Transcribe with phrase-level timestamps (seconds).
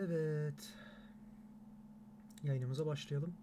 [0.00, 0.72] Evet.
[2.44, 3.34] Yayınımıza başlayalım.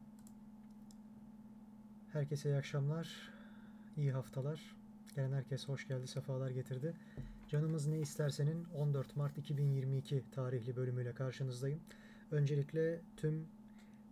[2.14, 3.34] Herkese iyi akşamlar,
[3.98, 4.76] iyi haftalar.
[5.16, 6.94] Gelen herkes hoş geldi, sefalar getirdi.
[7.48, 11.80] Canımız ne istersenin 14 Mart 2022 tarihli bölümüyle karşınızdayım.
[12.32, 13.48] Öncelikle tüm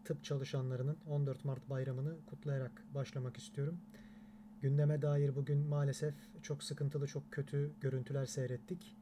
[0.05, 3.77] tıp çalışanlarının 14 Mart bayramını kutlayarak başlamak istiyorum.
[4.61, 8.95] Gündeme dair bugün maalesef çok sıkıntılı, çok kötü görüntüler seyrettik.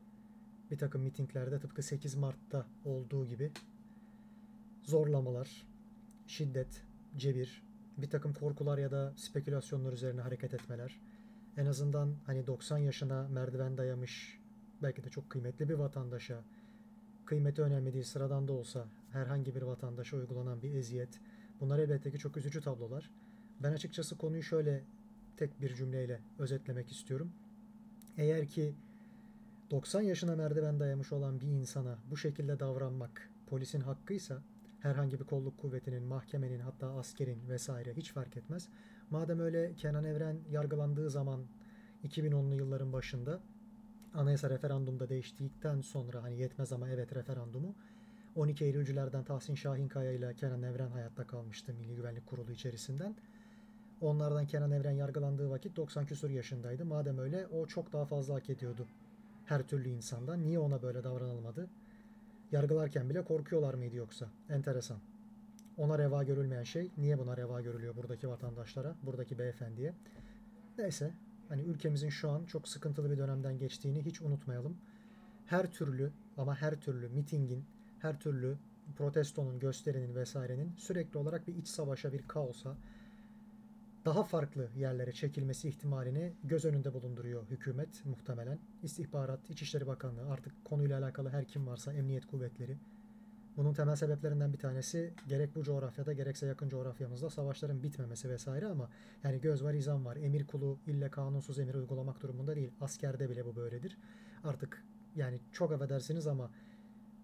[0.71, 3.51] Bir takım mitinglerde tıpkı 8 Mart'ta olduğu gibi
[4.83, 5.67] zorlamalar,
[6.27, 6.83] şiddet,
[7.17, 7.63] cebir,
[7.97, 10.99] bir takım korkular ya da spekülasyonlar üzerine hareket etmeler.
[11.57, 14.39] En azından hani 90 yaşına merdiven dayamış
[14.83, 16.43] belki de çok kıymetli bir vatandaşa
[17.25, 21.19] kıymeti önemli değil sıradan da olsa herhangi bir vatandaşa uygulanan bir eziyet.
[21.59, 23.11] Bunlar elbette ki çok üzücü tablolar.
[23.59, 24.83] Ben açıkçası konuyu şöyle
[25.37, 27.33] tek bir cümleyle özetlemek istiyorum.
[28.17, 28.75] Eğer ki
[29.71, 34.41] 90 yaşına merdiven dayamış olan bir insana bu şekilde davranmak polisin hakkıysa
[34.79, 38.69] herhangi bir kolluk kuvvetinin, mahkemenin hatta askerin vesaire hiç fark etmez.
[39.09, 41.45] Madem öyle Kenan Evren yargılandığı zaman
[42.03, 43.39] 2010'lu yılların başında
[44.13, 47.75] anayasa referandumda değiştikten sonra hani yetmez ama evet referandumu
[48.35, 53.15] 12 Eylülcülerden Tahsin Şahinkaya ile Kenan Evren hayatta kalmıştı Milli Güvenlik Kurulu içerisinden.
[54.01, 56.85] Onlardan Kenan Evren yargılandığı vakit 90 küsur yaşındaydı.
[56.85, 58.87] Madem öyle o çok daha fazla hak ediyordu
[59.45, 60.43] her türlü insandan.
[60.43, 61.69] Niye ona böyle davranılmadı?
[62.51, 64.29] Yargılarken bile korkuyorlar mıydı yoksa?
[64.49, 64.97] Enteresan.
[65.77, 69.93] Ona reva görülmeyen şey niye buna reva görülüyor buradaki vatandaşlara, buradaki beyefendiye?
[70.77, 71.13] Neyse,
[71.49, 74.77] hani ülkemizin şu an çok sıkıntılı bir dönemden geçtiğini hiç unutmayalım.
[75.45, 77.65] Her türlü ama her türlü mitingin,
[77.99, 78.57] her türlü
[78.97, 82.77] protestonun, gösterinin vesairenin sürekli olarak bir iç savaşa, bir kaosa,
[84.05, 88.59] daha farklı yerlere çekilmesi ihtimalini göz önünde bulunduruyor hükümet muhtemelen.
[88.83, 92.77] İstihbarat, İçişleri Bakanlığı artık konuyla alakalı her kim varsa emniyet kuvvetleri.
[93.57, 98.89] Bunun temel sebeplerinden bir tanesi gerek bu coğrafyada gerekse yakın coğrafyamızda savaşların bitmemesi vesaire ama
[99.23, 100.15] yani göz var izan var.
[100.15, 102.71] Emir kulu ille kanunsuz emir uygulamak durumunda değil.
[102.81, 103.97] Askerde bile bu böyledir.
[104.43, 104.83] Artık
[105.15, 106.51] yani çok affedersiniz ama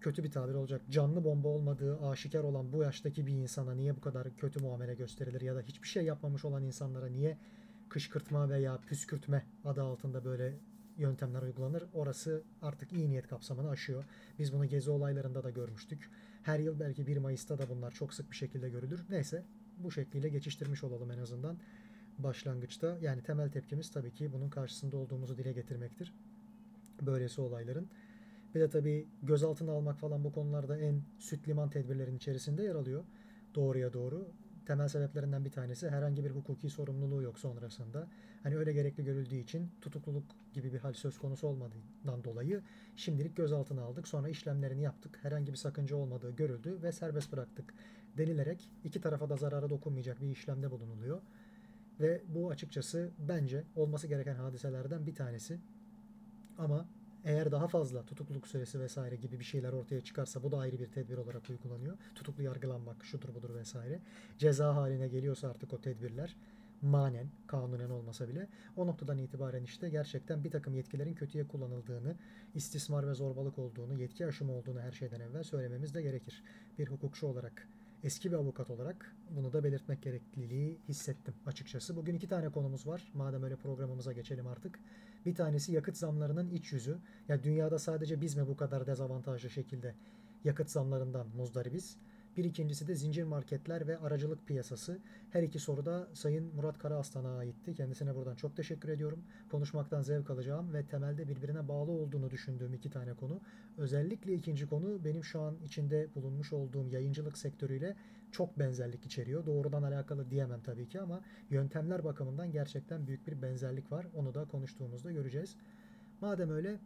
[0.00, 0.82] kötü bir tabir olacak.
[0.90, 5.40] Canlı bomba olmadığı aşikar olan bu yaştaki bir insana niye bu kadar kötü muamele gösterilir
[5.40, 7.38] ya da hiçbir şey yapmamış olan insanlara niye
[7.88, 10.54] kışkırtma veya püskürtme adı altında böyle
[10.98, 11.84] yöntemler uygulanır.
[11.94, 14.04] Orası artık iyi niyet kapsamını aşıyor.
[14.38, 16.10] Biz bunu gezi olaylarında da görmüştük.
[16.42, 19.04] Her yıl belki 1 Mayıs'ta da bunlar çok sık bir şekilde görülür.
[19.10, 19.44] Neyse
[19.78, 21.58] bu şekliyle geçiştirmiş olalım en azından
[22.18, 22.98] başlangıçta.
[23.00, 26.14] Yani temel tepkimiz tabii ki bunun karşısında olduğumuzu dile getirmektir.
[27.02, 27.88] Böylesi olayların.
[28.54, 33.04] Bir de tabii gözaltına almak falan bu konularda en süt liman tedbirlerin içerisinde yer alıyor.
[33.54, 34.28] Doğruya doğru.
[34.66, 38.08] Temel sebeplerinden bir tanesi herhangi bir hukuki sorumluluğu yok sonrasında.
[38.42, 42.62] Hani öyle gerekli görüldüğü için tutukluluk gibi bir hal söz konusu olmadığından dolayı
[42.96, 44.08] şimdilik gözaltına aldık.
[44.08, 45.18] Sonra işlemlerini yaptık.
[45.22, 47.74] Herhangi bir sakınca olmadığı görüldü ve serbest bıraktık
[48.18, 51.20] denilerek iki tarafa da zarara dokunmayacak bir işlemde bulunuluyor.
[52.00, 55.58] Ve bu açıkçası bence olması gereken hadiselerden bir tanesi.
[56.58, 56.88] Ama
[57.24, 60.86] eğer daha fazla tutukluluk süresi vesaire gibi bir şeyler ortaya çıkarsa bu da ayrı bir
[60.86, 61.96] tedbir olarak uygulanıyor.
[62.14, 64.00] Tutuklu yargılanmak şudur budur vesaire.
[64.38, 66.36] Ceza haline geliyorsa artık o tedbirler
[66.82, 72.16] manen, kanunen olmasa bile o noktadan itibaren işte gerçekten bir takım yetkilerin kötüye kullanıldığını,
[72.54, 76.42] istismar ve zorbalık olduğunu, yetki aşımı olduğunu her şeyden evvel söylememiz de gerekir.
[76.78, 77.68] Bir hukukçu olarak,
[78.04, 81.96] eski bir avukat olarak bunu da belirtmek gerekliliği hissettim açıkçası.
[81.96, 83.12] Bugün iki tane konumuz var.
[83.14, 84.78] Madem öyle programımıza geçelim artık.
[85.26, 86.98] Bir tanesi yakıt zamlarının iç yüzü.
[87.28, 89.94] Ya dünyada sadece biz mi bu kadar dezavantajlı şekilde
[90.44, 91.96] yakıt zamlarından muzdaribiz?
[92.38, 94.98] Bir ikincisi de zincir marketler ve aracılık piyasası.
[95.30, 97.74] Her iki soruda Sayın Murat Karaaslan'a aitti.
[97.74, 99.24] Kendisine buradan çok teşekkür ediyorum.
[99.50, 103.40] Konuşmaktan zevk alacağım ve temelde birbirine bağlı olduğunu düşündüğüm iki tane konu.
[103.78, 107.96] Özellikle ikinci konu benim şu an içinde bulunmuş olduğum yayıncılık sektörüyle
[108.32, 109.46] çok benzerlik içeriyor.
[109.46, 111.20] Doğrudan alakalı diyemem tabii ki ama
[111.50, 114.06] yöntemler bakımından gerçekten büyük bir benzerlik var.
[114.14, 115.56] Onu da konuştuğumuzda göreceğiz.
[116.20, 116.78] Madem öyle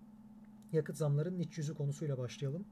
[0.73, 2.65] yakıt zamlarının iç yüzü konusuyla başlayalım.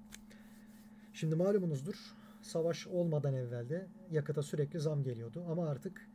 [1.13, 6.09] Şimdi malumunuzdur savaş olmadan evvelde yakıta sürekli zam geliyordu ama artık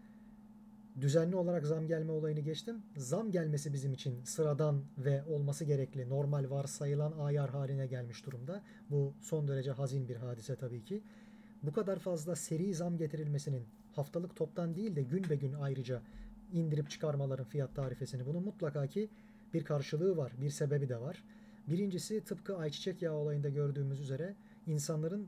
[1.02, 2.84] düzenli olarak zam gelme olayını geçtim.
[2.98, 8.64] Zam gelmesi bizim için sıradan ve olması gerekli, normal varsayılan ayar haline gelmiş durumda.
[8.90, 11.04] Bu son derece hazin bir hadise tabii ki.
[11.64, 13.64] Bu kadar fazla seri zam getirilmesinin
[13.94, 16.02] haftalık toptan değil de gün be gün ayrıca
[16.54, 19.10] indirip çıkarmaların fiyat tarifesini bunun mutlaka ki
[19.54, 21.24] bir karşılığı var, bir sebebi de var.
[21.68, 24.36] Birincisi tıpkı ayçiçek yağı olayında gördüğümüz üzere
[24.68, 25.28] insanların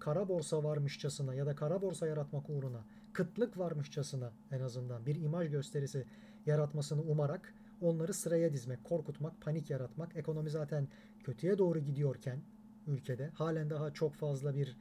[0.00, 5.50] kara borsa varmışçasına ya da kara borsa yaratmak uğruna kıtlık varmışçasına en azından bir imaj
[5.50, 6.06] gösterisi
[6.46, 10.88] yaratmasını umarak onları sıraya dizmek, korkutmak, panik yaratmak, ekonomi zaten
[11.24, 12.42] kötüye doğru gidiyorken,
[12.86, 13.30] ülkede.
[13.34, 14.76] Halen daha çok fazla bir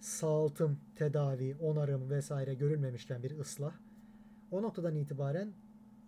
[0.00, 3.72] sağaltım, tedavi, onarım vesaire görülmemişken bir ıslah.
[4.50, 5.52] O noktadan itibaren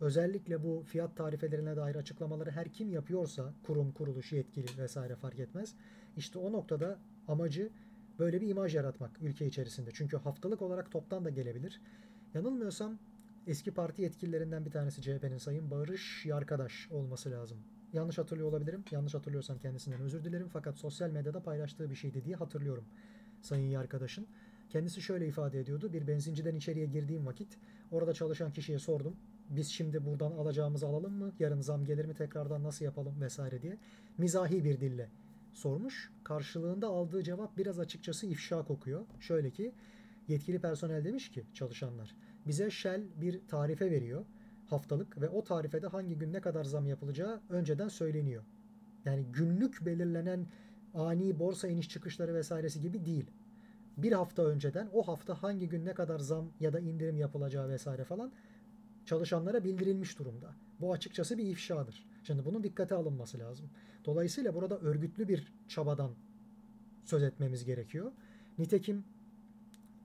[0.01, 5.75] özellikle bu fiyat tarifelerine dair açıklamaları her kim yapıyorsa kurum, kuruluş, yetkili vesaire fark etmez.
[6.17, 6.99] İşte o noktada
[7.29, 7.71] amacı
[8.21, 9.91] böyle bir imaj yaratmak ülke içerisinde.
[9.95, 11.81] Çünkü haftalık olarak toptan da gelebilir.
[12.35, 12.99] Yanılmıyorsam
[13.47, 17.59] eski parti yetkililerinden bir tanesi CHP'nin Sayın Barış Yarkadaş olması lazım.
[17.93, 18.85] Yanlış hatırlıyor olabilirim.
[18.91, 20.49] Yanlış hatırlıyorsam kendisinden özür dilerim.
[20.53, 22.85] Fakat sosyal medyada paylaştığı bir şeydi diye hatırlıyorum
[23.41, 24.27] Sayın Yarkadaş'ın.
[24.71, 25.93] Kendisi şöyle ifade ediyordu.
[25.93, 27.59] Bir benzinciden içeriye girdiğim vakit
[27.91, 29.17] orada çalışan kişiye sordum.
[29.49, 31.33] Biz şimdi buradan alacağımızı alalım mı?
[31.39, 33.79] Yarın zam gelir mi tekrardan nasıl yapalım vesaire diye.
[34.19, 35.09] Mizahi bir dille
[35.53, 36.13] sormuş.
[36.25, 39.07] Karşılığında aldığı cevap biraz açıkçası ifşa kokuyor.
[39.21, 39.73] Şöyle ki
[40.29, 42.15] yetkili personel demiş ki çalışanlar
[42.47, 44.25] bize Shell bir tarife veriyor
[44.67, 48.45] haftalık ve o tarifede hangi gün ne kadar zam yapılacağı önceden söyleniyor.
[49.05, 50.47] Yani günlük belirlenen
[50.95, 53.31] ani borsa iniş çıkışları vesairesi gibi değil.
[53.97, 58.05] Bir hafta önceden o hafta hangi gün ne kadar zam ya da indirim yapılacağı vesaire
[58.05, 58.33] falan
[59.07, 60.55] çalışanlara bildirilmiş durumda.
[60.81, 62.07] Bu açıkçası bir ifşadır.
[62.23, 63.71] Şimdi bunun dikkate alınması lazım.
[64.05, 66.11] Dolayısıyla burada örgütlü bir çabadan
[67.05, 68.13] söz etmemiz gerekiyor.
[68.59, 69.05] Nitekim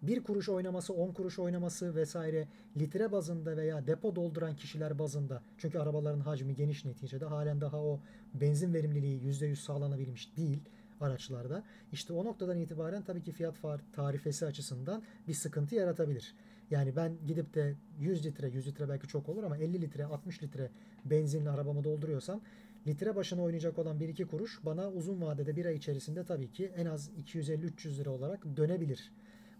[0.01, 2.47] bir kuruş oynaması, on kuruş oynaması vesaire
[2.77, 7.99] litre bazında veya depo dolduran kişiler bazında çünkü arabaların hacmi geniş neticede halen daha o
[8.33, 10.59] benzin verimliliği %100 sağlanabilmiş değil
[11.01, 11.63] araçlarda.
[11.91, 13.55] İşte o noktadan itibaren tabii ki fiyat
[13.93, 16.35] tarifesi açısından bir sıkıntı yaratabilir.
[16.71, 20.43] Yani ben gidip de 100 litre, 100 litre belki çok olur ama 50 litre, 60
[20.43, 20.69] litre
[21.05, 22.41] benzinli arabamı dolduruyorsam
[22.87, 26.85] litre başına oynayacak olan 1-2 kuruş bana uzun vadede bir ay içerisinde tabii ki en
[26.85, 29.11] az 250-300 lira olarak dönebilir.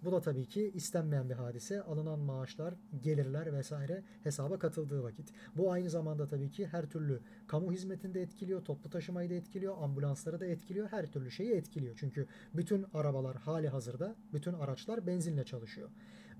[0.03, 1.81] Bu da tabii ki istenmeyen bir hadise.
[1.81, 2.73] Alınan maaşlar,
[3.03, 5.29] gelirler vesaire hesaba katıldığı vakit.
[5.57, 10.39] Bu aynı zamanda tabii ki her türlü kamu hizmetinde etkiliyor, toplu taşımayı da etkiliyor, ambulansları
[10.39, 11.95] da etkiliyor, her türlü şeyi etkiliyor.
[11.99, 15.89] Çünkü bütün arabalar hali hazırda, bütün araçlar benzinle çalışıyor.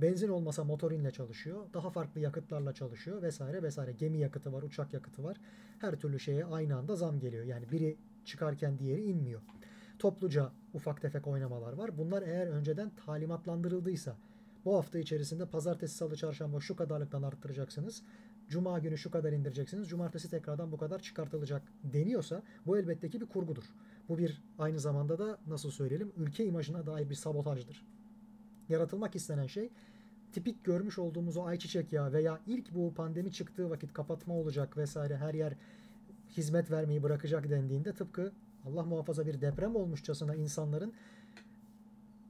[0.01, 3.91] Benzin olmasa motorinle çalışıyor, daha farklı yakıtlarla çalışıyor vesaire vesaire.
[3.91, 5.37] Gemi yakıtı var, uçak yakıtı var.
[5.79, 7.45] Her türlü şeye aynı anda zam geliyor.
[7.45, 9.41] Yani biri çıkarken diğeri inmiyor
[9.99, 11.97] topluca ufak tefek oynamalar var.
[11.97, 14.15] Bunlar eğer önceden talimatlandırıldıysa
[14.65, 18.01] bu hafta içerisinde pazartesi, salı, çarşamba şu kadarlıktan arttıracaksınız.
[18.49, 19.89] Cuma günü şu kadar indireceksiniz.
[19.89, 23.63] Cumartesi tekrardan bu kadar çıkartılacak deniyorsa bu elbette ki bir kurgudur.
[24.09, 27.94] Bu bir aynı zamanda da nasıl söyleyelim ülke imajına dair bir sabotajdır.
[28.69, 29.69] Yaratılmak istenen şey
[30.31, 35.17] tipik görmüş olduğumuz o ayçiçek yağı veya ilk bu pandemi çıktığı vakit kapatma olacak vesaire
[35.17, 35.53] her yer
[36.37, 38.31] hizmet vermeyi bırakacak dendiğinde tıpkı
[38.65, 40.93] Allah muhafaza bir deprem olmuşçasına insanların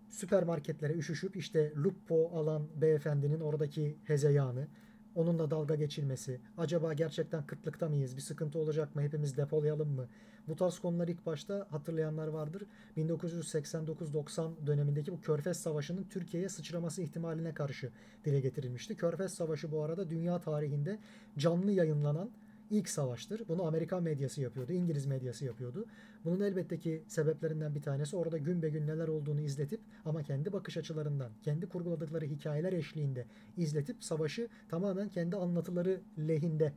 [0.09, 4.67] süpermarketlere üşüşüp işte Lupo alan beyefendinin oradaki hezeyanı,
[5.15, 10.07] onunla dalga geçilmesi, acaba gerçekten kıtlıkta mıyız, bir sıkıntı olacak mı, hepimiz depolayalım mı?
[10.47, 12.63] Bu tarz konular ilk başta hatırlayanlar vardır.
[12.97, 17.91] 1989-90 dönemindeki bu Körfez Savaşı'nın Türkiye'ye sıçraması ihtimaline karşı
[18.25, 18.95] dile getirilmişti.
[18.95, 20.99] Körfez Savaşı bu arada dünya tarihinde
[21.37, 22.31] canlı yayınlanan
[22.69, 23.41] ilk savaştır.
[23.47, 25.85] Bunu Amerikan medyası yapıyordu, İngiliz medyası yapıyordu.
[26.25, 30.53] Bunun elbette ki sebeplerinden bir tanesi orada gün be gün neler olduğunu izletip ama kendi
[30.53, 33.25] bakış açılarından, kendi kurguladıkları hikayeler eşliğinde
[33.57, 36.73] izletip savaşı tamamen kendi anlatıları lehinde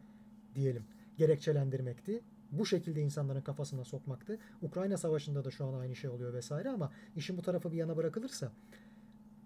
[0.54, 0.84] diyelim
[1.16, 2.20] gerekçelendirmekti.
[2.52, 4.38] Bu şekilde insanların kafasına sokmaktı.
[4.62, 7.96] Ukrayna Savaşı'nda da şu an aynı şey oluyor vesaire ama işin bu tarafı bir yana
[7.96, 8.52] bırakılırsa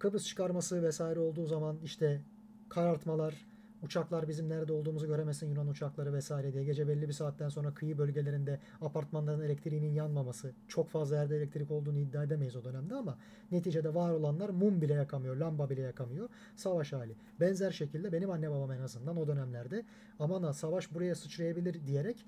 [0.03, 2.21] Kıbrıs çıkarması vesaire olduğu zaman işte
[2.69, 3.47] karartmalar,
[3.83, 6.65] Uçaklar bizim nerede olduğumuzu göremesin Yunan uçakları vesaire diye.
[6.65, 10.53] Gece belli bir saatten sonra kıyı bölgelerinde apartmanların elektriğinin yanmaması.
[10.69, 13.19] Çok fazla yerde elektrik olduğunu iddia edemeyiz o dönemde ama
[13.51, 16.29] neticede var olanlar mum bile yakamıyor, lamba bile yakamıyor.
[16.57, 17.17] Savaş hali.
[17.41, 19.85] Benzer şekilde benim anne babam en azından o dönemlerde
[20.19, 22.27] aman ha savaş buraya sıçrayabilir diyerek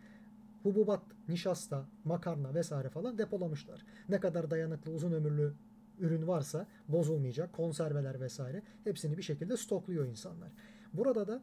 [0.63, 3.81] hububat, nişasta, makarna vesaire falan depolamışlar.
[4.09, 5.55] Ne kadar dayanıklı, uzun ömürlü
[5.99, 10.49] ürün varsa bozulmayacak, konserveler vesaire hepsini bir şekilde stokluyor insanlar.
[10.95, 11.43] Burada da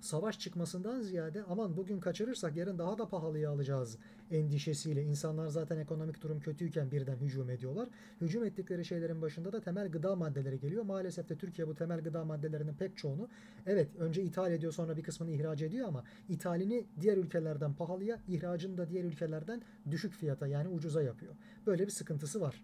[0.00, 3.98] savaş çıkmasından ziyade aman bugün kaçırırsak yarın daha da pahalıya alacağız
[4.30, 7.88] endişesiyle insanlar zaten ekonomik durum kötüyken birden hücum ediyorlar.
[8.20, 10.84] Hücum ettikleri şeylerin başında da temel gıda maddeleri geliyor.
[10.84, 13.28] Maalesef de Türkiye bu temel gıda maddelerinin pek çoğunu
[13.66, 18.78] evet önce ithal ediyor sonra bir kısmını ihraç ediyor ama ithalini diğer ülkelerden pahalıya, ihracını
[18.78, 21.34] da diğer ülkelerden düşük fiyata yani ucuza yapıyor.
[21.66, 22.62] Böyle bir sıkıntısı var.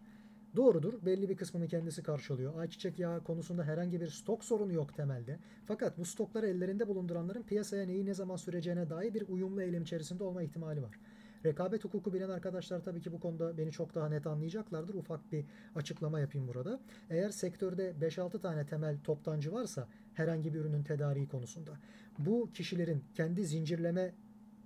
[0.56, 0.94] Doğrudur.
[1.06, 2.58] Belli bir kısmını kendisi karşılıyor.
[2.58, 5.38] Ayçiçek yağı konusunda herhangi bir stok sorunu yok temelde.
[5.66, 10.24] Fakat bu stokları ellerinde bulunduranların piyasaya neyi ne zaman süreceğine dair bir uyumlu eylem içerisinde
[10.24, 10.98] olma ihtimali var.
[11.44, 14.94] Rekabet hukuku bilen arkadaşlar tabii ki bu konuda beni çok daha net anlayacaklardır.
[14.94, 16.80] Ufak bir açıklama yapayım burada.
[17.10, 21.72] Eğer sektörde 5-6 tane temel toptancı varsa herhangi bir ürünün tedariği konusunda
[22.18, 24.14] bu kişilerin kendi zincirleme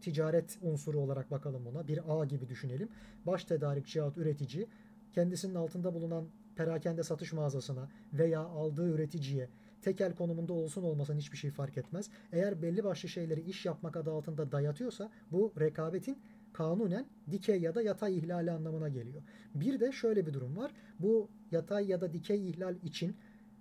[0.00, 1.88] ticaret unsuru olarak bakalım buna.
[1.88, 2.88] Bir ağ gibi düşünelim.
[3.26, 4.66] Baş tedarikçi yahut üretici
[5.14, 9.48] kendisinin altında bulunan perakende satış mağazasına veya aldığı üreticiye
[9.82, 12.10] tekel konumunda olsun olmasın hiçbir şey fark etmez.
[12.32, 16.18] Eğer belli başlı şeyleri iş yapmak adı altında dayatıyorsa bu rekabetin
[16.52, 19.22] kanunen dikey ya da yatay ihlali anlamına geliyor.
[19.54, 20.72] Bir de şöyle bir durum var.
[20.98, 23.16] Bu yatay ya da dikey ihlal için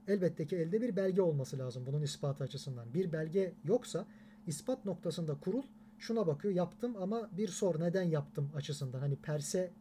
[0.07, 2.93] elbette ki elde bir belge olması lazım bunun ispatı açısından.
[2.93, 4.05] Bir belge yoksa
[4.47, 5.63] ispat noktasında kurul
[5.99, 8.99] şuna bakıyor yaptım ama bir sor neden yaptım açısından.
[8.99, 9.71] Hani perse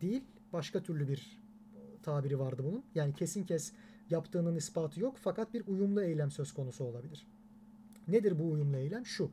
[0.00, 1.40] değil başka türlü bir
[2.02, 2.84] tabiri vardı bunun.
[2.94, 3.72] Yani kesin kes
[4.10, 7.26] yaptığının ispatı yok fakat bir uyumlu eylem söz konusu olabilir.
[8.08, 9.06] Nedir bu uyumlu eylem?
[9.06, 9.30] Şu.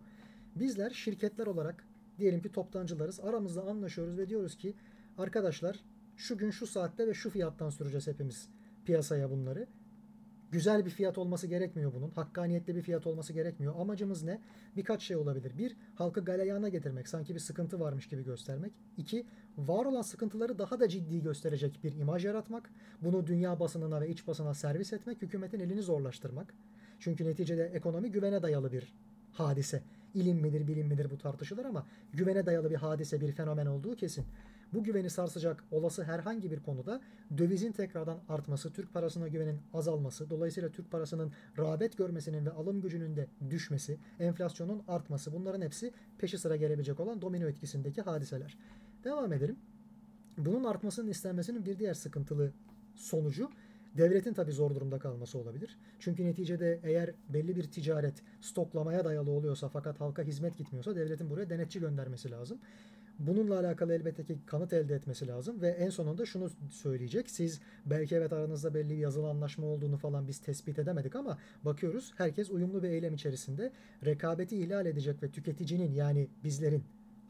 [0.56, 1.86] Bizler şirketler olarak
[2.20, 3.20] diyelim ki toptancılarız.
[3.20, 4.74] Aramızda anlaşıyoruz ve diyoruz ki
[5.18, 5.80] arkadaşlar
[6.18, 8.50] şu gün şu saatte ve şu fiyattan süreceğiz hepimiz
[8.86, 9.68] piyasaya bunları.
[10.52, 12.10] Güzel bir fiyat olması gerekmiyor bunun.
[12.10, 13.74] Hakkaniyetli bir fiyat olması gerekmiyor.
[13.80, 14.42] Amacımız ne?
[14.76, 15.58] Birkaç şey olabilir.
[15.58, 17.08] Bir, halkı galeyana getirmek.
[17.08, 18.74] Sanki bir sıkıntı varmış gibi göstermek.
[18.98, 19.26] İki,
[19.58, 22.70] var olan sıkıntıları daha da ciddi gösterecek bir imaj yaratmak.
[23.02, 25.22] Bunu dünya basınına ve iç basına servis etmek.
[25.22, 26.54] Hükümetin elini zorlaştırmak.
[27.00, 28.94] Çünkü neticede ekonomi güvene dayalı bir
[29.32, 29.84] hadise.
[30.14, 34.26] İlim midir, bilim midir bu tartışılır ama güvene dayalı bir hadise, bir fenomen olduğu kesin.
[34.74, 37.02] Bu güveni sarsacak olası herhangi bir konuda
[37.38, 43.16] dövizin tekrardan artması, Türk parasına güvenin azalması, dolayısıyla Türk parasının rağbet görmesinin ve alım gücünün
[43.16, 48.58] de düşmesi, enflasyonun artması bunların hepsi peşi sıra gelebilecek olan domino etkisindeki hadiseler.
[49.04, 49.56] Devam edelim.
[50.38, 52.52] Bunun artmasının istenmesinin bir diğer sıkıntılı
[52.96, 53.50] sonucu
[53.98, 55.78] devletin tabii zor durumda kalması olabilir.
[56.00, 61.50] Çünkü neticede eğer belli bir ticaret stoklamaya dayalı oluyorsa fakat halka hizmet gitmiyorsa devletin buraya
[61.50, 62.60] denetçi göndermesi lazım.
[63.28, 67.30] Bununla alakalı elbette ki kanıt elde etmesi lazım ve en sonunda şunu söyleyecek.
[67.30, 72.14] Siz belki evet aranızda belli bir yazılı anlaşma olduğunu falan biz tespit edemedik ama bakıyoruz
[72.18, 73.72] herkes uyumlu bir eylem içerisinde
[74.06, 76.84] rekabeti ihlal edecek ve tüketicinin yani bizlerin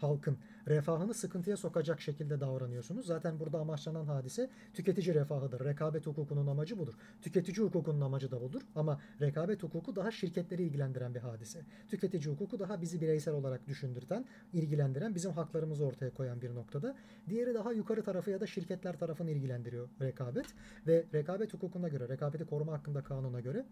[0.04, 3.06] halkın refahını sıkıntıya sokacak şekilde davranıyorsunuz.
[3.06, 5.66] Zaten burada amaçlanan hadise tüketici refahıdır.
[5.66, 6.94] Rekabet hukukunun amacı budur.
[7.22, 8.62] Tüketici hukukunun amacı da budur.
[8.76, 11.62] Ama rekabet hukuku daha şirketleri ilgilendiren bir hadise.
[11.88, 16.96] Tüketici hukuku daha bizi bireysel olarak düşündürten, ilgilendiren, bizim haklarımızı ortaya koyan bir noktada.
[17.30, 20.46] Diğeri daha yukarı tarafı ya da şirketler tarafını ilgilendiriyor rekabet.
[20.88, 23.66] Ve rekabet hukukuna göre, rekabeti koruma hakkında kanuna göre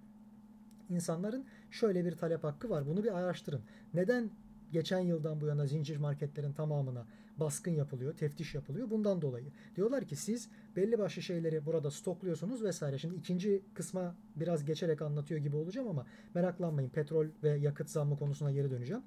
[0.90, 2.88] insanların şöyle bir talep hakkı var.
[2.88, 3.62] Bunu bir araştırın.
[3.94, 4.30] Neden
[4.72, 7.06] geçen yıldan bu yana zincir marketlerin tamamına
[7.40, 8.90] baskın yapılıyor, teftiş yapılıyor.
[8.90, 9.46] Bundan dolayı.
[9.76, 12.98] Diyorlar ki siz belli başlı şeyleri burada stokluyorsunuz vesaire.
[12.98, 16.90] Şimdi ikinci kısma biraz geçerek anlatıyor gibi olacağım ama meraklanmayın.
[16.90, 19.04] Petrol ve yakıt zammı konusuna geri döneceğim.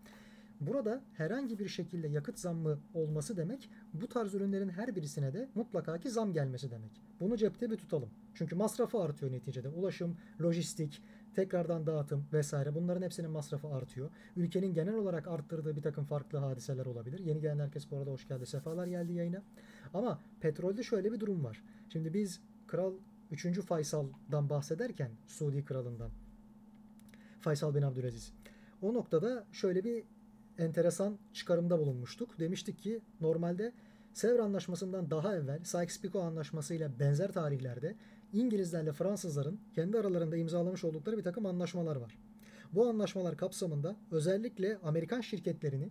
[0.67, 5.99] Burada herhangi bir şekilde yakıt zammı olması demek bu tarz ürünlerin her birisine de mutlaka
[5.99, 6.91] ki zam gelmesi demek.
[7.21, 8.11] Bunu cepte bir tutalım.
[8.35, 9.69] Çünkü masrafı artıyor neticede.
[9.69, 11.03] Ulaşım, lojistik,
[11.35, 14.11] tekrardan dağıtım vesaire bunların hepsinin masrafı artıyor.
[14.37, 17.19] Ülkenin genel olarak arttırdığı bir takım farklı hadiseler olabilir.
[17.19, 18.47] Yeni gelen herkes bu arada hoş geldi.
[18.47, 19.43] Sefalar geldi yayına.
[19.95, 21.63] Ama petrolde şöyle bir durum var.
[21.89, 22.95] Şimdi biz Kral
[23.31, 23.61] 3.
[23.61, 26.11] Faysal'dan bahsederken Suudi kralından
[27.41, 28.33] Faysal bin Abdülaziz.
[28.83, 30.05] O noktada şöyle bir
[30.59, 32.39] enteresan çıkarımda bulunmuştuk.
[32.39, 33.73] Demiştik ki normalde
[34.15, 37.95] Sevr Anlaşması'ndan daha evvel Sykes-Picot Anlaşması ile benzer tarihlerde
[38.33, 42.19] İngilizlerle Fransızların kendi aralarında imzalamış oldukları bir takım anlaşmalar var.
[42.73, 45.91] Bu anlaşmalar kapsamında özellikle Amerikan şirketlerini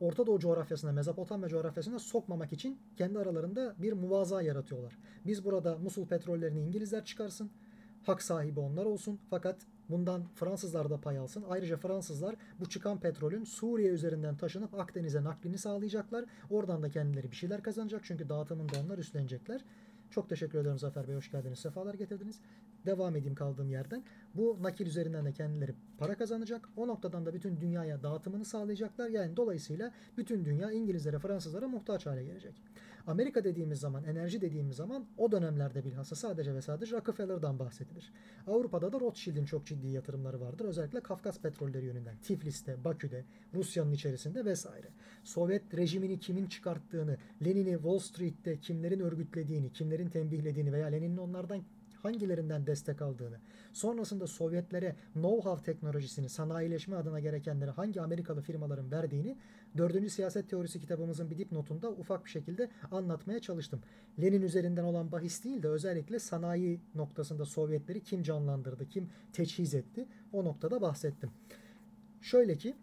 [0.00, 4.98] Orta Doğu coğrafyasına, Mezopotamya coğrafyasına sokmamak için kendi aralarında bir muvaza yaratıyorlar.
[5.26, 7.50] Biz burada Musul petrollerini İngilizler çıkarsın,
[8.02, 9.56] hak sahibi onlar olsun fakat
[9.90, 11.44] bundan Fransızlar da pay alsın.
[11.48, 16.24] Ayrıca Fransızlar bu çıkan petrolün Suriye üzerinden taşınıp Akdeniz'e naklini sağlayacaklar.
[16.50, 19.64] Oradan da kendileri bir şeyler kazanacak çünkü dağıtımını da onlar üstlenecekler.
[20.12, 21.14] Çok teşekkür ederim Zafer Bey.
[21.14, 21.58] Hoş geldiniz.
[21.58, 22.40] Sefalar getirdiniz.
[22.86, 24.04] Devam edeyim kaldığım yerden.
[24.34, 26.68] Bu nakil üzerinden de kendileri para kazanacak.
[26.76, 29.08] O noktadan da bütün dünyaya dağıtımını sağlayacaklar.
[29.08, 32.54] Yani dolayısıyla bütün dünya İngilizlere, Fransızlara muhtaç hale gelecek.
[33.06, 38.12] Amerika dediğimiz zaman, enerji dediğimiz zaman o dönemlerde bilhassa sadece ve sadece Rockefeller'dan bahsedilir.
[38.46, 40.64] Avrupa'da da Rothschild'in çok ciddi yatırımları vardır.
[40.64, 42.16] Özellikle Kafkas petrolleri yönünden.
[42.22, 44.88] Tiflis'te, Bakü'de, Rusya'nın içerisinde vesaire.
[45.24, 51.62] Sovyet rejimini kimin çıkarttığını, Lenin'i Wall Street'te kimlerin örgütlediğini, kimlerin tembihlediğini veya Lenin'in onlardan
[52.02, 53.36] hangilerinden destek aldığını,
[53.72, 59.36] sonrasında Sovyetlere know-how teknolojisini, sanayileşme adına gerekenleri hangi Amerikalı firmaların verdiğini
[59.76, 60.10] 4.
[60.10, 63.82] siyaset teorisi kitabımızın bir dipnotunda ufak bir şekilde anlatmaya çalıştım.
[64.20, 70.08] Lenin üzerinden olan bahis değil de özellikle sanayi noktasında Sovyetleri kim canlandırdı, kim teçhiz etti
[70.32, 71.30] o noktada bahsettim.
[72.20, 72.76] Şöyle ki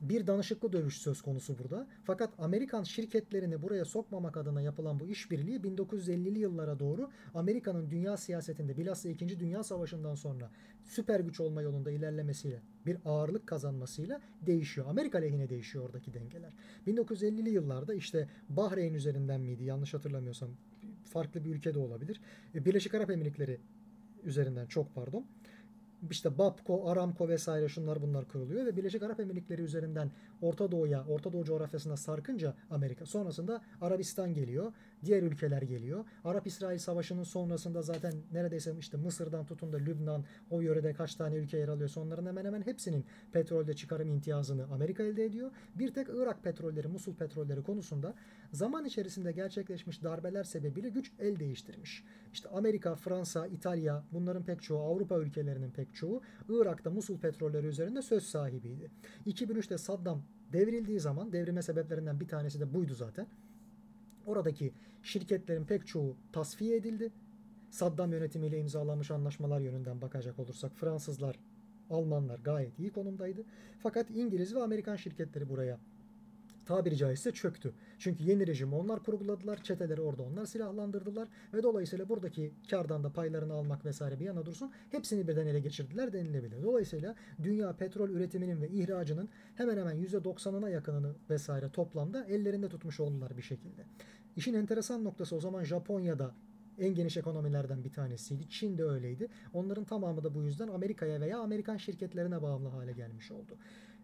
[0.00, 1.86] bir danışıklı dövüş söz konusu burada.
[2.04, 8.76] Fakat Amerikan şirketlerini buraya sokmamak adına yapılan bu işbirliği 1950'li yıllara doğru Amerika'nın dünya siyasetinde
[8.76, 9.40] bilhassa 2.
[9.40, 10.50] Dünya Savaşı'ndan sonra
[10.84, 14.86] süper güç olma yolunda ilerlemesiyle bir ağırlık kazanmasıyla değişiyor.
[14.90, 16.52] Amerika lehine değişiyor oradaki dengeler.
[16.86, 20.50] 1950'li yıllarda işte Bahreyn üzerinden miydi yanlış hatırlamıyorsam
[21.04, 22.20] farklı bir ülke de olabilir.
[22.54, 23.60] E, Birleşik Arap Emirlikleri
[24.24, 25.26] üzerinden çok pardon
[26.10, 30.10] işte Babco, Aramco vesaire şunlar bunlar kuruluyor ve Birleşik Arap Emirlikleri üzerinden
[30.42, 34.72] Orta Doğu'ya, Orta Doğu coğrafyasına sarkınca Amerika sonrasında Arabistan geliyor,
[35.04, 36.04] diğer ülkeler geliyor.
[36.24, 41.58] Arap-İsrail Savaşı'nın sonrasında zaten neredeyse işte Mısır'dan tutun da Lübnan o yörede kaç tane ülke
[41.58, 41.92] yer alıyor.
[41.96, 45.50] Onların hemen hemen hepsinin petrolde çıkarım imtiyazını Amerika elde ediyor.
[45.74, 48.14] Bir tek Irak petrolleri, Musul petrolleri konusunda
[48.52, 52.04] zaman içerisinde gerçekleşmiş darbeler sebebiyle güç el değiştirmiş.
[52.32, 58.02] İşte Amerika, Fransa, İtalya bunların pek çoğu Avrupa ülkelerinin pek çoğu Irak'ta Musul petrolleri üzerinde
[58.02, 58.90] söz sahibiydi.
[59.26, 60.22] 2003'te Saddam
[60.52, 63.26] devrildiği zaman devrime sebeplerinden bir tanesi de buydu zaten.
[64.26, 67.12] Oradaki şirketlerin pek çoğu tasfiye edildi.
[67.70, 71.38] Saddam yönetimiyle imzalanmış anlaşmalar yönünden bakacak olursak Fransızlar,
[71.90, 73.44] Almanlar gayet iyi konumdaydı.
[73.78, 75.78] Fakat İngiliz ve Amerikan şirketleri buraya
[76.66, 77.72] tabiri caizse çöktü.
[77.98, 79.62] Çünkü yeni rejimi onlar kurguladılar.
[79.62, 81.28] Çeteleri orada onlar silahlandırdılar.
[81.54, 84.72] Ve dolayısıyla buradaki kardan da paylarını almak vesaire bir yana dursun.
[84.90, 86.62] Hepsini birden ele geçirdiler denilebilir.
[86.62, 93.36] Dolayısıyla dünya petrol üretiminin ve ihracının hemen hemen %90'ına yakınını vesaire toplamda ellerinde tutmuş oldular
[93.36, 93.84] bir şekilde.
[94.36, 96.34] İşin enteresan noktası o zaman Japonya'da
[96.78, 98.48] en geniş ekonomilerden bir tanesiydi.
[98.48, 99.28] Çin de öyleydi.
[99.52, 103.56] Onların tamamı da bu yüzden Amerika'ya veya Amerikan şirketlerine bağımlı hale gelmiş oldu.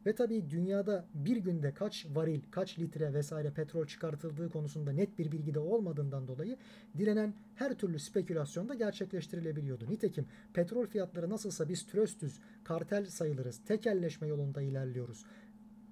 [0.07, 5.33] Ve tabii dünyada bir günde kaç varil, kaç litre vesaire petrol çıkartıldığı konusunda net bir
[5.33, 6.57] bilgi de olmadığından dolayı
[6.99, 9.91] dilenen her türlü spekülasyon da gerçekleştirilebiliyordu.
[9.91, 15.25] Nitekim petrol fiyatları nasılsa biz tröstüz, kartel sayılırız, tekelleşme yolunda ilerliyoruz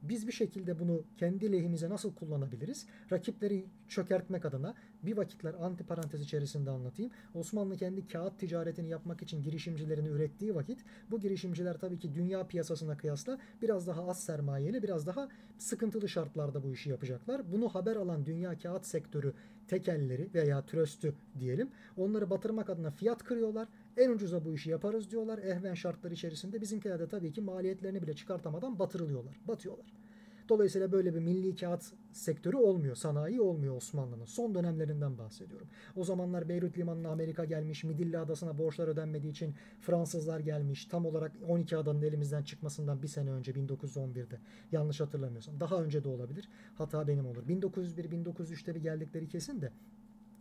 [0.03, 2.87] biz bir şekilde bunu kendi lehimize nasıl kullanabiliriz?
[3.13, 7.13] Rakipleri çökertmek adına bir vakitler anti parantez içerisinde anlatayım.
[7.35, 12.97] Osmanlı kendi kağıt ticaretini yapmak için girişimcilerini ürettiği vakit bu girişimciler tabii ki dünya piyasasına
[12.97, 15.29] kıyasla biraz daha az sermayeli, biraz daha
[15.59, 17.53] sıkıntılı şartlarda bu işi yapacaklar.
[17.53, 19.35] Bunu haber alan dünya kağıt sektörü
[19.69, 23.69] tekelleri veya tröstü diyelim onları batırmak adına fiyat kırıyorlar
[24.01, 25.39] en ucuza bu işi yaparız diyorlar.
[25.39, 29.41] Ehven şartlar içerisinde bizimkiler de tabii ki maliyetlerini bile çıkartamadan batırılıyorlar.
[29.49, 29.93] Batıyorlar.
[30.49, 32.97] Dolayısıyla böyle bir milli kağıt sektörü olmuyor.
[32.97, 34.25] Sanayi olmuyor Osmanlı'nın.
[34.25, 35.69] Son dönemlerinden bahsediyorum.
[35.97, 37.85] O zamanlar Beyrut Limanı'na Amerika gelmiş.
[37.85, 40.87] Midilli Adası'na borçlar ödenmediği için Fransızlar gelmiş.
[40.87, 44.39] Tam olarak 12 adanın elimizden çıkmasından bir sene önce 1911'de.
[44.73, 45.61] Yanlış hatırlamıyorsam.
[45.61, 46.49] Daha önce de olabilir.
[46.75, 47.43] Hata benim olur.
[47.49, 49.73] 1901-1903'te bir geldikleri kesin de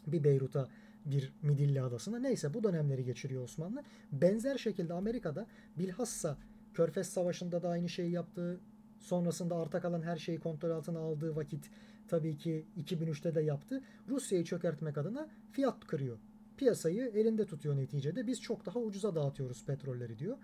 [0.07, 0.67] bir Beyrut'a
[1.05, 2.19] bir Midilli adasına.
[2.19, 3.83] Neyse bu dönemleri geçiriyor Osmanlı.
[4.11, 6.37] Benzer şekilde Amerika'da bilhassa
[6.73, 8.59] Körfez Savaşı'nda da aynı şeyi yaptığı,
[8.99, 11.69] sonrasında arta kalan her şeyi kontrol altına aldığı vakit
[12.07, 13.81] tabii ki 2003'te de yaptı.
[14.09, 16.17] Rusya'yı çökertmek adına fiyat kırıyor.
[16.57, 18.27] Piyasayı elinde tutuyor neticede.
[18.27, 20.37] Biz çok daha ucuza dağıtıyoruz petrolleri diyor.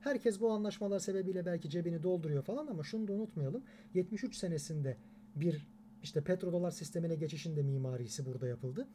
[0.00, 3.62] Herkes bu anlaşmalar sebebiyle belki cebini dolduruyor falan ama şunu da unutmayalım.
[3.94, 4.96] 73 senesinde
[5.36, 5.66] bir
[6.02, 8.86] işte petrodolar sistemine geçişin de mimarisi burada yapıldı.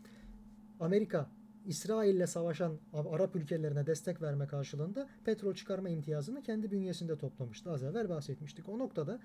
[0.80, 1.30] Amerika
[1.66, 7.72] İsrail'le savaşan Arap ülkelerine destek verme karşılığında petrol çıkarma imtiyazını kendi bünyesinde toplamıştı.
[7.72, 8.70] Az evvel bahsetmiştik.
[8.70, 9.20] O noktada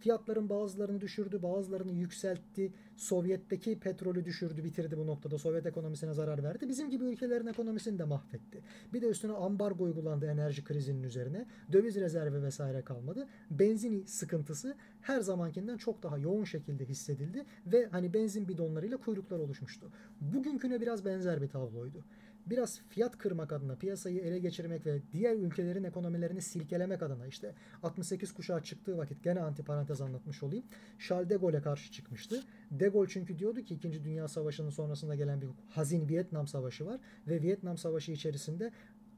[0.00, 2.72] Fiyatların bazılarını düşürdü, bazılarını yükseltti.
[2.96, 5.38] Sovyet'teki petrolü düşürdü, bitirdi bu noktada.
[5.38, 6.68] Sovyet ekonomisine zarar verdi.
[6.68, 8.62] Bizim gibi ülkelerin ekonomisini de mahvetti.
[8.92, 11.46] Bir de üstüne ambargo uygulandı enerji krizinin üzerine.
[11.72, 13.28] Döviz rezervi vesaire kalmadı.
[13.50, 19.90] Benzin sıkıntısı her zamankinden çok daha yoğun şekilde hissedildi ve hani benzin bidonlarıyla kuyruklar oluşmuştu.
[20.20, 22.04] Bugünküne biraz benzer bir tabloydu
[22.50, 28.32] biraz fiyat kırmak adına, piyasayı ele geçirmek ve diğer ülkelerin ekonomilerini silkelemek adına işte 68
[28.32, 30.64] kuşağı çıktığı vakit gene antiparantez anlatmış olayım.
[30.98, 32.42] Charles de Gaulle'e karşı çıkmıştı.
[32.70, 34.04] De Gaulle çünkü diyordu ki 2.
[34.04, 38.72] Dünya Savaşı'nın sonrasında gelen bir hazin Vietnam Savaşı var ve Vietnam Savaşı içerisinde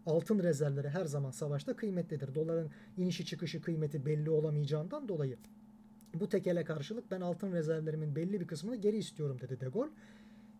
[0.07, 2.35] altın rezervleri her zaman savaşta kıymetlidir.
[2.35, 5.37] Doların inişi çıkışı kıymeti belli olamayacağından dolayı
[6.15, 9.91] bu tekele karşılık ben altın rezervlerimin belli bir kısmını geri istiyorum dedi De Gaulle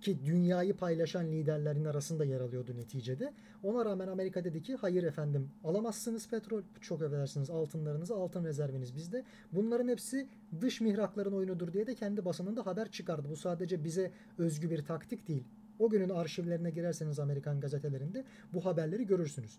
[0.03, 3.33] ki dünyayı paylaşan liderlerin arasında yer alıyordu neticede.
[3.63, 9.25] Ona rağmen Amerika dedi ki hayır efendim alamazsınız petrol çok edersiniz altınlarınızı altın rezerviniz bizde.
[9.53, 10.29] Bunların hepsi
[10.61, 13.29] dış mihrakların oyunudur diye de kendi basınında haber çıkardı.
[13.31, 15.45] Bu sadece bize özgü bir taktik değil.
[15.79, 19.59] O günün arşivlerine girerseniz Amerikan gazetelerinde bu haberleri görürsünüz.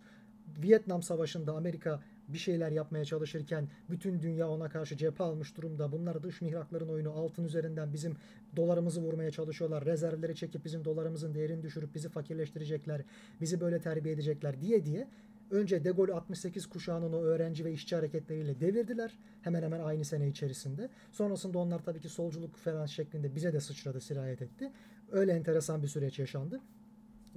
[0.63, 5.91] Vietnam Savaşı'nda Amerika bir şeyler yapmaya çalışırken bütün dünya ona karşı cephe almış durumda.
[5.91, 8.15] Bunlar dış mihrakların oyunu altın üzerinden bizim
[8.55, 9.85] dolarımızı vurmaya çalışıyorlar.
[9.85, 13.01] Rezervleri çekip bizim dolarımızın değerini düşürüp bizi fakirleştirecekler.
[13.41, 15.07] Bizi böyle terbiye edecekler diye diye
[15.51, 19.17] önce De Gaulle 68 kuşağının o öğrenci ve işçi hareketleriyle devirdiler.
[19.41, 20.89] Hemen hemen aynı sene içerisinde.
[21.11, 24.71] Sonrasında onlar tabii ki solculuk falan şeklinde bize de sıçradı, sirayet etti.
[25.11, 26.61] Öyle enteresan bir süreç yaşandı.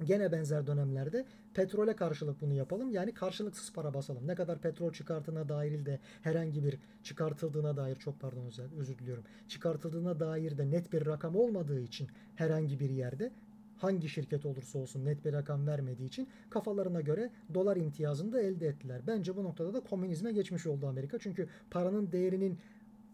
[0.03, 2.91] Gene benzer dönemlerde petrole karşılık bunu yapalım.
[2.91, 4.27] Yani karşılıksız para basalım.
[4.27, 8.45] Ne kadar petrol çıkartına dair de herhangi bir çıkartıldığına dair çok pardon
[8.77, 9.23] özür, diliyorum.
[9.47, 13.31] Çıkartıldığına dair de net bir rakam olmadığı için herhangi bir yerde
[13.77, 18.67] hangi şirket olursa olsun net bir rakam vermediği için kafalarına göre dolar imtiyazını da elde
[18.67, 19.01] ettiler.
[19.07, 21.19] Bence bu noktada da komünizme geçmiş oldu Amerika.
[21.19, 22.59] Çünkü paranın değerinin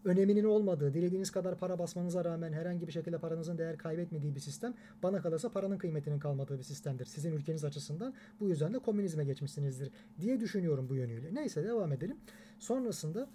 [0.04, 4.74] öneminin olmadığı, dilediğiniz kadar para basmanıza rağmen herhangi bir şekilde paranızın değer kaybetmediği bir sistem
[5.02, 7.04] bana kalırsa paranın kıymetinin kalmadığı bir sistemdir.
[7.04, 9.90] Sizin ülkeniz açısından bu yüzden de komünizme geçmişsinizdir
[10.20, 11.34] diye düşünüyorum bu yönüyle.
[11.34, 12.16] Neyse devam edelim.
[12.58, 13.28] Sonrasında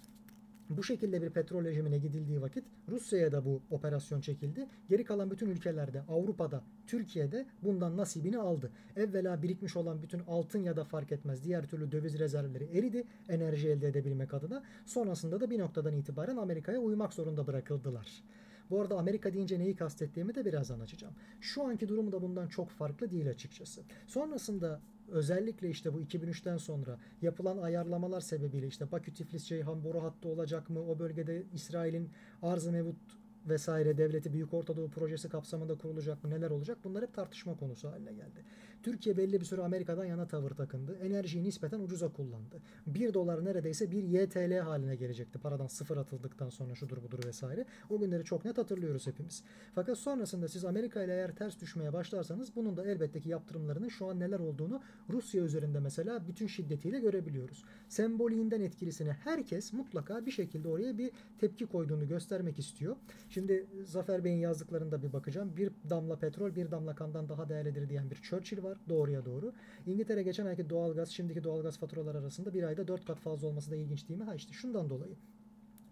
[0.70, 4.66] bu şekilde bir petrol rejimine gidildiği vakit Rusya'ya da bu operasyon çekildi.
[4.88, 8.70] Geri kalan bütün ülkelerde, Avrupa'da, Türkiye'de bundan nasibini aldı.
[8.96, 13.68] Evvela birikmiş olan bütün altın ya da fark etmez diğer türlü döviz rezervleri eridi enerji
[13.68, 14.62] elde edebilmek adına.
[14.86, 18.22] Sonrasında da bir noktadan itibaren Amerika'ya uymak zorunda bırakıldılar.
[18.70, 21.14] Bu arada Amerika deyince neyi kastettiğimi de birazdan açacağım.
[21.40, 23.82] Şu anki durumu da bundan çok farklı değil açıkçası.
[24.06, 24.80] Sonrasında
[25.10, 30.70] özellikle işte bu 2003'ten sonra yapılan ayarlamalar sebebiyle işte Bakü Tiflis Ceyhan boru hattı olacak
[30.70, 30.80] mı?
[30.80, 32.10] O bölgede İsrail'in
[32.42, 37.14] arz-ı mevut vesaire devleti Büyük Orta Doğu projesi kapsamında kurulacak mı neler olacak bunlar hep
[37.14, 38.44] tartışma konusu haline geldi.
[38.82, 40.98] Türkiye belli bir süre Amerika'dan yana tavır takındı.
[41.02, 42.62] Enerjiyi nispeten ucuza kullandı.
[42.86, 45.38] 1 dolar neredeyse bir YTL haline gelecekti.
[45.38, 47.64] Paradan sıfır atıldıktan sonra şudur budur vesaire.
[47.90, 49.44] O günleri çok net hatırlıyoruz hepimiz.
[49.74, 54.06] Fakat sonrasında siz Amerika ile eğer ters düşmeye başlarsanız bunun da elbette ki yaptırımlarının şu
[54.06, 57.64] an neler olduğunu Rusya üzerinde mesela bütün şiddetiyle görebiliyoruz.
[57.88, 62.96] Semboliğinden etkilisini herkes mutlaka bir şekilde oraya bir tepki koyduğunu göstermek istiyor.
[63.30, 65.56] Şimdi Zafer Bey'in yazdıklarında bir bakacağım.
[65.56, 69.52] Bir damla petrol bir damla kandan daha değerlidir diyen bir Churchill var doğruya doğru.
[69.86, 73.76] İngiltere geçen ayki doğalgaz şimdiki doğalgaz faturaları arasında bir ayda 4 kat fazla olması da
[73.76, 74.26] ilginç değil mi?
[74.26, 75.16] Ha işte şundan dolayı.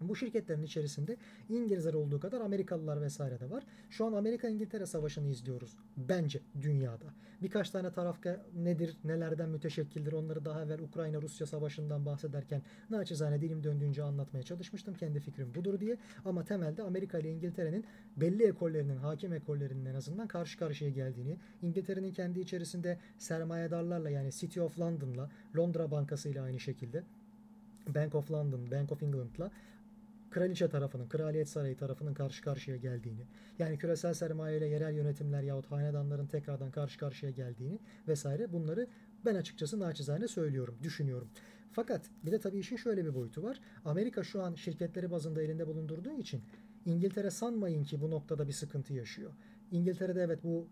[0.01, 1.17] Bu şirketlerin içerisinde
[1.49, 3.63] İngilizler olduğu kadar Amerikalılar vesaire de var.
[3.89, 5.77] Şu an Amerika-İngiltere savaşını izliyoruz.
[5.97, 7.05] Bence dünyada.
[7.41, 8.17] Birkaç tane taraf
[8.55, 14.93] nedir, nelerden müteşekkildir onları daha evvel Ukrayna-Rusya savaşından bahsederken naçizane dilim döndüğünce anlatmaya çalışmıştım.
[14.93, 15.97] Kendi fikrim budur diye.
[16.25, 17.85] Ama temelde Amerika ile İngiltere'nin
[18.17, 24.61] belli ekollerinin, hakim ekollerinin en azından karşı karşıya geldiğini, İngiltere'nin kendi içerisinde sermayedarlarla yani City
[24.61, 27.03] of London'la, Londra Bankası ile aynı şekilde
[27.95, 29.51] Bank of London, Bank of England'la
[30.29, 33.27] kraliçe tarafının, kraliyet sarayı tarafının karşı karşıya geldiğini,
[33.59, 38.87] yani küresel sermaye ile yerel yönetimler yahut hanedanların tekrardan karşı karşıya geldiğini vesaire bunları
[39.25, 41.29] ben açıkçası naçizane söylüyorum, düşünüyorum.
[41.71, 43.59] Fakat bir de tabii işin şöyle bir boyutu var.
[43.85, 46.41] Amerika şu an şirketleri bazında elinde bulundurduğu için
[46.85, 49.31] İngiltere sanmayın ki bu noktada bir sıkıntı yaşıyor.
[49.71, 50.67] İngiltere'de evet bu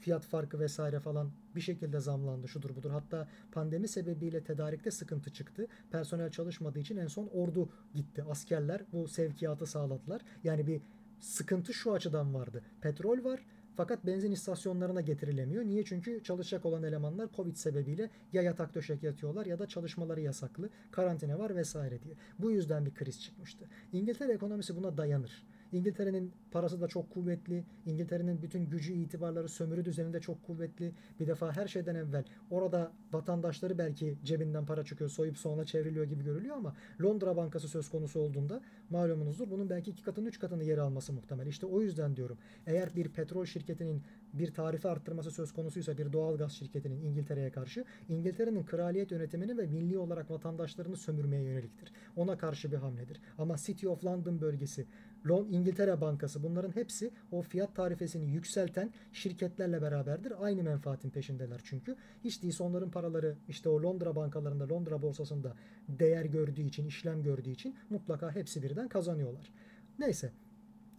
[0.00, 2.90] fiyat farkı vesaire falan bir şekilde zamlandı şudur budur.
[2.90, 5.66] Hatta pandemi sebebiyle tedarikte sıkıntı çıktı.
[5.90, 8.24] Personel çalışmadığı için en son ordu gitti.
[8.30, 10.22] Askerler bu sevkiyatı sağladılar.
[10.44, 10.80] Yani bir
[11.20, 12.62] sıkıntı şu açıdan vardı.
[12.80, 13.40] Petrol var
[13.76, 15.64] fakat benzin istasyonlarına getirilemiyor.
[15.64, 15.84] Niye?
[15.84, 20.70] Çünkü çalışacak olan elemanlar Covid sebebiyle ya yatak döşek yatıyorlar ya da çalışmaları yasaklı.
[20.90, 22.14] Karantina var vesaire diye.
[22.38, 23.68] Bu yüzden bir kriz çıkmıştı.
[23.92, 25.42] İngiltere ekonomisi buna dayanır.
[25.72, 27.64] İngiltere'nin parası da çok kuvvetli.
[27.86, 30.92] İngiltere'nin bütün gücü, itibarları, sömürü düzeninde çok kuvvetli.
[31.20, 36.24] Bir defa her şeyden evvel orada vatandaşları belki cebinden para çıkıyor, soyup sonra çevriliyor gibi
[36.24, 40.78] görülüyor ama Londra Bankası söz konusu olduğunda malumunuzdur bunun belki iki katını, üç katını yer
[40.78, 41.46] alması muhtemel.
[41.46, 42.38] İşte o yüzden diyorum.
[42.66, 44.02] Eğer bir petrol şirketinin
[44.32, 49.66] bir tarife arttırması söz konusuysa bir doğal gaz şirketinin İngiltere'ye karşı İngiltere'nin kraliyet yönetimini ve
[49.66, 51.92] milli olarak vatandaşlarını sömürmeye yöneliktir.
[52.16, 53.20] Ona karşı bir hamledir.
[53.38, 54.86] Ama City of London bölgesi
[55.28, 60.44] İngiltere Bankası bunların hepsi o fiyat tarifesini yükselten şirketlerle beraberdir.
[60.44, 61.96] Aynı menfaatin peşindeler çünkü.
[62.24, 65.56] Hiç değilse onların paraları işte o Londra bankalarında, Londra borsasında
[65.88, 69.52] değer gördüğü için, işlem gördüğü için mutlaka hepsi birden kazanıyorlar.
[69.98, 70.32] Neyse.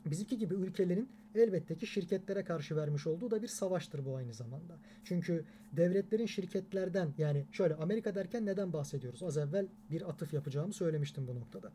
[0.05, 4.77] Bizimki gibi ülkelerin elbette ki şirketlere karşı vermiş olduğu da bir savaştır bu aynı zamanda.
[5.03, 9.23] Çünkü devletlerin şirketlerden yani şöyle Amerika derken neden bahsediyoruz?
[9.23, 11.71] Az evvel bir atıf yapacağımı söylemiştim bu noktada.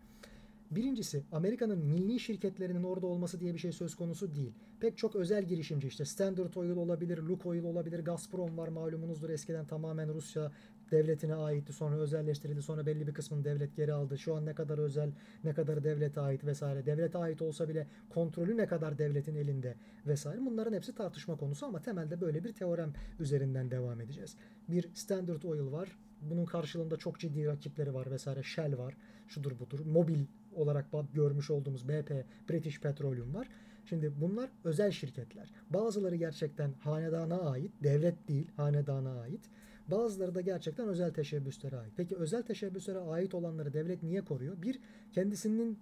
[0.71, 4.53] Birincisi Amerika'nın milli şirketlerinin orada olması diye bir şey söz konusu değil.
[4.81, 10.15] Pek çok özel girişimci işte Standard Oil olabilir, Lukoil olabilir, Gazprom var malumunuzdur eskiden tamamen
[10.15, 10.53] Rusya
[10.91, 14.19] devletine aitti sonra özelleştirildi sonra belli bir kısmını devlet geri aldı.
[14.19, 15.13] Şu an ne kadar özel
[15.45, 19.75] ne kadar devlete ait vesaire devlete ait olsa bile kontrolü ne kadar devletin elinde
[20.07, 24.37] vesaire bunların hepsi tartışma konusu ama temelde böyle bir teorem üzerinden devam edeceğiz.
[24.69, 28.97] Bir Standard Oil var bunun karşılığında çok ciddi rakipleri var vesaire Shell var
[29.29, 30.25] şudur budur mobil
[30.57, 33.49] olarak görmüş olduğumuz BP, British Petroleum var.
[33.85, 35.51] Şimdi bunlar özel şirketler.
[35.71, 39.41] Bazıları gerçekten hanedana ait, devlet değil, hanedana ait.
[39.89, 41.93] Bazıları da gerçekten özel teşebbüslere ait.
[41.97, 44.63] Peki özel teşebbüslere ait olanları devlet niye koruyor?
[44.63, 44.79] Bir,
[45.13, 45.79] kendisinin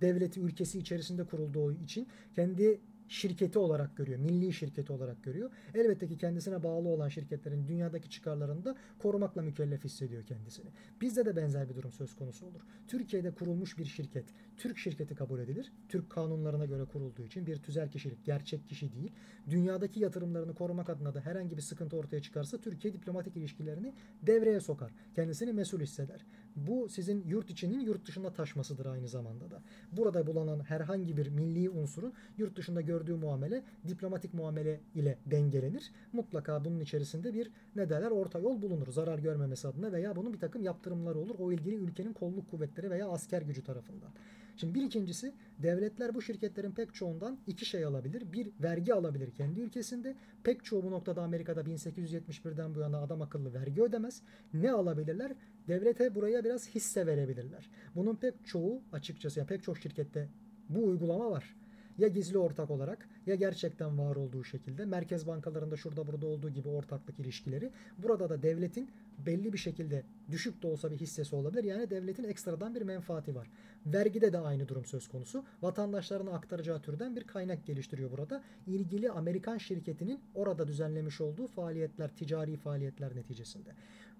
[0.00, 4.18] devleti, ülkesi içerisinde kurulduğu için kendi şirketi olarak görüyor.
[4.18, 5.50] Milli şirketi olarak görüyor.
[5.74, 10.70] Elbette ki kendisine bağlı olan şirketlerin dünyadaki çıkarlarını da korumakla mükellef hissediyor kendisini.
[11.00, 12.60] Bizde de benzer bir durum söz konusu olur.
[12.86, 14.24] Türkiye'de kurulmuş bir şirket,
[14.56, 15.72] Türk şirketi kabul edilir.
[15.88, 19.12] Türk kanunlarına göre kurulduğu için bir tüzel kişilik, gerçek kişi değil.
[19.50, 24.92] Dünyadaki yatırımlarını korumak adına da herhangi bir sıkıntı ortaya çıkarsa Türkiye diplomatik ilişkilerini devreye sokar.
[25.14, 26.26] Kendisini mesul hisseder.
[26.66, 29.62] Bu sizin yurt içinin yurt dışında taşmasıdır aynı zamanda da.
[29.92, 35.92] Burada bulunan herhangi bir milli unsurun yurt dışında gördüğü muamele diplomatik muamele ile dengelenir.
[36.12, 40.38] Mutlaka bunun içerisinde bir ne derler orta yol bulunur zarar görmemesi adına veya bunun bir
[40.38, 44.10] takım yaptırımları olur o ilgili ülkenin kolluk kuvvetleri veya asker gücü tarafından.
[44.56, 48.32] Şimdi bir ikincisi devletler bu şirketlerin pek çoğundan iki şey alabilir.
[48.32, 50.16] Bir vergi alabilir kendi ülkesinde.
[50.44, 54.22] Pek çoğu bu noktada Amerika'da 1871'den bu yana adam akıllı vergi ödemez.
[54.54, 55.32] Ne alabilirler?
[55.68, 57.70] Devlete buraya biraz hisse verebilirler.
[57.94, 60.28] Bunun pek çoğu açıkçası ya pek çok şirkette
[60.68, 61.54] bu uygulama var
[61.98, 66.68] ya gizli ortak olarak ya gerçekten var olduğu şekilde merkez bankalarında şurada burada olduğu gibi
[66.68, 68.90] ortaklık ilişkileri burada da devletin
[69.26, 71.64] belli bir şekilde düşük de olsa bir hissesi olabilir.
[71.64, 73.50] Yani devletin ekstradan bir menfaati var.
[73.86, 75.44] Vergide de aynı durum söz konusu.
[75.62, 78.42] Vatandaşlarına aktaracağı türden bir kaynak geliştiriyor burada.
[78.66, 83.70] İlgili Amerikan şirketinin orada düzenlemiş olduğu faaliyetler, ticari faaliyetler neticesinde.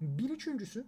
[0.01, 0.85] Bir üçüncüsü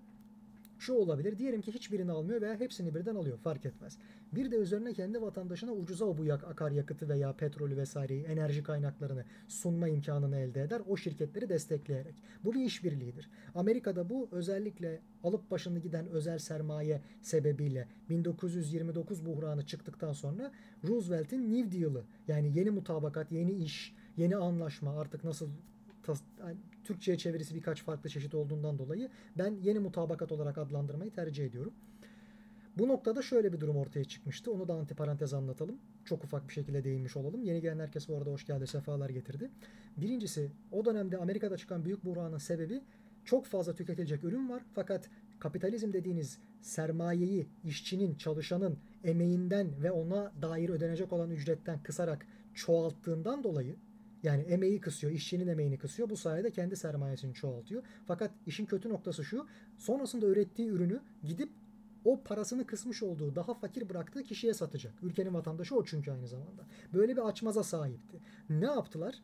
[0.81, 1.37] şu olabilir.
[1.37, 3.37] Diyelim ki hiçbirini almıyor veya hepsini birden alıyor.
[3.37, 3.97] Fark etmez.
[4.33, 9.87] Bir de üzerine kendi vatandaşına ucuza bu yak akaryakıtı veya petrolü vesaireyi, enerji kaynaklarını sunma
[9.87, 10.81] imkanını elde eder.
[10.87, 12.15] O şirketleri destekleyerek.
[12.43, 13.29] Bu bir işbirliğidir.
[13.55, 20.51] Amerika'da bu özellikle alıp başını giden özel sermaye sebebiyle 1929 buhranı çıktıktan sonra
[20.87, 25.49] Roosevelt'in New Deal'ı yani yeni mutabakat, yeni iş, yeni anlaşma artık nasıl
[26.83, 31.73] Türkçe'ye çevirisi birkaç farklı çeşit olduğundan dolayı ben yeni mutabakat olarak adlandırmayı tercih ediyorum.
[32.77, 34.51] Bu noktada şöyle bir durum ortaya çıkmıştı.
[34.51, 35.75] Onu da antiparantez anlatalım.
[36.05, 37.43] Çok ufak bir şekilde değinmiş olalım.
[37.43, 39.49] Yeni gelen herkes bu arada hoş geldi, sefalar getirdi.
[39.97, 42.81] Birincisi o dönemde Amerika'da çıkan büyük buhranın sebebi
[43.25, 44.63] çok fazla tüketilecek ürün var.
[44.73, 45.09] Fakat
[45.39, 53.75] kapitalizm dediğiniz sermayeyi işçinin, çalışanın emeğinden ve ona dair ödenecek olan ücretten kısarak çoğalttığından dolayı
[54.23, 56.09] yani emeği kısıyor, işçinin emeğini kısıyor.
[56.09, 57.83] Bu sayede kendi sermayesini çoğaltıyor.
[58.07, 59.47] Fakat işin kötü noktası şu.
[59.77, 61.49] Sonrasında ürettiği ürünü gidip
[62.05, 64.93] o parasını kısmış olduğu daha fakir bıraktığı kişiye satacak.
[65.01, 66.65] Ülkenin vatandaşı o çünkü aynı zamanda.
[66.93, 68.19] Böyle bir açmaza sahipti.
[68.49, 69.15] Ne yaptılar?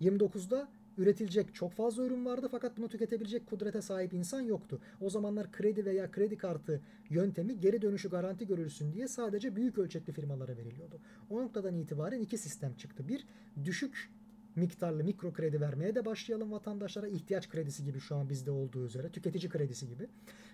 [0.00, 0.68] 29'da
[0.98, 4.80] üretilecek çok fazla ürün vardı fakat bunu tüketebilecek kudrete sahip insan yoktu.
[5.00, 10.12] O zamanlar kredi veya kredi kartı yöntemi geri dönüşü garanti görülsün diye sadece büyük ölçekli
[10.12, 11.00] firmalara veriliyordu.
[11.30, 13.08] O noktadan itibaren iki sistem çıktı.
[13.08, 13.26] Bir,
[13.64, 14.10] düşük
[14.56, 17.08] miktarlı mikro kredi vermeye de başlayalım vatandaşlara.
[17.08, 19.08] ihtiyaç kredisi gibi şu an bizde olduğu üzere.
[19.08, 20.08] Tüketici kredisi gibi.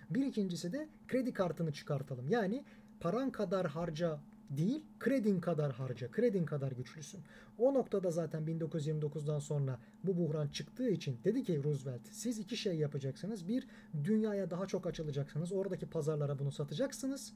[0.09, 2.29] Bir ikincisi de kredi kartını çıkartalım.
[2.29, 2.63] Yani
[2.99, 7.21] paran kadar harca değil, kredin kadar harca, kredin kadar güçlüsün.
[7.57, 12.75] O noktada zaten 1929'dan sonra bu buhran çıktığı için dedi ki Roosevelt siz iki şey
[12.75, 13.47] yapacaksınız.
[13.47, 13.67] Bir,
[14.03, 15.51] dünyaya daha çok açılacaksınız.
[15.51, 17.33] Oradaki pazarlara bunu satacaksınız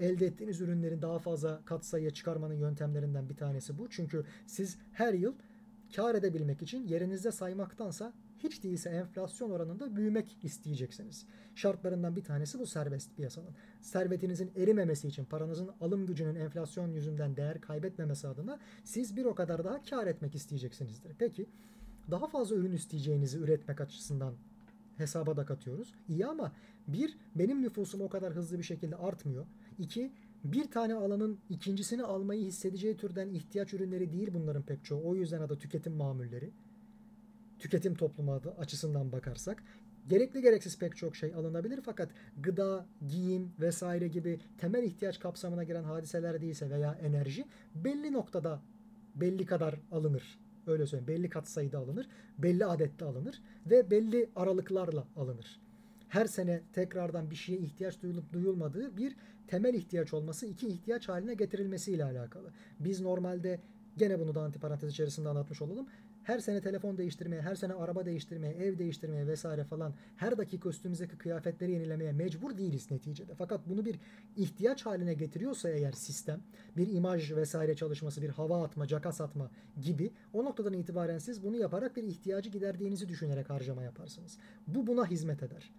[0.00, 3.90] elde ettiğiniz ürünlerin daha fazla katsayıya çıkarmanın yöntemlerinden bir tanesi bu.
[3.90, 5.34] Çünkü siz her yıl
[5.96, 11.26] kar edebilmek için yerinizde saymaktansa hiç değilse enflasyon oranında büyümek isteyeceksiniz.
[11.54, 13.50] Şartlarından bir tanesi bu serbest piyasanın.
[13.80, 19.64] Servetinizin erimemesi için paranızın alım gücünün enflasyon yüzünden değer kaybetmemesi adına siz bir o kadar
[19.64, 21.14] daha kar etmek isteyeceksinizdir.
[21.18, 21.46] Peki
[22.10, 24.34] daha fazla ürün isteyeceğinizi üretmek açısından
[24.96, 25.94] hesaba da katıyoruz.
[26.08, 26.52] İyi ama
[26.88, 29.46] bir benim nüfusum o kadar hızlı bir şekilde artmıyor.
[29.78, 30.12] İki
[30.44, 35.08] bir tane alanın ikincisini almayı hissedeceği türden ihtiyaç ürünleri değil bunların pek çoğu.
[35.08, 36.50] O yüzden adı tüketim mamulleri.
[37.58, 39.62] Tüketim toplumu adı açısından bakarsak.
[40.08, 42.10] Gerekli gereksiz pek çok şey alınabilir fakat
[42.42, 47.44] gıda, giyim vesaire gibi temel ihtiyaç kapsamına giren hadiseler değilse veya enerji
[47.74, 48.62] belli noktada
[49.14, 50.38] belli kadar alınır.
[50.66, 51.08] Öyle söyleyeyim.
[51.08, 55.60] Belli katsayıda alınır, belli adette alınır ve belli aralıklarla alınır.
[56.08, 59.16] Her sene tekrardan bir şeye ihtiyaç duyulup duyulmadığı bir
[59.46, 62.52] temel ihtiyaç olması iki ihtiyaç haline getirilmesiyle alakalı.
[62.80, 63.60] Biz normalde
[63.96, 65.86] gene bunu da antiparantez içerisinde anlatmış olalım.
[66.22, 71.18] Her sene telefon değiştirmeye, her sene araba değiştirmeye, ev değiştirmeye vesaire falan her dakika üstümüzdeki
[71.18, 73.34] kıyafetleri yenilemeye mecbur değiliz neticede.
[73.34, 73.98] Fakat bunu bir
[74.36, 76.40] ihtiyaç haline getiriyorsa eğer sistem,
[76.76, 81.56] bir imaj vesaire çalışması, bir hava atma, cakas atma gibi o noktadan itibaren siz bunu
[81.56, 84.38] yaparak bir ihtiyacı giderdiğinizi düşünerek harcama yaparsınız.
[84.66, 85.72] Bu buna hizmet eder.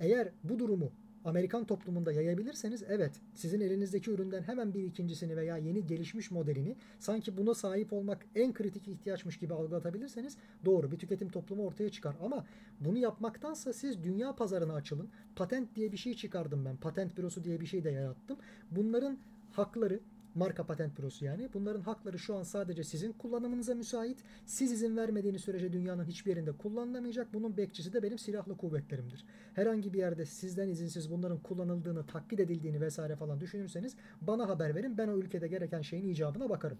[0.00, 0.92] Eğer bu durumu
[1.24, 7.36] Amerikan toplumunda yayabilirseniz evet sizin elinizdeki üründen hemen bir ikincisini veya yeni gelişmiş modelini sanki
[7.36, 12.16] buna sahip olmak en kritik ihtiyaçmış gibi algılatabilirseniz doğru bir tüketim toplumu ortaya çıkar.
[12.22, 12.46] Ama
[12.80, 15.08] bunu yapmaktansa siz dünya pazarına açılın.
[15.36, 16.76] Patent diye bir şey çıkardım ben.
[16.76, 18.38] Patent bürosu diye bir şey de yarattım.
[18.70, 19.18] Bunların
[19.52, 20.00] hakları
[20.34, 21.48] marka patent bürosu yani.
[21.54, 24.18] Bunların hakları şu an sadece sizin kullanımınıza müsait.
[24.46, 27.34] Siz izin vermediğiniz sürece dünyanın hiçbir yerinde kullanılamayacak.
[27.34, 29.24] Bunun bekçisi de benim silahlı kuvvetlerimdir.
[29.54, 34.98] Herhangi bir yerde sizden izinsiz bunların kullanıldığını, taklit edildiğini vesaire falan düşünürseniz bana haber verin.
[34.98, 36.78] Ben o ülkede gereken şeyin icabına bakarım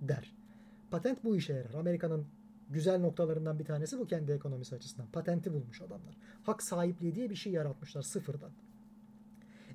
[0.00, 0.34] der.
[0.90, 1.74] Patent bu işe yarar.
[1.74, 2.26] Amerika'nın
[2.70, 5.08] güzel noktalarından bir tanesi bu kendi ekonomisi açısından.
[5.12, 6.16] Patenti bulmuş adamlar.
[6.42, 8.50] Hak sahipliği diye bir şey yaratmışlar sıfırdan.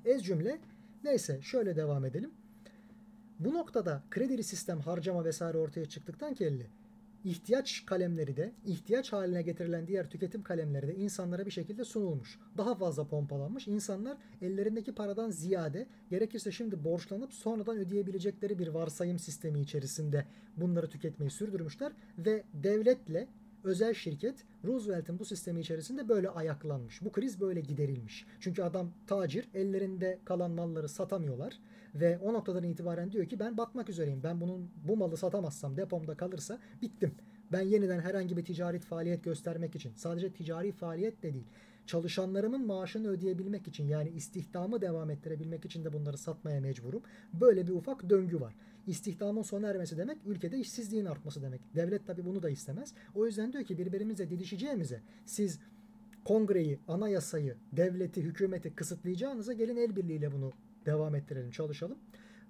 [0.04, 0.58] Ez cümle
[1.04, 2.30] neyse şöyle devam edelim.
[3.38, 6.66] Bu noktada kredili sistem harcama vesaire ortaya çıktıktan kelli
[7.24, 12.38] ihtiyaç kalemleri de ihtiyaç haline getirilen diğer tüketim kalemleri de insanlara bir şekilde sunulmuş.
[12.56, 13.68] Daha fazla pompalanmış.
[13.68, 20.24] İnsanlar ellerindeki paradan ziyade gerekirse şimdi borçlanıp sonradan ödeyebilecekleri bir varsayım sistemi içerisinde
[20.56, 23.28] bunları tüketmeyi sürdürmüşler ve devletle
[23.64, 27.02] özel şirket Roosevelt'in bu sistemi içerisinde böyle ayaklanmış.
[27.02, 28.26] Bu kriz böyle giderilmiş.
[28.40, 31.58] Çünkü adam tacir ellerinde kalan malları satamıyorlar
[31.94, 34.22] ve o noktadan itibaren diyor ki ben batmak üzereyim.
[34.22, 37.14] Ben bunun bu malı satamazsam depomda kalırsa bittim.
[37.52, 41.46] Ben yeniden herhangi bir ticari faaliyet göstermek için sadece ticari faaliyet de değil
[41.88, 47.02] çalışanlarımın maaşını ödeyebilmek için yani istihdamı devam ettirebilmek için de bunları satmaya mecburum.
[47.40, 48.54] Böyle bir ufak döngü var.
[48.86, 51.60] İstihdamın sona ermesi demek ülkede işsizliğin artması demek.
[51.74, 52.94] Devlet tabi bunu da istemez.
[53.14, 55.60] O yüzden diyor ki birbirimizle didişeceğimize siz
[56.24, 60.52] kongreyi, anayasayı, devleti, hükümeti kısıtlayacağınıza gelin el birliğiyle bunu
[60.86, 61.98] devam ettirelim, çalışalım.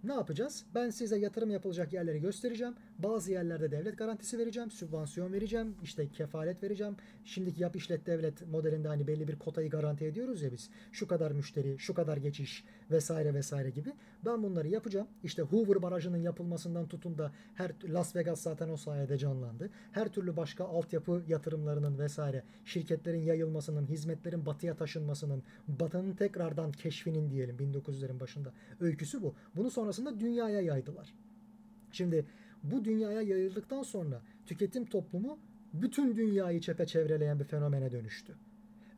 [0.04, 0.64] Ne yapacağız?
[0.74, 2.74] Ben size yatırım yapılacak yerleri göstereceğim.
[2.98, 6.96] Bazı yerlerde devlet garantisi vereceğim, sübvansiyon vereceğim, işte kefalet vereceğim.
[7.24, 10.70] Şimdiki yap işlet devlet modelinde hani belli bir kotayı garanti ediyoruz ya biz.
[10.92, 13.92] Şu kadar müşteri, şu kadar geçiş vesaire vesaire gibi.
[14.24, 15.06] Ben bunları yapacağım.
[15.24, 19.70] İşte Hoover Barajı'nın yapılmasından tutun da her Las Vegas zaten o sayede canlandı.
[19.92, 27.56] Her türlü başka altyapı yatırımlarının vesaire şirketlerin yayılmasının, hizmetlerin batıya taşınmasının, batının tekrardan keşfinin diyelim
[27.56, 29.34] 1900'lerin başında öyküsü bu.
[29.56, 31.14] Bunu sonrasında dünyaya yaydılar.
[31.92, 32.24] Şimdi
[32.62, 35.38] bu dünyaya yayıldıktan sonra tüketim toplumu
[35.72, 38.34] bütün dünyayı çepeçevreleyen bir fenomene dönüştü.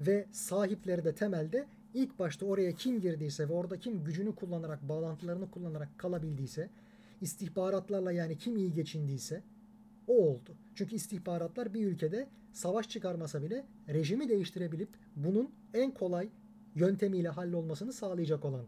[0.01, 5.51] Ve sahipleri de temelde ilk başta oraya kim girdiyse ve orada kim gücünü kullanarak, bağlantılarını
[5.51, 6.71] kullanarak kalabildiyse,
[7.21, 9.43] istihbaratlarla yani kim iyi geçindiyse
[10.07, 10.55] o oldu.
[10.75, 16.29] Çünkü istihbaratlar bir ülkede savaş çıkarmasa bile rejimi değiştirebilip bunun en kolay
[16.75, 18.65] yöntemiyle hallolmasını sağlayacak olan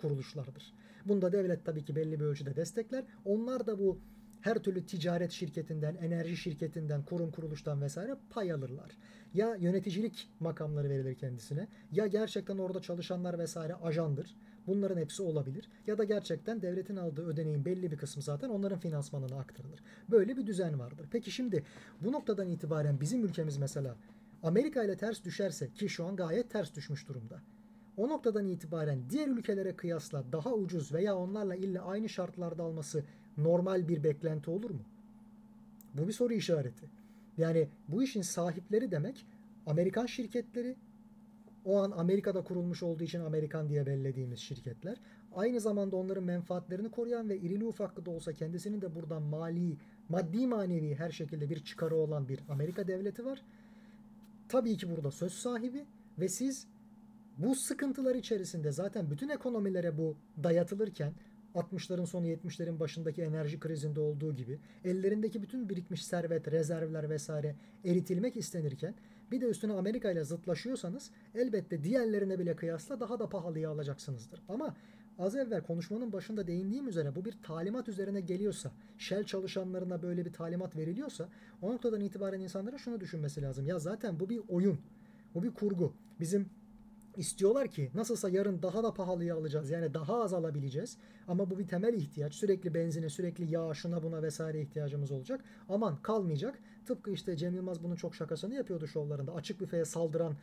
[0.00, 0.72] kuruluşlardır.
[1.04, 3.04] Bunda devlet tabii ki belli bir ölçüde destekler.
[3.24, 3.98] Onlar da bu
[4.40, 8.90] her türlü ticaret şirketinden, enerji şirketinden, kurum kuruluştan vesaire pay alırlar.
[9.34, 14.36] Ya yöneticilik makamları verilir kendisine ya gerçekten orada çalışanlar vesaire ajandır.
[14.66, 15.68] Bunların hepsi olabilir.
[15.86, 19.80] Ya da gerçekten devletin aldığı ödeneğin belli bir kısmı zaten onların finansmanına aktarılır.
[20.10, 21.06] Böyle bir düzen vardır.
[21.10, 21.64] Peki şimdi
[22.00, 23.96] bu noktadan itibaren bizim ülkemiz mesela
[24.42, 27.40] Amerika ile ters düşerse ki şu an gayet ters düşmüş durumda.
[27.96, 33.04] O noktadan itibaren diğer ülkelere kıyasla daha ucuz veya onlarla illa aynı şartlarda alması
[33.38, 34.82] normal bir beklenti olur mu?
[35.94, 36.86] Bu bir soru işareti.
[37.38, 39.26] Yani bu işin sahipleri demek
[39.66, 40.76] Amerikan şirketleri,
[41.64, 44.96] o an Amerika'da kurulmuş olduğu için Amerikan diye bellediğimiz şirketler.
[45.34, 49.76] Aynı zamanda onların menfaatlerini koruyan ve irili ufaklı da olsa kendisinin de buradan mali,
[50.08, 53.42] maddi manevi her şekilde bir çıkarı olan bir Amerika devleti var.
[54.48, 55.84] Tabii ki burada söz sahibi
[56.18, 56.66] ve siz
[57.38, 61.12] bu sıkıntılar içerisinde zaten bütün ekonomilere bu dayatılırken
[61.58, 68.36] 60'ların sonu 70'lerin başındaki enerji krizinde olduğu gibi ellerindeki bütün birikmiş servet, rezervler vesaire eritilmek
[68.36, 68.94] istenirken
[69.30, 74.42] bir de üstüne Amerika ile zıtlaşıyorsanız elbette diğerlerine bile kıyasla daha da pahalıya alacaksınızdır.
[74.48, 74.76] Ama
[75.18, 80.32] az evvel konuşmanın başında değindiğim üzere bu bir talimat üzerine geliyorsa, Shell çalışanlarına böyle bir
[80.32, 81.28] talimat veriliyorsa
[81.62, 83.66] o noktadan itibaren insanların şunu düşünmesi lazım.
[83.66, 84.78] Ya zaten bu bir oyun.
[85.34, 85.92] Bu bir kurgu.
[86.20, 86.50] Bizim
[87.18, 89.70] istiyorlar ki nasılsa yarın daha da pahalıya alacağız.
[89.70, 90.96] Yani daha az alabileceğiz.
[91.28, 92.34] Ama bu bir temel ihtiyaç.
[92.34, 95.44] Sürekli benzine, sürekli yağ, şuna buna vesaire ihtiyacımız olacak.
[95.68, 96.58] Aman kalmayacak.
[96.86, 99.34] Tıpkı işte Cem Yılmaz bunun çok şakasını yapıyordu şovlarında.
[99.34, 100.36] Açık büfeye saldıran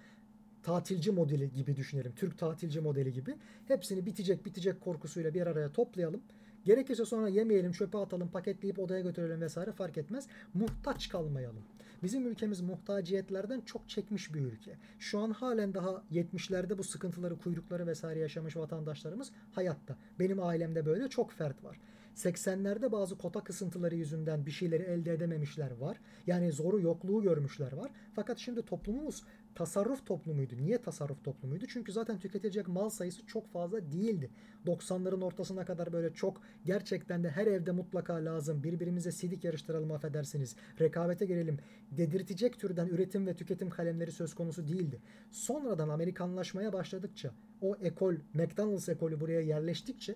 [0.64, 2.14] tatilci modeli gibi düşünelim.
[2.16, 3.36] Türk tatilci modeli gibi.
[3.68, 6.22] Hepsini bitecek bitecek korkusuyla bir araya toplayalım.
[6.66, 10.28] Gerekirse sonra yemeyelim, çöpe atalım, paketleyip odaya götürelim vesaire fark etmez.
[10.54, 11.64] Muhtaç kalmayalım.
[12.03, 14.77] Bizim ülkemiz muhtaciyetlerden çok çekmiş bir ülke.
[14.99, 19.97] Şu an halen daha 70'lerde bu sıkıntıları, kuyrukları vesaire yaşamış vatandaşlarımız hayatta.
[20.19, 21.79] Benim ailemde böyle çok fert var.
[22.15, 25.98] 80'lerde bazı kota kısıntıları yüzünden bir şeyleri elde edememişler var.
[26.27, 27.91] Yani zoru yokluğu görmüşler var.
[28.13, 29.23] Fakat şimdi toplumumuz
[29.56, 30.53] tasarruf toplumuydu.
[30.58, 31.65] Niye tasarruf toplumuydu?
[31.67, 34.29] Çünkü zaten tüketilecek mal sayısı çok fazla değildi.
[34.65, 38.63] 90'ların ortasına kadar böyle çok gerçekten de her evde mutlaka lazım.
[38.63, 40.56] Birbirimize sidik yarıştıralım affedersiniz.
[40.79, 41.58] Rekabete girelim.
[41.91, 45.01] Dedirtecek türden üretim ve tüketim kalemleri söz konusu değildi.
[45.31, 47.31] Sonradan Amerikanlaşmaya başladıkça
[47.62, 50.15] o ekol, McDonald's ekolü buraya yerleştikçe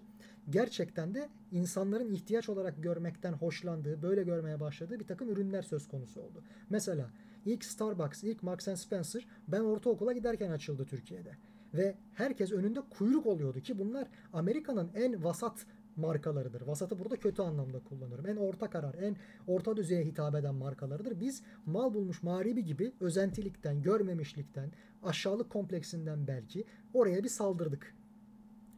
[0.50, 6.22] gerçekten de insanların ihtiyaç olarak görmekten hoşlandığı, böyle görmeye başladığı bir takım ürünler söz konusu
[6.22, 6.44] oldu.
[6.70, 7.10] Mesela
[7.46, 11.32] ilk Starbucks, ilk Marks Spencer ben ortaokula giderken açıldı Türkiye'de.
[11.74, 15.66] Ve herkes önünde kuyruk oluyordu ki bunlar Amerika'nın en vasat
[15.96, 16.62] markalarıdır.
[16.62, 18.28] Vasatı burada kötü anlamda kullanıyorum.
[18.28, 19.16] En orta karar, en
[19.48, 21.20] orta düzeye hitap eden markalarıdır.
[21.20, 24.72] Biz mal bulmuş mağribi gibi özentilikten, görmemişlikten,
[25.04, 26.64] aşağılık kompleksinden belki
[26.94, 27.96] oraya bir saldırdık.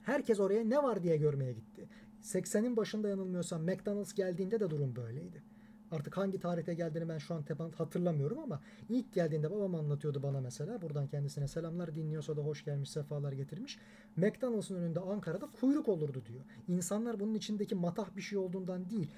[0.03, 1.87] Herkes oraya ne var diye görmeye gitti.
[2.21, 5.43] 80'in başında yanılmıyorsam McDonald's geldiğinde de durum böyleydi.
[5.91, 7.43] Artık hangi tarihte geldiğini ben şu an
[7.77, 10.81] hatırlamıyorum ama ilk geldiğinde babam anlatıyordu bana mesela.
[10.81, 13.79] Buradan kendisine selamlar dinliyorsa da hoş gelmiş, sefalar getirmiş.
[14.15, 16.41] McDonald's'ın önünde Ankara'da kuyruk olurdu diyor.
[16.67, 19.11] İnsanlar bunun içindeki matah bir şey olduğundan değil.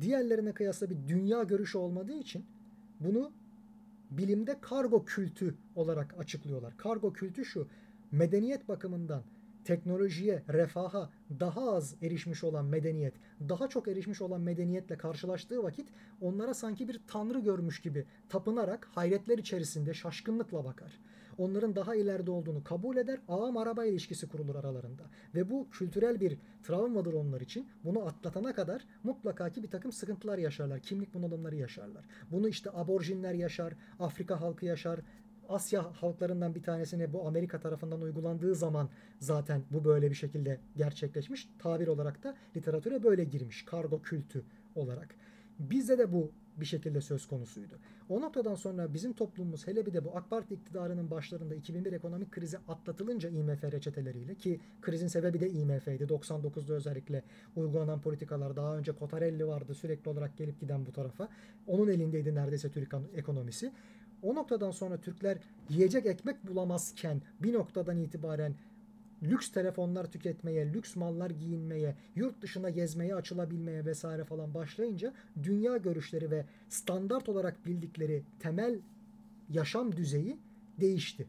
[0.00, 2.46] Diğerlerine kıyasla bir dünya görüşü olmadığı için
[3.00, 3.32] bunu
[4.10, 6.76] bilimde kargo kültü olarak açıklıyorlar.
[6.76, 7.68] Kargo kültü şu.
[8.12, 9.22] Medeniyet bakımından
[9.68, 11.10] teknolojiye, refaha
[11.40, 13.14] daha az erişmiş olan medeniyet,
[13.48, 15.88] daha çok erişmiş olan medeniyetle karşılaştığı vakit
[16.20, 20.92] onlara sanki bir tanrı görmüş gibi tapınarak hayretler içerisinde şaşkınlıkla bakar.
[21.38, 25.02] Onların daha ileride olduğunu kabul eder, ağam araba ilişkisi kurulur aralarında.
[25.34, 27.68] Ve bu kültürel bir travmadır onlar için.
[27.84, 32.04] Bunu atlatana kadar mutlaka ki bir takım sıkıntılar yaşarlar, kimlik bunalımları yaşarlar.
[32.30, 35.00] Bunu işte aborjinler yaşar, Afrika halkı yaşar,
[35.48, 38.88] Asya halklarından bir tanesine bu Amerika tarafından uygulandığı zaman
[39.20, 41.48] zaten bu böyle bir şekilde gerçekleşmiş.
[41.58, 43.64] Tabir olarak da literatüre böyle girmiş.
[43.64, 44.44] Kargo kültü
[44.74, 45.14] olarak.
[45.58, 46.30] Bizde de bu
[46.60, 47.74] bir şekilde söz konusuydu.
[48.08, 52.32] O noktadan sonra bizim toplumumuz hele bir de bu AK Parti iktidarının başlarında 2001 ekonomik
[52.32, 56.04] krizi atlatılınca IMF reçeteleriyle ki krizin sebebi de IMF'ydi.
[56.04, 57.22] 99'da özellikle
[57.56, 61.28] uygulanan politikalar daha önce Kotarelli vardı sürekli olarak gelip giden bu tarafa.
[61.66, 63.72] Onun elindeydi neredeyse Türk ekonomisi.
[64.22, 65.38] O noktadan sonra Türkler
[65.68, 68.54] yiyecek ekmek bulamazken bir noktadan itibaren
[69.22, 76.30] lüks telefonlar tüketmeye, lüks mallar giyinmeye, yurt dışına gezmeye, açılabilmeye vesaire falan başlayınca dünya görüşleri
[76.30, 78.78] ve standart olarak bildikleri temel
[79.50, 80.38] yaşam düzeyi
[80.80, 81.26] değişti.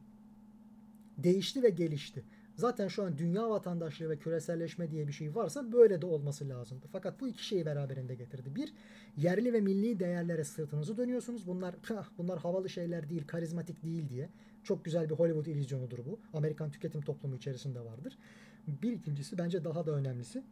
[1.18, 2.24] Değişti ve gelişti.
[2.60, 6.86] Zaten şu an dünya vatandaşlığı ve küreselleşme diye bir şey varsa böyle de olması lazımdı.
[6.91, 8.55] Fakat bu iki şeyi beraberinde getirdi.
[8.55, 8.74] Bir,
[9.18, 11.47] yerli ve milli değerlere sırtınızı dönüyorsunuz.
[11.47, 11.76] Bunlar
[12.18, 14.30] bunlar havalı şeyler değil, karizmatik değil diye.
[14.64, 16.20] Çok güzel bir Hollywood illüzyonudur bu.
[16.34, 18.18] Amerikan tüketim toplumu içerisinde vardır.
[18.68, 20.43] Bir ikincisi bence daha da önemlisi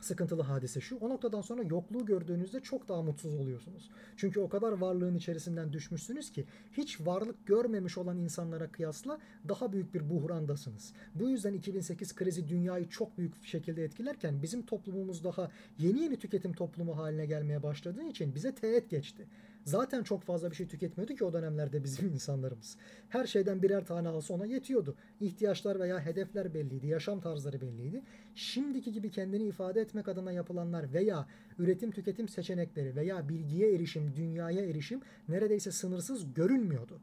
[0.00, 0.96] sıkıntılı hadise şu.
[0.96, 3.90] O noktadan sonra yokluğu gördüğünüzde çok daha mutsuz oluyorsunuz.
[4.16, 9.18] Çünkü o kadar varlığın içerisinden düşmüşsünüz ki hiç varlık görmemiş olan insanlara kıyasla
[9.48, 10.92] daha büyük bir buhrandasınız.
[11.14, 16.52] Bu yüzden 2008 krizi dünyayı çok büyük şekilde etkilerken bizim toplumumuz daha yeni yeni tüketim
[16.52, 19.26] toplumu haline gelmeye başladığı için bize teğet geçti.
[19.66, 22.76] Zaten çok fazla bir şey tüketmiyordu ki o dönemlerde bizim insanlarımız.
[23.08, 24.96] Her şeyden birer tane alsa ona yetiyordu.
[25.20, 28.02] İhtiyaçlar veya hedefler belliydi, yaşam tarzları belliydi.
[28.34, 31.26] Şimdiki gibi kendini ifade etmek adına yapılanlar veya
[31.58, 37.00] üretim tüketim seçenekleri veya bilgiye erişim, dünyaya erişim neredeyse sınırsız görünmüyordu.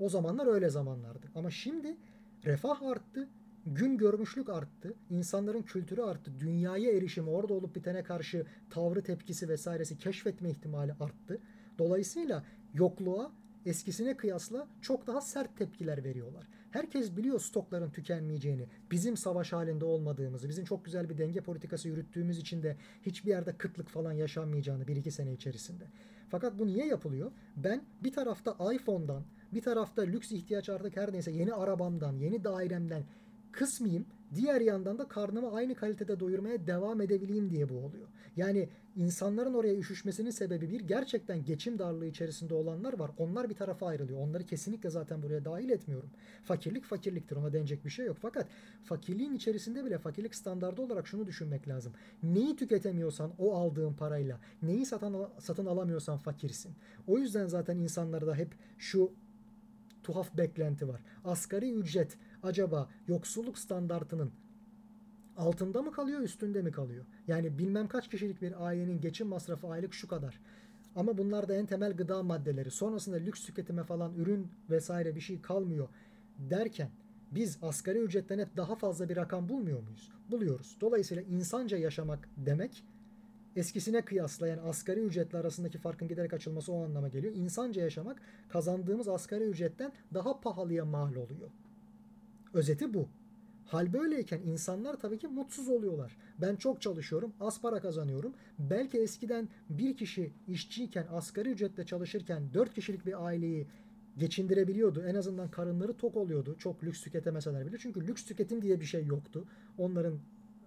[0.00, 1.26] O zamanlar öyle zamanlardı.
[1.34, 1.96] Ama şimdi
[2.44, 3.28] refah arttı,
[3.66, 9.98] gün görmüşlük arttı, insanların kültürü arttı, dünyaya erişim, orada olup bitene karşı tavrı, tepkisi vesairesi
[9.98, 11.40] keşfetme ihtimali arttı.
[11.78, 13.32] Dolayısıyla yokluğa
[13.66, 16.48] eskisine kıyasla çok daha sert tepkiler veriyorlar.
[16.70, 22.38] Herkes biliyor stokların tükenmeyeceğini, bizim savaş halinde olmadığımızı, bizim çok güzel bir denge politikası yürüttüğümüz
[22.38, 25.84] için de hiçbir yerde kıtlık falan yaşanmayacağını bir iki sene içerisinde.
[26.28, 27.32] Fakat bu niye yapılıyor?
[27.56, 29.22] Ben bir tarafta iPhone'dan,
[29.52, 33.02] bir tarafta lüks ihtiyaç artık her neyse yeni arabamdan, yeni dairemden
[33.52, 34.06] kısmayayım.
[34.34, 38.08] Diğer yandan da karnımı aynı kalitede doyurmaya devam edebileyim diye bu oluyor.
[38.36, 43.10] Yani insanların oraya üşüşmesinin sebebi bir gerçekten geçim darlığı içerisinde olanlar var.
[43.18, 44.20] Onlar bir tarafa ayrılıyor.
[44.20, 46.10] Onları kesinlikle zaten buraya dahil etmiyorum.
[46.44, 47.36] Fakirlik fakirliktir.
[47.36, 48.16] Ona denecek bir şey yok.
[48.22, 48.48] Fakat
[48.84, 51.92] fakirliğin içerisinde bile fakirlik standardı olarak şunu düşünmek lazım.
[52.22, 56.72] Neyi tüketemiyorsan o aldığın parayla, neyi satın, satın alamıyorsan fakirsin.
[57.06, 59.12] O yüzden zaten insanlarda hep şu
[60.02, 61.00] tuhaf beklenti var.
[61.24, 64.32] Asgari ücret acaba yoksulluk standartının
[65.36, 67.04] altında mı kalıyor üstünde mi kalıyor?
[67.28, 70.40] Yani bilmem kaç kişilik bir ailenin geçim masrafı aylık şu kadar.
[70.96, 72.70] Ama bunlar da en temel gıda maddeleri.
[72.70, 75.88] Sonrasında lüks tüketime falan ürün vesaire bir şey kalmıyor
[76.38, 76.90] derken
[77.30, 80.12] biz asgari ücretten hep daha fazla bir rakam bulmuyor muyuz?
[80.30, 80.76] Buluyoruz.
[80.80, 82.84] Dolayısıyla insanca yaşamak demek
[83.56, 87.34] eskisine kıyasla yani asgari ücretle arasındaki farkın giderek açılması o anlama geliyor.
[87.34, 91.50] İnsanca yaşamak kazandığımız asgari ücretten daha pahalıya mal oluyor.
[92.54, 93.08] Özeti bu.
[93.66, 96.16] Hal böyleyken insanlar tabii ki mutsuz oluyorlar.
[96.40, 98.32] Ben çok çalışıyorum, az para kazanıyorum.
[98.58, 103.66] Belki eskiden bir kişi işçiyken, asgari ücretle çalışırken dört kişilik bir aileyi
[104.18, 105.02] geçindirebiliyordu.
[105.06, 106.56] En azından karınları tok oluyordu.
[106.58, 107.78] Çok lüks tüketemeseler bile.
[107.78, 109.44] Çünkü lüks tüketim diye bir şey yoktu.
[109.78, 110.18] Onların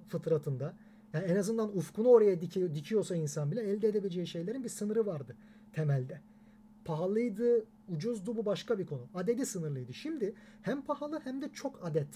[0.08, 0.74] fıtratında.
[1.14, 5.36] Yani en azından ufkunu oraya dikiyor, dikiyorsa insan bile elde edebileceği şeylerin bir sınırı vardı
[5.74, 6.22] temelde.
[6.86, 9.08] Pahalıydı, ucuzdu bu başka bir konu.
[9.14, 9.94] Adedi sınırlıydı.
[9.94, 12.08] Şimdi hem pahalı hem de çok adet.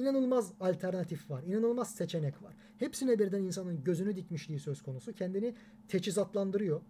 [0.00, 1.42] İnanılmaz alternatif var.
[1.42, 2.54] inanılmaz seçenek var.
[2.78, 5.12] Hepsine birden insanın gözünü dikmişliği söz konusu.
[5.12, 5.54] Kendini
[5.88, 6.80] teçhizatlandırıyor.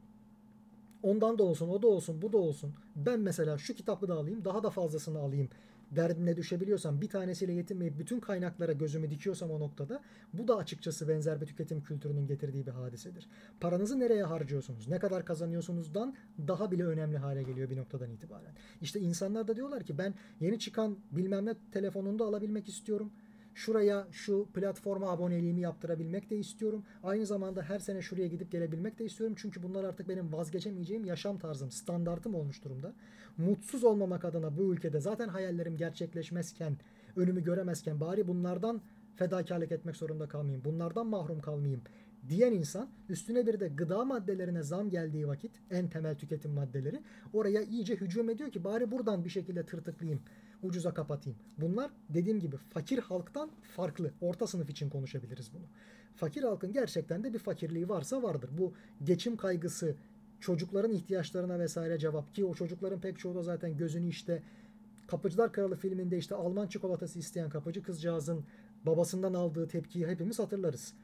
[1.03, 2.75] Ondan da olsun, o da olsun, bu da olsun.
[2.97, 5.49] Ben mesela şu kitabı da alayım, daha da fazlasını alayım
[5.91, 11.41] derdine düşebiliyorsam, bir tanesiyle yetinmeyip bütün kaynaklara gözümü dikiyorsam o noktada bu da açıkçası benzer
[11.41, 13.29] bir tüketim kültürünün getirdiği bir hadisedir.
[13.61, 16.15] Paranızı nereye harcıyorsunuz, ne kadar kazanıyorsunuzdan
[16.49, 18.55] daha bile önemli hale geliyor bir noktadan itibaren.
[18.81, 23.13] İşte insanlar da diyorlar ki ben yeni çıkan bilmem ne telefonunda alabilmek istiyorum
[23.61, 26.85] Şuraya şu platforma aboneliğimi yaptırabilmek de istiyorum.
[27.03, 29.37] Aynı zamanda her sene şuraya gidip gelebilmek de istiyorum.
[29.39, 32.93] Çünkü bunlar artık benim vazgeçemeyeceğim yaşam tarzım, standartım olmuş durumda.
[33.37, 36.77] Mutsuz olmamak adına bu ülkede zaten hayallerim gerçekleşmezken,
[37.17, 38.81] önümü göremezken bari bunlardan
[39.17, 40.65] fedakarlık etmek zorunda kalmayayım.
[40.65, 41.83] Bunlardan mahrum kalmayayım
[42.29, 47.03] diyen insan üstüne bir de gıda maddelerine zam geldiği vakit en temel tüketim maddeleri
[47.33, 50.21] oraya iyice hücum ediyor ki bari buradan bir şekilde tırtıklayayım
[50.63, 51.39] ucuza kapatayım.
[51.59, 54.13] Bunlar dediğim gibi fakir halktan farklı.
[54.21, 55.65] Orta sınıf için konuşabiliriz bunu.
[56.17, 58.51] Fakir halkın gerçekten de bir fakirliği varsa vardır.
[58.59, 58.73] Bu
[59.05, 59.97] geçim kaygısı,
[60.41, 64.43] çocukların ihtiyaçlarına vesaire cevap ki o çocukların pek çoğu da zaten gözünü işte
[65.11, 68.45] Kapıcılar Kralı filminde işte Alman çikolatası isteyen kapıcı kızcağızın
[68.87, 70.95] babasından aldığı tepkiyi hepimiz hatırlarız.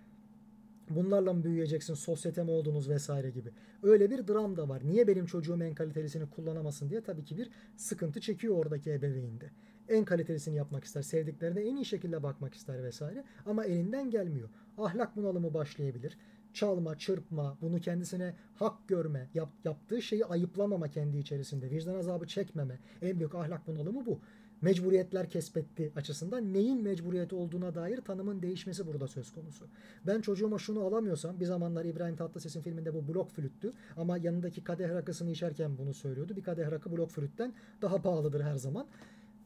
[0.91, 3.51] Bunlarla mı büyüyeceksin, sosyete mi oldunuz vesaire gibi.
[3.83, 4.83] Öyle bir dram da var.
[4.85, 9.51] Niye benim çocuğum en kalitelisini kullanamasın diye tabii ki bir sıkıntı çekiyor oradaki ebeveyn de.
[9.89, 13.25] En kalitelisini yapmak ister, sevdiklerine en iyi şekilde bakmak ister vesaire.
[13.47, 14.49] Ama elinden gelmiyor.
[14.79, 16.19] Ahlak bunalımı başlayabilir.
[16.53, 22.79] Çalma, çırpma, bunu kendisine hak görme, yap, yaptığı şeyi ayıplamama kendi içerisinde, vicdan azabı çekmeme.
[23.03, 24.21] En büyük ahlak bunalımı bu
[24.61, 29.67] mecburiyetler kesbetti açısından neyin mecburiyet olduğuna dair tanımın değişmesi burada söz konusu.
[30.07, 34.89] Ben çocuğuma şunu alamıyorsam bir zamanlar İbrahim Tatlıses'in filminde bu blok flüttü ama yanındaki kadeh
[34.89, 36.37] rakısını içerken bunu söylüyordu.
[36.37, 38.87] Bir kadeh rakı blok flütten daha pahalıdır her zaman.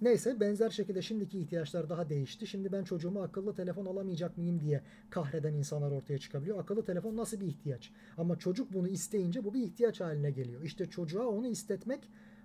[0.00, 2.46] Neyse benzer şekilde şimdiki ihtiyaçlar daha değişti.
[2.46, 6.58] Şimdi ben çocuğuma akıllı telefon alamayacak mıyım diye kahreden insanlar ortaya çıkabiliyor.
[6.58, 7.90] Akıllı telefon nasıl bir ihtiyaç?
[8.16, 10.62] Ama çocuk bunu isteyince bu bir ihtiyaç haline geliyor.
[10.62, 12.00] İşte çocuğa onu istetmek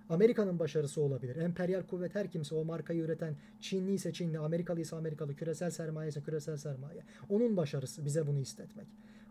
[0.08, 1.36] Amerika'nın başarısı olabilir.
[1.36, 6.08] Emperyal kuvvet her kimse o markayı üreten Çinli ise Çinli, Amerikalı ise Amerikalı, küresel sermaye
[6.08, 7.02] ise küresel sermaye.
[7.28, 8.86] Onun başarısı bize bunu istetmek.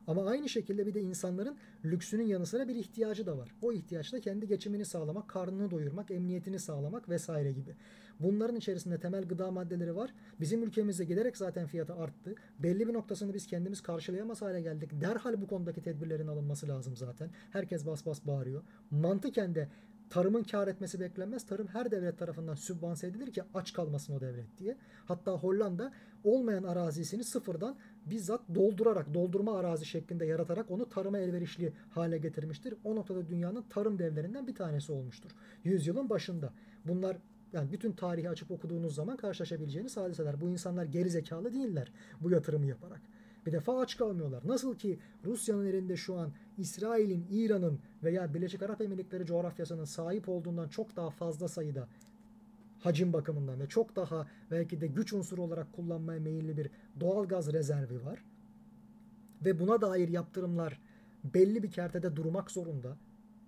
[0.07, 3.55] Ama aynı şekilde bir de insanların lüksünün yanı sıra bir ihtiyacı da var.
[3.61, 7.76] O ihtiyaç da kendi geçimini sağlamak, karnını doyurmak, emniyetini sağlamak vesaire gibi.
[8.19, 10.13] Bunların içerisinde temel gıda maddeleri var.
[10.39, 12.36] Bizim ülkemizde giderek zaten fiyatı arttı.
[12.59, 15.01] Belli bir noktasını biz kendimiz karşılayamaz hale geldik.
[15.01, 17.30] Derhal bu konudaki tedbirlerin alınması lazım zaten.
[17.51, 18.63] Herkes bas bas bağırıyor.
[18.91, 19.69] Mantıken de
[20.10, 21.45] tarımın kar etmesi beklenmez.
[21.45, 24.78] Tarım her devlet tarafından sübvanse edilir ki aç kalmasın o devlet diye.
[25.06, 25.91] Hatta Hollanda
[26.24, 27.76] olmayan arazisini sıfırdan
[28.06, 32.74] bizzat doldurarak, doldurma arazi şeklinde yaratarak onu tarıma elverişli hale getirmiştir.
[32.84, 35.32] O noktada dünyanın tarım devlerinden bir tanesi olmuştur.
[35.64, 36.53] Yüzyılın başında.
[36.86, 37.18] Bunlar
[37.53, 40.41] yani bütün tarihi açıp okuduğunuz zaman karşılaşabileceğiniz hadiseler.
[40.41, 41.91] Bu insanlar geri zekalı değiller
[42.22, 43.01] bu yatırımı yaparak.
[43.46, 44.48] Bir defa aç kalmıyorlar.
[44.48, 50.68] Nasıl ki Rusya'nın elinde şu an İsrail'in, İran'ın veya Birleşik Arap Emirlikleri coğrafyasının sahip olduğundan
[50.68, 51.88] çok daha fazla sayıda
[52.80, 56.70] hacim bakımından ve çok daha belki de güç unsuru olarak kullanmaya meyilli bir
[57.00, 58.24] doğal gaz rezervi var.
[59.46, 60.80] Ve buna dair yaptırımlar
[61.34, 62.98] belli bir kertede durmak zorunda.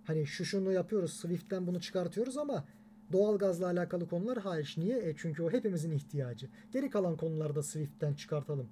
[0.03, 2.65] Hani şu şunu yapıyoruz, Swift'ten bunu çıkartıyoruz ama
[3.11, 4.77] doğal gazla alakalı konular hariç.
[4.77, 5.09] Niye?
[5.09, 6.49] E çünkü o hepimizin ihtiyacı.
[6.71, 8.69] Geri kalan konularda Swift'ten çıkartalım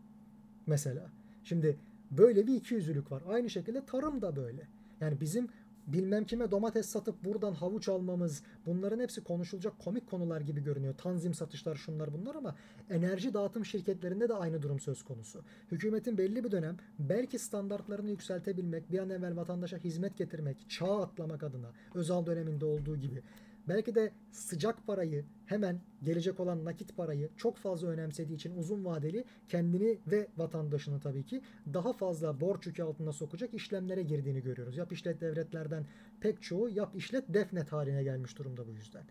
[0.67, 1.09] mesela.
[1.45, 1.77] Şimdi
[2.11, 3.23] böyle bir ikiyüzlülük var.
[3.27, 4.67] Aynı şekilde tarım da böyle.
[5.01, 5.47] Yani bizim
[5.87, 10.93] bilmem kime domates satıp buradan havuç almamız bunların hepsi konuşulacak komik konular gibi görünüyor.
[10.97, 12.55] Tanzim satışlar şunlar bunlar ama
[12.89, 15.41] enerji dağıtım şirketlerinde de aynı durum söz konusu.
[15.71, 21.43] Hükümetin belli bir dönem belki standartlarını yükseltebilmek, bir an evvel vatandaşa hizmet getirmek, çağ atlamak
[21.43, 23.23] adına özel döneminde olduğu gibi
[23.67, 29.25] Belki de sıcak parayı hemen gelecek olan nakit parayı çok fazla önemsediği için uzun vadeli
[29.47, 31.41] kendini ve vatandaşını tabii ki
[31.73, 34.77] daha fazla borç yükü altına sokacak işlemlere girdiğini görüyoruz.
[34.77, 35.85] Yap işlet devletlerden
[36.21, 39.03] pek çoğu yap işlet defnet haline gelmiş durumda bu yüzden.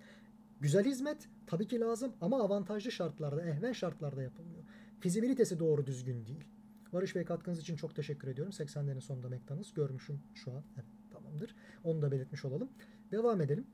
[0.60, 4.64] Güzel hizmet tabii ki lazım ama avantajlı şartlarda, ehven şartlarda yapılmıyor.
[5.00, 6.44] Fizibilitesi doğru düzgün değil.
[6.92, 8.52] Barış Bey katkınız için çok teşekkür ediyorum.
[8.52, 10.62] 80'lerin sonunda McDonald's görmüşüm şu an.
[10.74, 11.54] Evet, tamamdır.
[11.84, 12.68] Onu da belirtmiş olalım.
[13.12, 13.66] Devam edelim.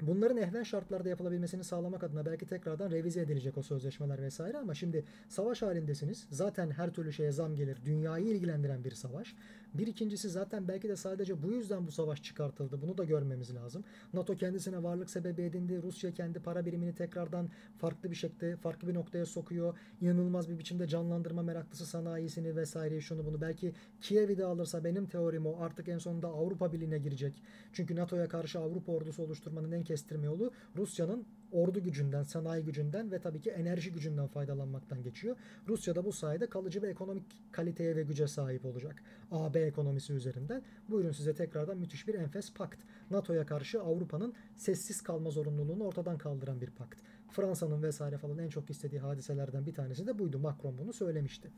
[0.00, 5.04] Bunların ehven şartlarda yapılabilmesini sağlamak adına belki tekrardan revize edilecek o sözleşmeler vesaire ama şimdi
[5.28, 6.26] savaş halindesiniz.
[6.30, 7.78] Zaten her türlü şeye zam gelir.
[7.84, 9.34] Dünyayı ilgilendiren bir savaş.
[9.74, 12.82] Bir ikincisi zaten belki de sadece bu yüzden bu savaş çıkartıldı.
[12.82, 13.84] Bunu da görmemiz lazım.
[14.12, 15.82] NATO kendisine varlık sebebi edindi.
[15.82, 17.48] Rusya kendi para birimini tekrardan
[17.78, 19.78] farklı bir şekilde farklı bir noktaya sokuyor.
[20.00, 23.40] İnanılmaz bir biçimde canlandırma meraklısı sanayisini vesaire şunu bunu.
[23.40, 27.42] Belki Kiev'i de alırsa benim teorim o artık en sonunda Avrupa Birliği'ne girecek.
[27.72, 33.18] Çünkü NATO'ya karşı Avrupa ordusu oluşturmanın en kestirme yolu Rusya'nın ordu gücünden, sanayi gücünden ve
[33.18, 35.36] tabii ki enerji gücünden faydalanmaktan geçiyor.
[35.68, 39.02] Rusya da bu sayede kalıcı bir ekonomik kaliteye ve güce sahip olacak.
[39.30, 40.62] AB ekonomisi üzerinden.
[40.88, 42.80] Buyurun size tekrardan müthiş bir enfes pakt.
[43.10, 47.00] NATO'ya karşı Avrupa'nın sessiz kalma zorunluluğunu ortadan kaldıran bir pakt.
[47.30, 50.38] Fransa'nın vesaire falan en çok istediği hadiselerden bir tanesi de buydu.
[50.38, 51.50] Macron bunu söylemişti.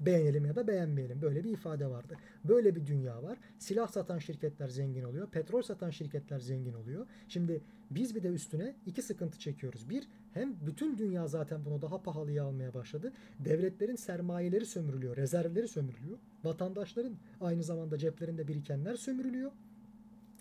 [0.00, 1.22] Beğenelim ya da beğenmeyelim.
[1.22, 2.16] Böyle bir ifade vardı.
[2.44, 3.38] Böyle bir dünya var.
[3.58, 5.30] Silah satan şirketler zengin oluyor.
[5.30, 7.06] Petrol satan şirketler zengin oluyor.
[7.28, 9.90] Şimdi biz bir de üstüne iki sıkıntı çekiyoruz.
[9.90, 13.12] Bir, hem bütün dünya zaten bunu daha pahalıya almaya başladı.
[13.38, 16.18] Devletlerin sermayeleri sömürülüyor, rezervleri sömürülüyor.
[16.44, 19.52] Vatandaşların aynı zamanda ceplerinde birikenler sömürülüyor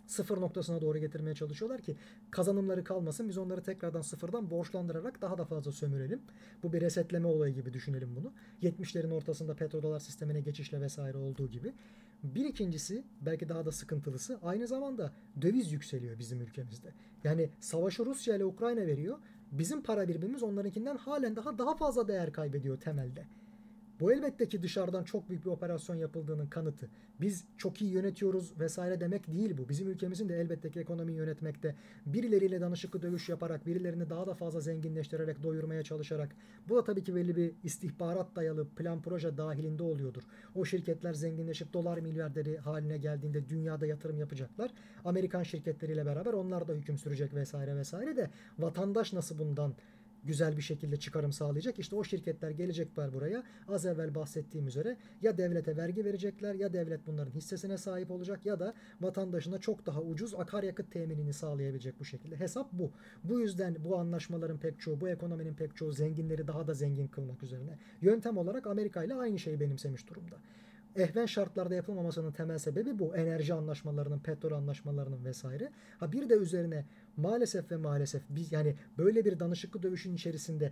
[0.10, 1.96] sıfır noktasına doğru getirmeye çalışıyorlar ki
[2.32, 6.22] kazanımları kalmasın biz onları tekrardan sıfırdan borçlandırarak daha da fazla sömürelim.
[6.64, 8.34] Bu bir resetleme olayı gibi düşünelim bunu.
[8.62, 11.74] 70'lerin ortasında petrodolar sistemine geçişle vesaire olduğu gibi.
[12.24, 16.94] Bir ikincisi belki daha da sıkıntılısı aynı zamanda döviz yükseliyor bizim ülkemizde.
[17.24, 19.18] Yani savaşı Rusya ile Ukrayna veriyor.
[19.52, 23.28] Bizim para birimimiz onlarınkinden halen daha daha fazla değer kaybediyor temelde.
[24.00, 26.90] Bu elbette ki dışarıdan çok büyük bir operasyon yapıldığının kanıtı.
[27.22, 29.70] Biz çok iyi yönetiyoruz vesaire demek değil bu.
[29.70, 31.76] Bizim ülkemizin de elbette ki ekonomiyi yönetmekte
[32.06, 36.36] birileriyle danışıklı dövüş yaparak, birilerini daha da fazla zenginleştirerek, doyurmaya çalışarak.
[36.70, 40.24] Bu da tabii ki belli bir istihbarat dayalı plan proje dahilinde oluyordur.
[40.56, 44.72] O şirketler zenginleşip dolar milyarderi haline geldiğinde dünyada yatırım yapacaklar.
[45.06, 48.30] Amerikan şirketleriyle beraber onlar da hüküm sürecek vesaire vesaire de
[48.60, 49.74] vatandaş nasıl bundan
[50.24, 51.80] güzel bir şekilde çıkarım sağlayacak.
[51.80, 53.44] İşte o şirketler gelecekler buraya.
[53.68, 58.60] Az evvel bahsettiğim üzere ya devlete vergi verecekler ya devlet bunların hissesine sahip olacak ya
[58.60, 62.40] da vatandaşına çok daha ucuz akaryakıt teminini sağlayabilecek bu şekilde.
[62.40, 62.92] Hesap bu.
[63.24, 67.44] Bu yüzden bu anlaşmaların pek çoğu, bu ekonominin pek çoğu zenginleri daha da zengin kılmak
[67.44, 67.78] üzerine.
[68.02, 70.36] Yöntem olarak Amerika ile aynı şeyi benimsemiş durumda
[70.96, 73.16] ehven şartlarda yapılmamasının temel sebebi bu.
[73.16, 75.72] Enerji anlaşmalarının, petrol anlaşmalarının vesaire.
[76.00, 76.86] Ha bir de üzerine
[77.18, 80.72] maalesef ve maalesef biz yani böyle bir danışıklı dövüşün içerisinde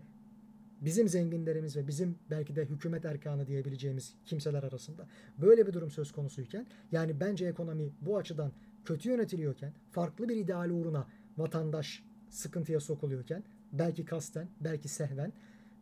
[0.81, 5.07] bizim zenginlerimiz ve bizim belki de hükümet erkanı diyebileceğimiz kimseler arasında
[5.37, 8.51] böyle bir durum söz konusuyken yani bence ekonomi bu açıdan
[8.85, 11.07] kötü yönetiliyorken farklı bir ideal uğruna
[11.37, 13.43] vatandaş sıkıntıya sokuluyorken
[13.73, 15.33] belki kasten belki sehven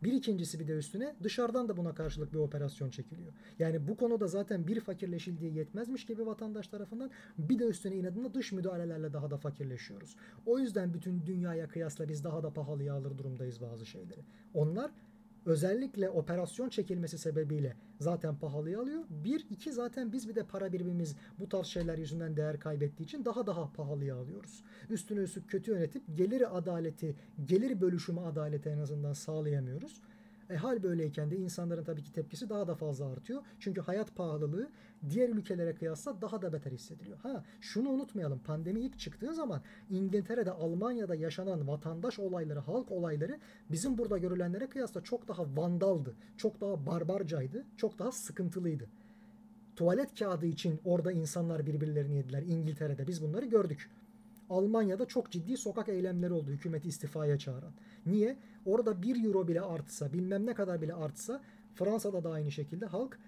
[0.02, 3.32] bir ikincisi bir de üstüne dışarıdan da buna karşılık bir operasyon çekiliyor.
[3.58, 8.52] Yani bu konuda zaten bir fakirleşildiği yetmezmiş gibi vatandaş tarafından bir de üstüne inadına dış
[8.52, 10.16] müdahalelerle daha da fakirleşiyoruz.
[10.46, 14.20] O yüzden bütün dünyaya kıyasla biz daha da pahalıya alır durumdayız bazı şeyleri.
[14.54, 14.90] Onlar
[15.46, 19.04] özellikle operasyon çekilmesi sebebiyle zaten pahalıya alıyor.
[19.10, 23.24] Bir, iki zaten biz bir de para birimimiz bu tarz şeyler yüzünden değer kaybettiği için
[23.24, 24.64] daha daha pahalıya alıyoruz.
[24.90, 30.02] Üstüne üstlük kötü yönetip gelir adaleti, gelir bölüşümü adaleti en azından sağlayamıyoruz.
[30.50, 33.42] E, hal böyleyken de insanların tabii ki tepkisi daha da fazla artıyor.
[33.60, 34.70] Çünkü hayat pahalılığı
[35.10, 37.18] diğer ülkelere kıyasla daha da beter hissediliyor.
[37.18, 38.38] Ha şunu unutmayalım.
[38.38, 43.38] Pandemi ilk çıktığı zaman İngiltere'de, Almanya'da yaşanan vatandaş olayları, halk olayları
[43.70, 46.14] bizim burada görülenlere kıyasla çok daha vandaldı.
[46.36, 47.64] Çok daha barbarcaydı.
[47.76, 48.88] Çok daha sıkıntılıydı.
[49.76, 53.06] Tuvalet kağıdı için orada insanlar birbirlerini yediler İngiltere'de.
[53.06, 53.90] Biz bunları gördük.
[54.50, 57.72] Almanya'da çok ciddi sokak eylemleri oldu hükümeti istifaya çağıran.
[58.06, 58.36] Niye?
[58.64, 61.42] Orada 1 euro bile artsa, bilmem ne kadar bile artsa
[61.74, 63.18] Fransa'da da aynı şekilde halk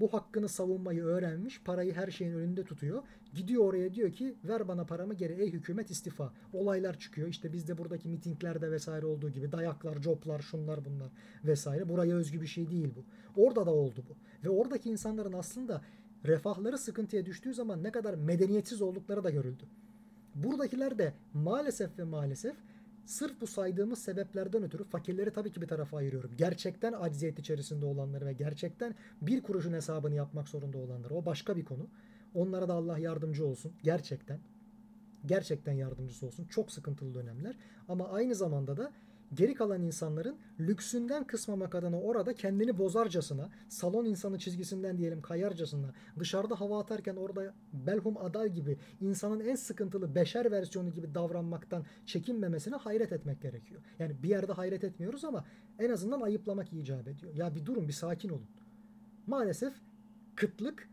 [0.00, 3.02] bu hakkını savunmayı öğrenmiş, parayı her şeyin önünde tutuyor.
[3.34, 6.32] Gidiyor oraya diyor ki ver bana paramı geri ey hükümet istifa.
[6.52, 7.28] Olaylar çıkıyor.
[7.28, 11.12] İşte bizde buradaki mitinglerde vesaire olduğu gibi dayaklar, coplar, şunlar bunlar
[11.44, 11.88] vesaire.
[11.88, 13.04] Buraya özgü bir şey değil bu.
[13.42, 14.16] Orada da oldu bu.
[14.48, 15.82] Ve oradaki insanların aslında
[16.24, 19.64] refahları sıkıntıya düştüğü zaman ne kadar medeniyetsiz oldukları da görüldü.
[20.36, 22.56] Buradakiler de maalesef ve maalesef
[23.04, 26.30] sırf bu saydığımız sebeplerden ötürü fakirleri tabii ki bir tarafa ayırıyorum.
[26.36, 31.14] Gerçekten acziyet içerisinde olanları ve gerçekten bir kuruşun hesabını yapmak zorunda olanları.
[31.14, 31.88] O başka bir konu.
[32.34, 33.72] Onlara da Allah yardımcı olsun.
[33.82, 34.40] Gerçekten.
[35.26, 36.44] Gerçekten yardımcısı olsun.
[36.44, 37.56] Çok sıkıntılı dönemler.
[37.88, 38.92] Ama aynı zamanda da
[39.34, 46.60] geri kalan insanların lüksünden kısmamak adına orada kendini bozarcasına, salon insanı çizgisinden diyelim kayarcasına, dışarıda
[46.60, 53.12] hava atarken orada belhum adal gibi insanın en sıkıntılı beşer versiyonu gibi davranmaktan çekinmemesine hayret
[53.12, 53.82] etmek gerekiyor.
[53.98, 55.44] Yani bir yerde hayret etmiyoruz ama
[55.78, 57.34] en azından ayıplamak icap ediyor.
[57.34, 58.48] Ya bir durun bir sakin olun.
[59.26, 59.74] Maalesef
[60.34, 60.88] kıtlık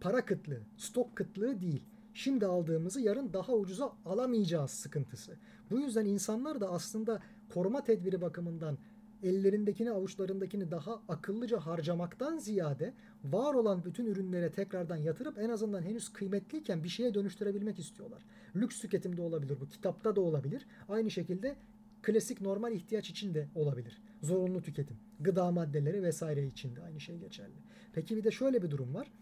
[0.00, 1.84] para kıtlığı, stok kıtlığı değil.
[2.14, 5.36] Şimdi aldığımızı yarın daha ucuza alamayacağız sıkıntısı.
[5.70, 7.20] Bu yüzden insanlar da aslında
[7.54, 8.78] koruma tedbiri bakımından
[9.22, 12.94] ellerindekini avuçlarındakini daha akıllıca harcamaktan ziyade
[13.24, 18.22] var olan bütün ürünlere tekrardan yatırıp en azından henüz kıymetliyken bir şeye dönüştürebilmek istiyorlar.
[18.56, 20.66] Lüks tüketimde olabilir bu, kitapta da olabilir.
[20.88, 21.56] Aynı şekilde
[22.02, 24.02] klasik normal ihtiyaç için de olabilir.
[24.22, 27.56] Zorunlu tüketim, gıda maddeleri vesaire için de aynı şey geçerli.
[27.92, 29.12] Peki bir de şöyle bir durum var.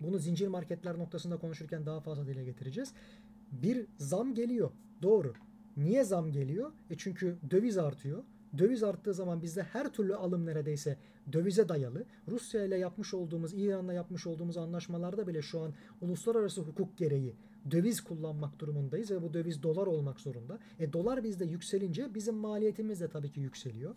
[0.00, 2.92] Bunu zincir marketler noktasında konuşurken daha fazla dile getireceğiz.
[3.52, 4.70] Bir zam geliyor.
[5.02, 5.32] Doğru.
[5.76, 6.72] Niye zam geliyor?
[6.90, 8.22] E çünkü döviz artıyor.
[8.58, 10.96] Döviz arttığı zaman bizde her türlü alım neredeyse
[11.32, 12.04] dövize dayalı.
[12.28, 17.34] Rusya ile yapmış olduğumuz, İran'la yapmış olduğumuz anlaşmalarda bile şu an uluslararası hukuk gereği
[17.70, 20.58] döviz kullanmak durumundayız ve bu döviz dolar olmak zorunda.
[20.78, 23.94] E dolar bizde yükselince bizim maliyetimiz de tabii ki yükseliyor.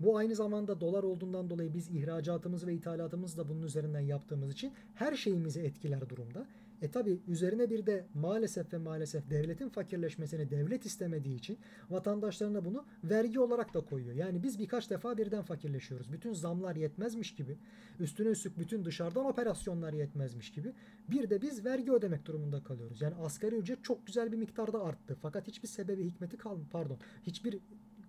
[0.00, 4.72] Bu aynı zamanda dolar olduğundan dolayı biz ihracatımız ve ithalatımız da bunun üzerinden yaptığımız için
[4.94, 6.46] her şeyimizi etkiler durumda.
[6.82, 11.58] E tabi üzerine bir de maalesef ve maalesef devletin fakirleşmesini devlet istemediği için
[11.90, 14.14] vatandaşlarına bunu vergi olarak da koyuyor.
[14.14, 16.12] Yani biz birkaç defa birden fakirleşiyoruz.
[16.12, 17.58] Bütün zamlar yetmezmiş gibi,
[18.00, 20.72] üstüne üstlük bütün dışarıdan operasyonlar yetmezmiş gibi
[21.08, 23.02] bir de biz vergi ödemek durumunda kalıyoruz.
[23.02, 25.16] Yani asgari ücret çok güzel bir miktarda arttı.
[25.22, 26.66] Fakat hiçbir sebebi hikmeti kalmadı.
[26.72, 26.98] Pardon.
[27.26, 27.58] Hiçbir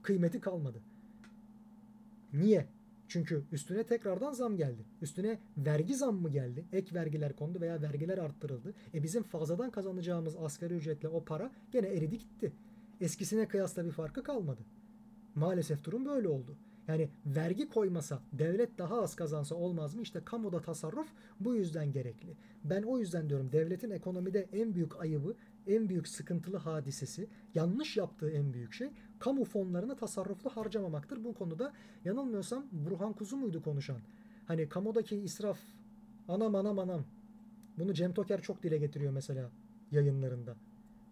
[0.04, 0.82] kıymeti kalmadı.
[2.34, 2.68] Niye?
[3.08, 4.86] Çünkü üstüne tekrardan zam geldi.
[5.02, 6.66] Üstüne vergi zam mı geldi?
[6.72, 8.74] Ek vergiler kondu veya vergiler arttırıldı.
[8.94, 12.52] E bizim fazladan kazanacağımız asgari ücretle o para gene eridi gitti.
[13.02, 14.62] Eskisine kıyasla bir farkı kalmadı.
[15.36, 16.58] Maalesef durum böyle oldu.
[16.88, 20.02] Yani vergi koymasa devlet daha az kazansa olmaz mı?
[20.02, 21.08] İşte kamuda tasarruf
[21.40, 22.38] bu yüzden gerekli.
[22.64, 25.36] Ben o yüzden diyorum devletin ekonomide en büyük ayıbı,
[25.68, 28.90] en büyük sıkıntılı hadisesi, yanlış yaptığı en büyük şey
[29.20, 31.24] kamu fonlarını tasarruflu harcamamaktır.
[31.24, 31.74] Bu konuda
[32.06, 33.98] yanılmıyorsam Burhan Kuzu muydu konuşan?
[34.48, 35.60] Hani kamudaki israf
[36.28, 37.04] anam anam anam.
[37.78, 39.50] Bunu Cem Toker çok dile getiriyor mesela
[39.92, 40.56] yayınlarında.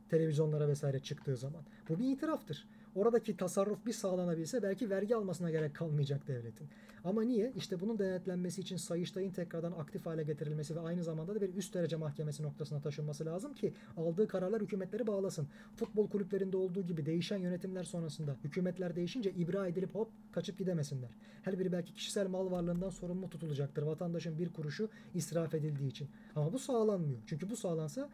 [0.09, 1.61] Televizyonlara vesaire çıktığı zaman.
[1.89, 2.67] Bu bir itiraftır.
[2.95, 6.67] Oradaki tasarruf bir sağlanabilse belki vergi almasına gerek kalmayacak devletin.
[7.03, 7.53] Ama niye?
[7.55, 11.73] İşte bunun denetlenmesi için Sayıştay'ın tekrardan aktif hale getirilmesi ve aynı zamanda da bir üst
[11.73, 15.47] derece mahkemesi noktasına taşınması lazım ki aldığı kararlar hükümetleri bağlasın.
[15.75, 21.09] Futbol kulüplerinde olduğu gibi değişen yönetimler sonrasında hükümetler değişince ibra edilip hop kaçıp gidemesinler.
[21.43, 23.83] Her biri belki kişisel mal varlığından sorumlu tutulacaktır.
[23.83, 26.07] Vatandaşın bir kuruşu israf edildiği için.
[26.35, 27.19] Ama bu sağlanmıyor.
[27.25, 28.09] Çünkü bu sağlansa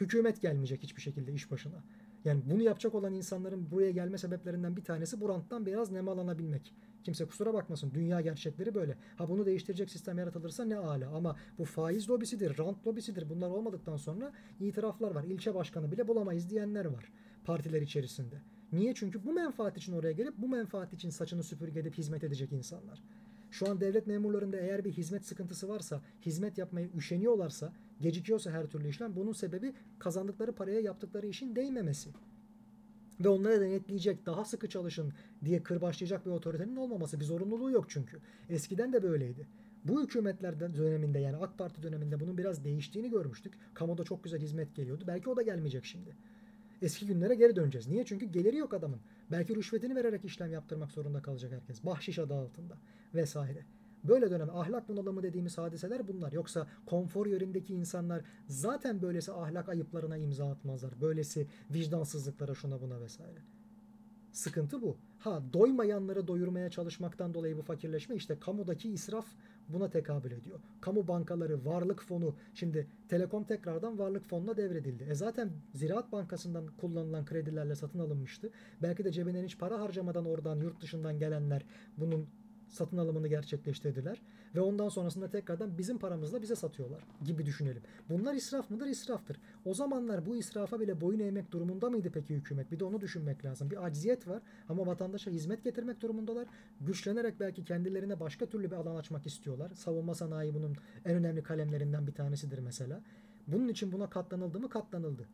[0.00, 1.82] hükümet gelmeyecek hiçbir şekilde iş başına.
[2.24, 6.74] Yani bunu yapacak olan insanların buraya gelme sebeplerinden bir tanesi bu ranttan biraz nemalanabilmek.
[7.04, 7.90] Kimse kusura bakmasın.
[7.94, 8.96] Dünya gerçekleri böyle.
[9.16, 11.10] Ha bunu değiştirecek sistem yaratılırsa ne ala.
[11.10, 13.28] Ama bu faiz lobisidir, rant lobisidir.
[13.28, 15.24] Bunlar olmadıktan sonra itiraflar var.
[15.24, 17.12] İlçe başkanı bile bulamayız diyenler var
[17.48, 18.34] partiler içerisinde.
[18.72, 18.94] Niye?
[18.94, 23.02] Çünkü bu menfaat için oraya gelip bu menfaat için saçını süpürge edip hizmet edecek insanlar.
[23.50, 28.88] Şu an devlet memurlarında eğer bir hizmet sıkıntısı varsa, hizmet yapmayı üşeniyorlarsa, gecikiyorsa her türlü
[28.88, 32.10] işlem bunun sebebi kazandıkları paraya yaptıkları işin değmemesi.
[33.20, 35.12] Ve onları denetleyecek, daha sıkı çalışın
[35.44, 37.20] diye kırbaçlayacak bir otoritenin olmaması.
[37.20, 38.18] Bir zorunluluğu yok çünkü.
[38.48, 39.46] Eskiden de böyleydi.
[39.84, 43.54] Bu hükümetler döneminde yani AK Parti döneminde bunun biraz değiştiğini görmüştük.
[43.74, 45.04] Kamuda çok güzel hizmet geliyordu.
[45.06, 46.16] Belki o da gelmeyecek şimdi.
[46.82, 47.88] Eski günlere geri döneceğiz.
[47.88, 48.04] Niye?
[48.04, 49.00] Çünkü geliri yok adamın.
[49.30, 51.84] Belki rüşvetini vererek işlem yaptırmak zorunda kalacak herkes.
[51.84, 52.78] Bahşiş adı altında
[53.14, 53.64] vesaire.
[54.04, 56.32] Böyle dönem ahlak bunalımı dediğimiz hadiseler bunlar.
[56.32, 61.00] Yoksa konfor yönündeki insanlar zaten böylesi ahlak ayıplarına imza atmazlar.
[61.00, 63.38] Böylesi vicdansızlıklara şuna buna vesaire.
[64.32, 64.96] Sıkıntı bu.
[65.18, 69.26] Ha doymayanları doyurmaya çalışmaktan dolayı bu fakirleşme işte kamudaki israf
[69.68, 70.60] buna tekabül ediyor.
[70.80, 75.06] Kamu bankaları, varlık fonu, şimdi Telekom tekrardan varlık fonuna devredildi.
[75.10, 78.50] E zaten Ziraat Bankası'ndan kullanılan kredilerle satın alınmıştı.
[78.82, 81.64] Belki de cebinden hiç para harcamadan oradan yurt dışından gelenler
[81.96, 82.26] bunun
[82.68, 84.22] satın alımını gerçekleştirdiler
[84.54, 87.82] ve ondan sonrasında tekrardan bizim paramızla bize satıyorlar gibi düşünelim.
[88.08, 88.86] Bunlar israf mıdır?
[88.86, 89.40] İsraftır.
[89.64, 92.72] O zamanlar bu israfa bile boyun eğmek durumunda mıydı peki hükümet?
[92.72, 93.70] Bir de onu düşünmek lazım.
[93.70, 96.46] Bir acziyet var ama vatandaşa hizmet getirmek durumundalar.
[96.80, 99.70] Güçlenerek belki kendilerine başka türlü bir alan açmak istiyorlar.
[99.74, 103.00] Savunma sanayi bunun en önemli kalemlerinden bir tanesidir mesela.
[103.46, 104.68] Bunun için buna katlanıldı mı?
[104.68, 105.28] Katlanıldı.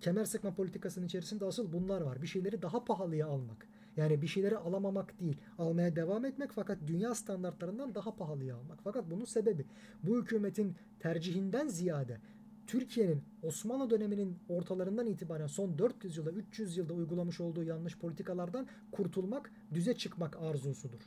[0.00, 2.22] Kemer sıkma politikasının içerisinde asıl bunlar var.
[2.22, 3.66] Bir şeyleri daha pahalıya almak
[4.00, 8.78] yani bir şeyleri alamamak değil, almaya devam etmek fakat dünya standartlarından daha pahalıya almak.
[8.84, 9.66] Fakat bunun sebebi
[10.02, 12.20] bu hükümetin tercihinden ziyade
[12.66, 19.52] Türkiye'nin Osmanlı döneminin ortalarından itibaren son 400 yılda 300 yılda uygulamış olduğu yanlış politikalardan kurtulmak,
[19.74, 21.00] düze çıkmak arzusudur.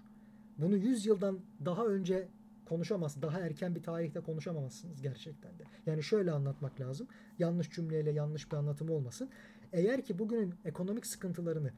[0.58, 2.28] Bunu 100 yıldan daha önce
[2.66, 3.22] konuşamaz.
[3.22, 5.64] Daha erken bir tarihte konuşamazsınız gerçekten de.
[5.86, 7.08] Yani şöyle anlatmak lazım.
[7.40, 9.30] Yanlış cümleyle yanlış bir anlatım olmasın.
[9.74, 11.72] Eğer ki bugünün ekonomik sıkıntılarını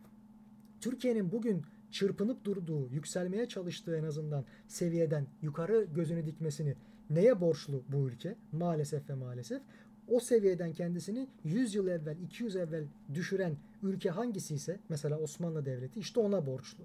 [0.82, 6.76] Türkiye'nin bugün çırpınıp durduğu, yükselmeye çalıştığı en azından seviyeden yukarı gözünü dikmesini
[7.10, 8.36] neye borçlu bu ülke?
[8.52, 9.62] Maalesef ve maalesef
[10.08, 16.00] o seviyeden kendisini 100 yıl evvel, 200 evvel düşüren ülke hangisi ise mesela Osmanlı Devleti
[16.00, 16.84] işte ona borçlu.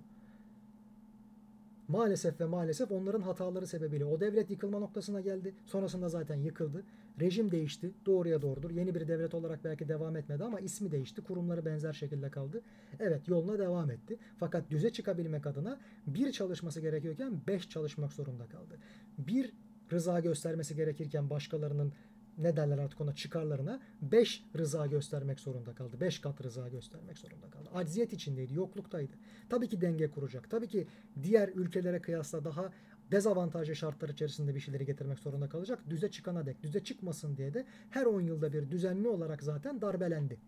[1.89, 5.55] Maalesef ve maalesef onların hataları sebebiyle o devlet yıkılma noktasına geldi.
[5.67, 6.85] Sonrasında zaten yıkıldı.
[7.21, 7.91] Rejim değişti.
[8.07, 8.71] Doğruya doğrudur.
[8.71, 11.23] Yeni bir devlet olarak belki devam etmedi ama ismi değişti.
[11.23, 12.63] Kurumları benzer şekilde kaldı.
[12.99, 14.19] Evet yoluna devam etti.
[14.39, 18.79] Fakat düze çıkabilmek adına bir çalışması gerekiyorken beş çalışmak zorunda kaldı.
[19.19, 19.53] Bir
[19.93, 21.93] rıza göstermesi gerekirken başkalarının
[22.39, 26.01] ne derler artık ona çıkarlarına 5 rıza göstermek zorunda kaldı.
[26.01, 27.71] 5 kat rıza göstermek zorunda kaldı.
[27.75, 29.13] Acziyet içindeydi, yokluktaydı.
[29.49, 30.51] Tabii ki denge kuracak.
[30.51, 30.87] Tabii ki
[31.23, 32.73] diğer ülkelere kıyasla daha
[33.11, 35.79] dezavantajlı şartlar içerisinde bir şeyleri getirmek zorunda kalacak.
[35.91, 40.39] Düze çıkana dek, düze çıkmasın diye de her 10 yılda bir düzenli olarak zaten darbelendi.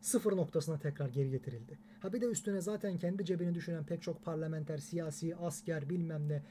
[0.00, 1.78] Sıfır noktasına tekrar geri getirildi.
[2.00, 6.42] Ha bir de üstüne zaten kendi cebini düşünen pek çok parlamenter, siyasi, asker, bilmem ne,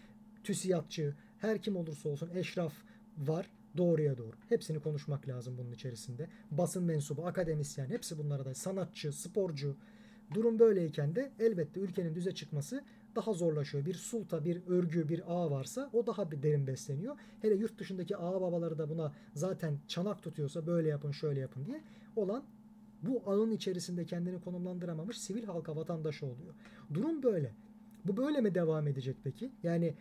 [0.44, 2.74] tüsiyatçı, her kim olursa olsun eşraf
[3.18, 4.36] var doğruya doğru.
[4.50, 6.28] Hepsini konuşmak lazım bunun içerisinde.
[6.52, 9.76] Basın mensubu, akademisyen hepsi bunlara da sanatçı, sporcu.
[10.34, 12.84] Durum böyleyken de elbette ülkenin düze çıkması
[13.16, 13.86] daha zorlaşıyor.
[13.86, 17.16] Bir sulta, bir örgü, bir ağ varsa o daha bir derin besleniyor.
[17.42, 21.82] Hele yurt dışındaki ağa babaları da buna zaten çanak tutuyorsa böyle yapın, şöyle yapın diye
[22.16, 22.44] olan
[23.04, 26.54] bu ağın içerisinde kendini konumlandıramamış sivil halka vatandaşı oluyor.
[26.94, 27.56] Durum böyle.
[28.06, 29.52] Bu böyle mi devam edecek peki?
[29.64, 29.94] Yani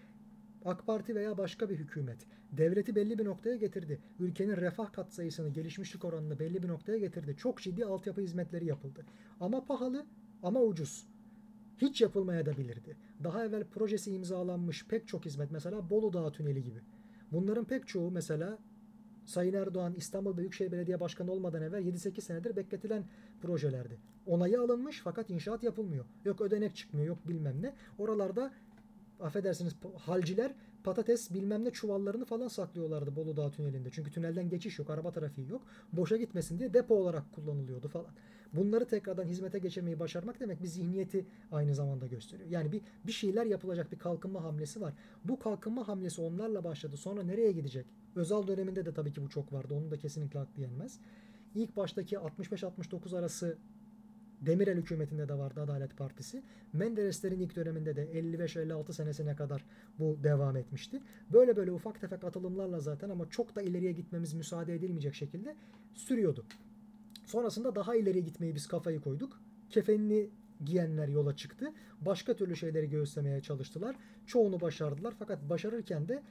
[0.64, 4.00] AK Parti veya başka bir hükümet devleti belli bir noktaya getirdi.
[4.20, 7.36] Ülkenin refah katsayısını, gelişmişlik oranını belli bir noktaya getirdi.
[7.36, 9.06] Çok ciddi altyapı hizmetleri yapıldı.
[9.40, 10.06] Ama pahalı
[10.42, 11.06] ama ucuz.
[11.80, 12.96] Hiç yapılmaya da bilirdi.
[13.24, 16.80] Daha evvel projesi imzalanmış pek çok hizmet mesela Bolu Dağı Tüneli gibi.
[17.32, 18.58] Bunların pek çoğu mesela
[19.24, 23.04] Sayın Erdoğan İstanbul Büyükşehir Belediye Başkanı olmadan evvel 7-8 senedir bekletilen
[23.42, 23.98] projelerdi.
[24.26, 26.04] Onayı alınmış fakat inşaat yapılmıyor.
[26.24, 27.74] Yok ödenek çıkmıyor, yok bilmem ne.
[27.98, 28.52] Oralarda
[29.20, 30.54] affedersiniz halciler
[30.84, 33.90] patates bilmem ne çuvallarını falan saklıyorlardı Bolu Dağı tünelinde.
[33.90, 35.62] Çünkü tünelden geçiş yok, araba trafiği yok.
[35.92, 38.10] Boşa gitmesin diye depo olarak kullanılıyordu falan.
[38.52, 42.50] Bunları tekrardan hizmete geçirmeyi başarmak demek bir zihniyeti aynı zamanda gösteriyor.
[42.50, 44.94] Yani bir bir şeyler yapılacak bir kalkınma hamlesi var.
[45.24, 46.96] Bu kalkınma hamlesi onlarla başladı.
[46.96, 47.86] Sonra nereye gidecek?
[48.16, 49.74] Özal döneminde de tabii ki bu çok vardı.
[49.74, 50.98] Onun da kesinlikle haklı yenmez.
[51.54, 53.58] İlk baştaki 65-69 arası
[54.40, 56.42] Demirel hükümetinde de vardı Adalet Partisi.
[56.72, 59.64] Mendereslerin ilk döneminde de 55-56 senesine kadar
[59.98, 61.00] bu devam etmişti.
[61.32, 65.56] Böyle böyle ufak tefek atılımlarla zaten ama çok da ileriye gitmemiz müsaade edilmeyecek şekilde
[65.94, 66.44] sürüyordu.
[67.26, 69.40] Sonrasında daha ileriye gitmeyi biz kafayı koyduk.
[69.70, 70.30] Kefenini
[70.64, 71.72] giyenler yola çıktı.
[72.00, 73.96] Başka türlü şeyleri göğüslemeye çalıştılar.
[74.26, 76.22] Çoğunu başardılar fakat başarırken de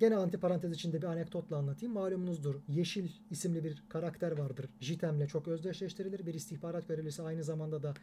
[0.00, 1.94] Gene antiparantez içinde bir anekdotla anlatayım.
[1.94, 4.68] Malumunuzdur Yeşil isimli bir karakter vardır.
[4.80, 6.26] JITEM'le çok özdeşleştirilir.
[6.26, 7.94] Bir istihbarat görevlisi aynı zamanda da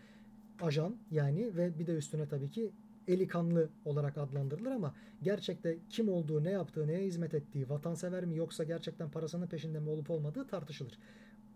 [0.61, 2.71] ajan yani ve bir de üstüne tabii ki
[3.07, 8.37] eli kanlı olarak adlandırılır ama gerçekte kim olduğu, ne yaptığı, neye hizmet ettiği, vatansever mi
[8.37, 10.99] yoksa gerçekten parasının peşinde mi olup olmadığı tartışılır.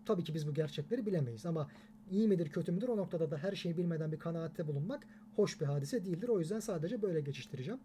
[0.06, 1.70] Tabii ki biz bu gerçekleri bilemeyiz ama
[2.10, 5.66] iyi midir kötü müdür o noktada da her şeyi bilmeden bir kanaatte bulunmak hoş bir
[5.66, 6.28] hadise değildir.
[6.28, 7.80] O yüzden sadece böyle geçiştireceğim.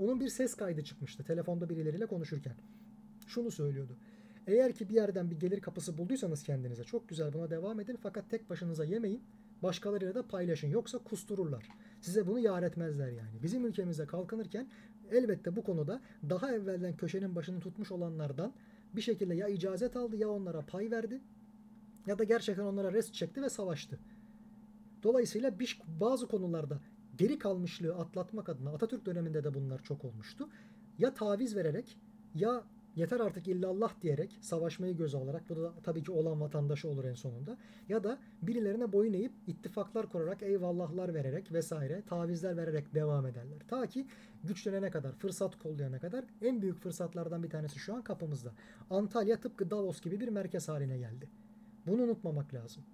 [0.00, 2.54] Onun bir ses kaydı çıkmıştı telefonda birileriyle konuşurken.
[3.26, 3.96] Şunu söylüyordu.
[4.46, 8.30] Eğer ki bir yerden bir gelir kapısı bulduysanız kendinize çok güzel buna devam edin fakat
[8.30, 9.22] tek başınıza yemeyin.
[9.62, 11.68] Başkalarıyla da paylaşın yoksa kustururlar.
[12.00, 13.42] Size bunu yar etmezler yani.
[13.42, 14.68] Bizim ülkemizde kalkınırken
[15.10, 18.52] elbette bu konuda daha evvelden köşenin başını tutmuş olanlardan
[18.96, 21.20] bir şekilde ya icazet aldı ya onlara pay verdi
[22.06, 23.98] ya da gerçekten onlara rest çekti ve savaştı.
[25.02, 25.52] Dolayısıyla
[26.00, 26.80] bazı konularda
[27.20, 30.48] geri kalmışlığı atlatmak adına Atatürk döneminde de bunlar çok olmuştu.
[30.98, 31.98] Ya taviz vererek
[32.34, 32.64] ya
[32.96, 37.14] yeter artık illallah diyerek savaşmayı göze alarak bu da tabii ki olan vatandaşı olur en
[37.14, 37.58] sonunda
[37.88, 43.58] ya da birilerine boyun eğip ittifaklar kurarak eyvallahlar vererek vesaire tavizler vererek devam ederler.
[43.68, 44.06] Ta ki
[44.44, 48.52] güçlenene kadar, fırsat kollayana kadar en büyük fırsatlardan bir tanesi şu an kapımızda.
[48.90, 51.28] Antalya tıpkı Davos gibi bir merkez haline geldi.
[51.86, 52.84] Bunu unutmamak lazım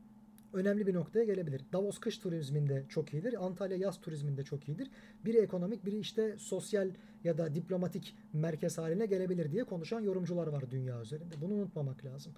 [0.57, 1.63] önemli bir noktaya gelebilir.
[1.73, 3.45] Davos kış turizminde çok iyidir.
[3.45, 4.91] Antalya yaz turizminde çok iyidir.
[5.25, 6.91] Biri ekonomik, biri işte sosyal
[7.25, 11.35] ya da diplomatik merkez haline gelebilir diye konuşan yorumcular var dünya üzerinde.
[11.41, 12.33] Bunu unutmamak lazım.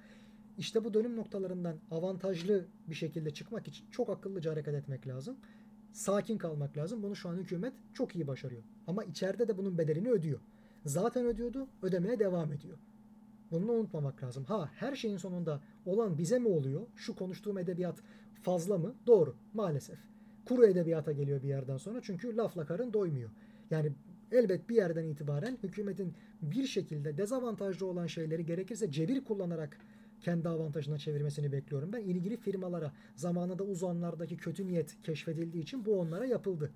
[0.59, 5.37] İşte bu dönüm noktalarından avantajlı bir şekilde çıkmak için çok akıllıca hareket etmek lazım.
[5.93, 7.03] Sakin kalmak lazım.
[7.03, 8.63] Bunu şu an hükümet çok iyi başarıyor.
[8.87, 10.41] Ama içeride de bunun bedelini ödüyor.
[10.85, 12.79] Zaten ödüyordu, ödemeye devam ediyor.
[13.51, 14.45] Bunu unutmamak lazım.
[14.45, 16.87] Ha her şeyin sonunda olan bize mi oluyor?
[16.97, 17.99] Şu konuştuğum edebiyat
[18.43, 18.95] fazla mı?
[19.07, 19.99] Doğru maalesef.
[20.45, 23.31] Kuru edebiyata geliyor bir yerden sonra çünkü lafla karın doymuyor.
[23.71, 23.93] Yani
[24.33, 29.79] elbet bir yerden itibaren hükümetin bir şekilde dezavantajlı olan şeyleri gerekirse cebir kullanarak
[30.21, 31.93] kendi avantajına çevirmesini bekliyorum.
[31.93, 36.73] Ben ilgili firmalara zamanında uzanlardaki kötü niyet keşfedildiği için bu onlara yapıldı.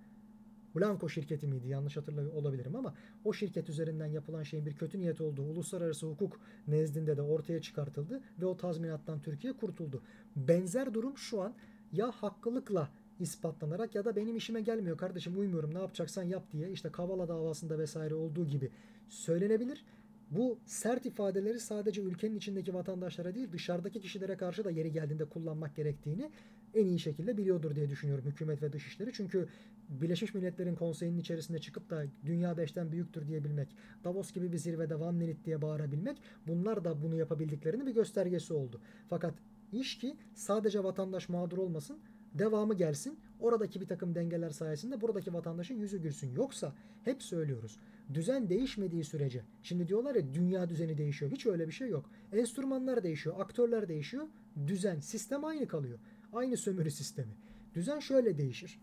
[0.77, 2.95] Blanco şirketi miydi yanlış hatırlıyor olabilirim ama
[3.25, 8.21] o şirket üzerinden yapılan şeyin bir kötü niyet olduğu uluslararası hukuk nezdinde de ortaya çıkartıldı
[8.41, 10.03] ve o tazminattan Türkiye kurtuldu.
[10.37, 11.55] Benzer durum şu an
[11.93, 12.89] ya haklılıkla
[13.21, 17.79] ispatlanarak ya da benim işime gelmiyor kardeşim uymuyorum ne yapacaksan yap diye işte Kavala davasında
[17.79, 18.71] vesaire olduğu gibi
[19.09, 19.85] söylenebilir.
[20.31, 25.77] Bu sert ifadeleri sadece ülkenin içindeki vatandaşlara değil dışarıdaki kişilere karşı da yeri geldiğinde kullanmak
[25.77, 26.31] gerektiğini
[26.75, 29.13] en iyi şekilde biliyordur diye düşünüyorum hükümet ve dışişleri.
[29.13, 29.49] Çünkü
[29.89, 35.19] Birleşmiş Milletler'in konseyinin içerisinde çıkıp da dünya beşten büyüktür diyebilmek, Davos gibi bir zirvede one
[35.19, 38.81] minute diye bağırabilmek bunlar da bunu yapabildiklerinin bir göstergesi oldu.
[39.11, 39.35] Fakat
[39.73, 41.99] iş ki sadece vatandaş mağdur olmasın,
[42.35, 43.19] devamı gelsin.
[43.41, 46.35] Oradaki bir takım dengeler sayesinde buradaki vatandaşın yüzü gülsün.
[46.35, 47.79] Yoksa hep söylüyoruz.
[48.15, 49.43] Düzen değişmediği sürece.
[49.63, 51.31] Şimdi diyorlar ya dünya düzeni değişiyor.
[51.31, 52.11] Hiç öyle bir şey yok.
[52.33, 54.27] Enstrümanlar değişiyor, aktörler değişiyor.
[54.67, 55.99] Düzen, sistem aynı kalıyor.
[56.33, 57.33] Aynı sömürü sistemi.
[57.75, 58.81] Düzen şöyle değişir.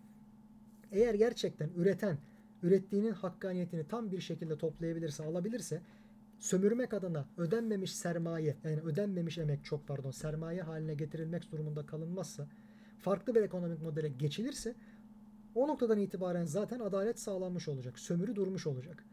[0.91, 2.17] Eğer gerçekten üreten
[2.63, 5.81] ürettiğinin hakkaniyetini tam bir şekilde toplayabilirse, alabilirse
[6.39, 12.47] sömürmek adına ödenmemiş sermaye yani ödenmemiş emek çok pardon sermaye haline getirilmek durumunda kalınmazsa
[12.99, 14.75] farklı bir ekonomik modele geçilirse
[15.55, 17.99] o noktadan itibaren zaten adalet sağlanmış olacak.
[17.99, 19.05] Sömürü durmuş olacak.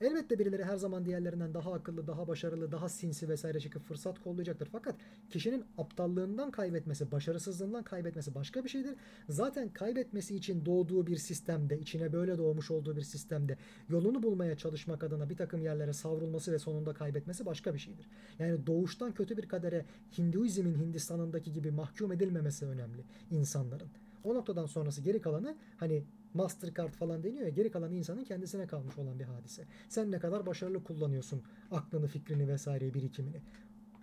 [0.00, 4.68] Elbette birileri her zaman diğerlerinden daha akıllı, daha başarılı, daha sinsi vesaire çıkıp fırsat kollayacaktır.
[4.72, 4.94] Fakat
[5.30, 8.94] kişinin aptallığından kaybetmesi, başarısızlığından kaybetmesi başka bir şeydir.
[9.28, 15.04] Zaten kaybetmesi için doğduğu bir sistemde, içine böyle doğmuş olduğu bir sistemde yolunu bulmaya çalışmak
[15.04, 18.06] adına bir takım yerlere savrulması ve sonunda kaybetmesi başka bir şeydir.
[18.38, 19.84] Yani doğuştan kötü bir kadere
[20.18, 23.88] Hinduizmin Hindistan'ındaki gibi mahkum edilmemesi önemli insanların.
[24.24, 26.04] O noktadan sonrası geri kalanı hani
[26.34, 29.64] Mastercard falan deniyor ya geri kalan insanın kendisine kalmış olan bir hadise.
[29.88, 33.40] Sen ne kadar başarılı kullanıyorsun aklını, fikrini vesaire birikimini.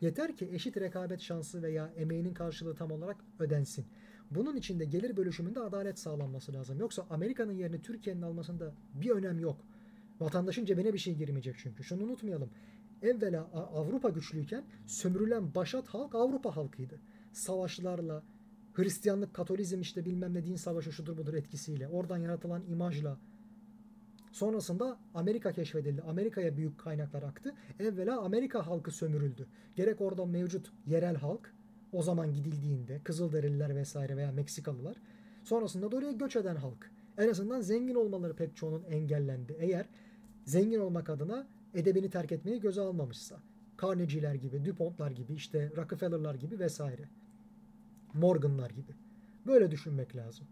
[0.02, 3.86] Yeter ki eşit rekabet şansı veya emeğinin karşılığı tam olarak ödensin.
[4.32, 6.80] Bunun için de gelir bölüşümünde adalet sağlanması lazım.
[6.80, 9.58] Yoksa Amerika'nın yerini Türkiye'nin almasında bir önem yok.
[10.20, 11.84] Vatandaşın cebine bir şey girmeyecek çünkü.
[11.84, 12.50] Şunu unutmayalım.
[13.02, 17.00] Evvela Avrupa güçlüyken sömürülen başat halk Avrupa halkıydı.
[17.34, 18.24] Savaşlarla,
[18.74, 21.88] Hristiyanlık, Katolizm işte bilmem ne din savaşı şudur budur etkisiyle.
[21.88, 23.18] Oradan yaratılan imajla.
[24.32, 26.02] Sonrasında Amerika keşfedildi.
[26.02, 27.56] Amerika'ya büyük kaynaklar aktı.
[27.80, 29.48] Evvela Amerika halkı sömürüldü.
[29.76, 31.54] Gerek orada mevcut yerel halk
[31.94, 34.98] o zaman gidildiğinde Kızılderililer vesaire veya Meksikalılar.
[35.44, 36.92] Sonrasında da oraya göç eden halk.
[37.18, 39.56] En azından zengin olmaları pek çoğunun engellendi.
[39.60, 39.86] Eğer
[40.46, 43.40] zengin olmak adına edebini terk etmeyi göze almamışsa.
[43.82, 47.04] Carnegie'ler gibi, DuPont'lar gibi, işte Rockefeller'lar gibi vesaire.
[48.14, 48.92] Morgan'lar gibi.
[49.48, 50.48] Böyle düşünmek lazım.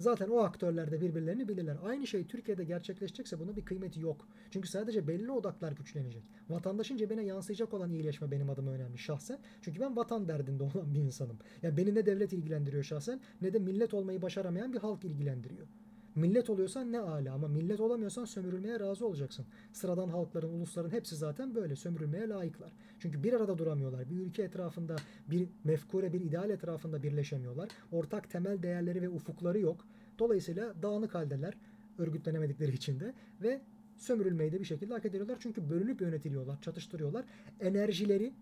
[0.00, 1.76] Zaten o aktörler de birbirlerini bilirler.
[1.84, 4.28] Aynı şey Türkiye'de gerçekleşecekse bunun bir kıymeti yok.
[4.50, 6.22] Çünkü sadece belli odaklar güçlenecek.
[6.48, 9.38] Vatandaşın cebine yansıyacak olan iyileşme benim adıma önemli şahsen.
[9.62, 11.38] Çünkü ben vatan derdinde olan bir insanım.
[11.62, 15.66] Yani beni ne devlet ilgilendiriyor şahsen ne de millet olmayı başaramayan bir halk ilgilendiriyor.
[16.14, 19.46] Millet oluyorsan ne ala ama millet olamıyorsan sömürülmeye razı olacaksın.
[19.72, 22.72] Sıradan halkların, ulusların hepsi zaten böyle sömürülmeye layıklar.
[22.98, 24.10] Çünkü bir arada duramıyorlar.
[24.10, 24.96] Bir ülke etrafında,
[25.30, 27.68] bir mefkure, bir ideal etrafında birleşemiyorlar.
[27.92, 29.86] Ortak temel değerleri ve ufukları yok.
[30.18, 31.54] Dolayısıyla dağınık haldeler
[31.98, 33.60] örgütlenemedikleri içinde ve
[33.96, 35.36] sömürülmeyi de bir şekilde hak ediyorlar.
[35.40, 37.24] Çünkü bölünüp yönetiliyorlar, çatıştırıyorlar.
[37.60, 38.34] Enerjileri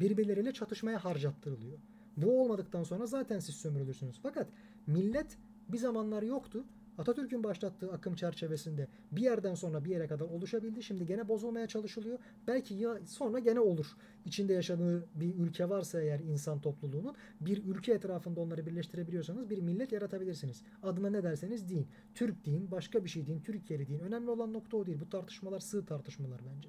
[0.00, 1.78] birbirleriyle çatışmaya harcattırılıyor.
[2.16, 4.20] Bu olmadıktan sonra zaten siz sömürülürsünüz.
[4.22, 4.48] Fakat
[4.86, 5.38] millet
[5.68, 6.64] bir zamanlar yoktu.
[6.98, 10.82] Atatürk'ün başlattığı akım çerçevesinde bir yerden sonra bir yere kadar oluşabildi.
[10.82, 12.18] Şimdi gene bozulmaya çalışılıyor.
[12.46, 13.86] Belki ya sonra gene olur.
[14.24, 19.92] İçinde yaşadığı bir ülke varsa eğer insan topluluğunun bir ülke etrafında onları birleştirebiliyorsanız bir millet
[19.92, 20.62] yaratabilirsiniz.
[20.82, 21.88] Adına ne derseniz deyin.
[22.14, 24.00] Türk deyin, başka bir şey deyin, Türkiye'li deyin.
[24.00, 25.00] Önemli olan nokta o değil.
[25.00, 26.68] Bu tartışmalar sığ tartışmalar bence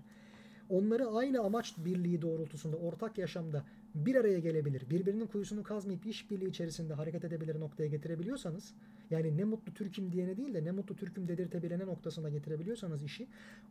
[0.70, 3.64] onları aynı amaç birliği doğrultusunda ortak yaşamda
[3.96, 8.74] bir araya gelebilir, birbirinin kuyusunu kazmayıp işbirliği içerisinde hareket edebilir noktaya getirebiliyorsanız,
[9.10, 13.28] yani ne mutlu Türk'üm diyene değil de ne mutlu Türk'üm dedirtebilene noktasına getirebiliyorsanız işi,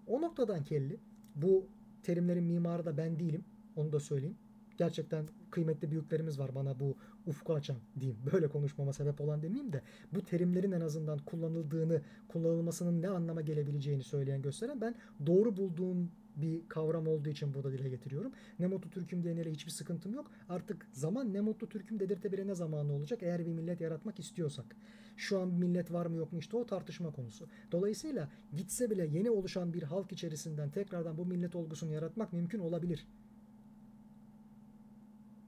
[0.06, 0.96] o noktadan kelli,
[1.34, 1.66] bu
[2.02, 3.44] terimlerin mimarı da ben değilim,
[3.76, 4.36] onu da söyleyeyim.
[4.78, 6.96] Gerçekten kıymetli büyüklerimiz var bana bu
[7.26, 8.20] ufku açan diyeyim.
[8.32, 9.82] Böyle konuşmama sebep olan demeyeyim de
[10.14, 14.94] bu terimlerin en azından kullanıldığını, kullanılmasının ne anlama gelebileceğini söyleyen gösteren ben
[15.26, 16.10] doğru bulduğum
[16.42, 18.32] bir kavram olduğu için burada dile getiriyorum.
[18.58, 20.30] Ne mutlu Türk'üm diyenlere hiçbir sıkıntım yok.
[20.48, 24.76] Artık zaman ne mutlu Türk'üm dedirtebilene zamanı olacak eğer bir millet yaratmak istiyorsak.
[25.16, 27.48] Şu an bir millet var mı yok mu işte o tartışma konusu.
[27.72, 33.06] Dolayısıyla gitse bile yeni oluşan bir halk içerisinden tekrardan bu millet olgusunu yaratmak mümkün olabilir.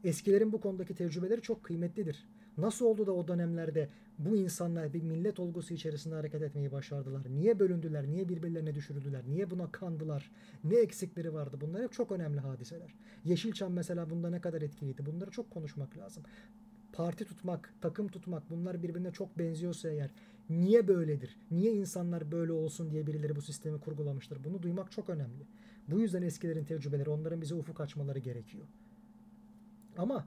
[0.05, 2.27] Eskilerin bu konudaki tecrübeleri çok kıymetlidir.
[2.61, 3.89] Nasıl oldu da o dönemlerde
[4.19, 7.23] bu insanlar bir millet olgusu içerisinde hareket etmeyi başardılar?
[7.31, 8.07] Niye bölündüler?
[8.07, 9.23] Niye birbirlerine düşürüldüler?
[9.29, 10.31] Niye buna kandılar?
[10.65, 11.57] Ne eksikleri vardı?
[11.61, 12.95] Bunlar hep çok önemli hadiseler.
[13.25, 15.07] Yeşilçam mesela bunda ne kadar etkiliydi?
[15.07, 16.23] Bunları çok konuşmak lazım.
[16.93, 20.11] Parti tutmak, takım tutmak bunlar birbirine çok benziyorsa eğer
[20.51, 21.37] niye böyledir?
[21.51, 24.45] Niye insanlar böyle olsun diye birileri bu sistemi kurgulamıştır?
[24.45, 25.47] Bunu duymak çok önemli.
[25.89, 28.65] Bu yüzden eskilerin tecrübeleri, onların bize ufuk açmaları gerekiyor.
[29.99, 30.27] Ama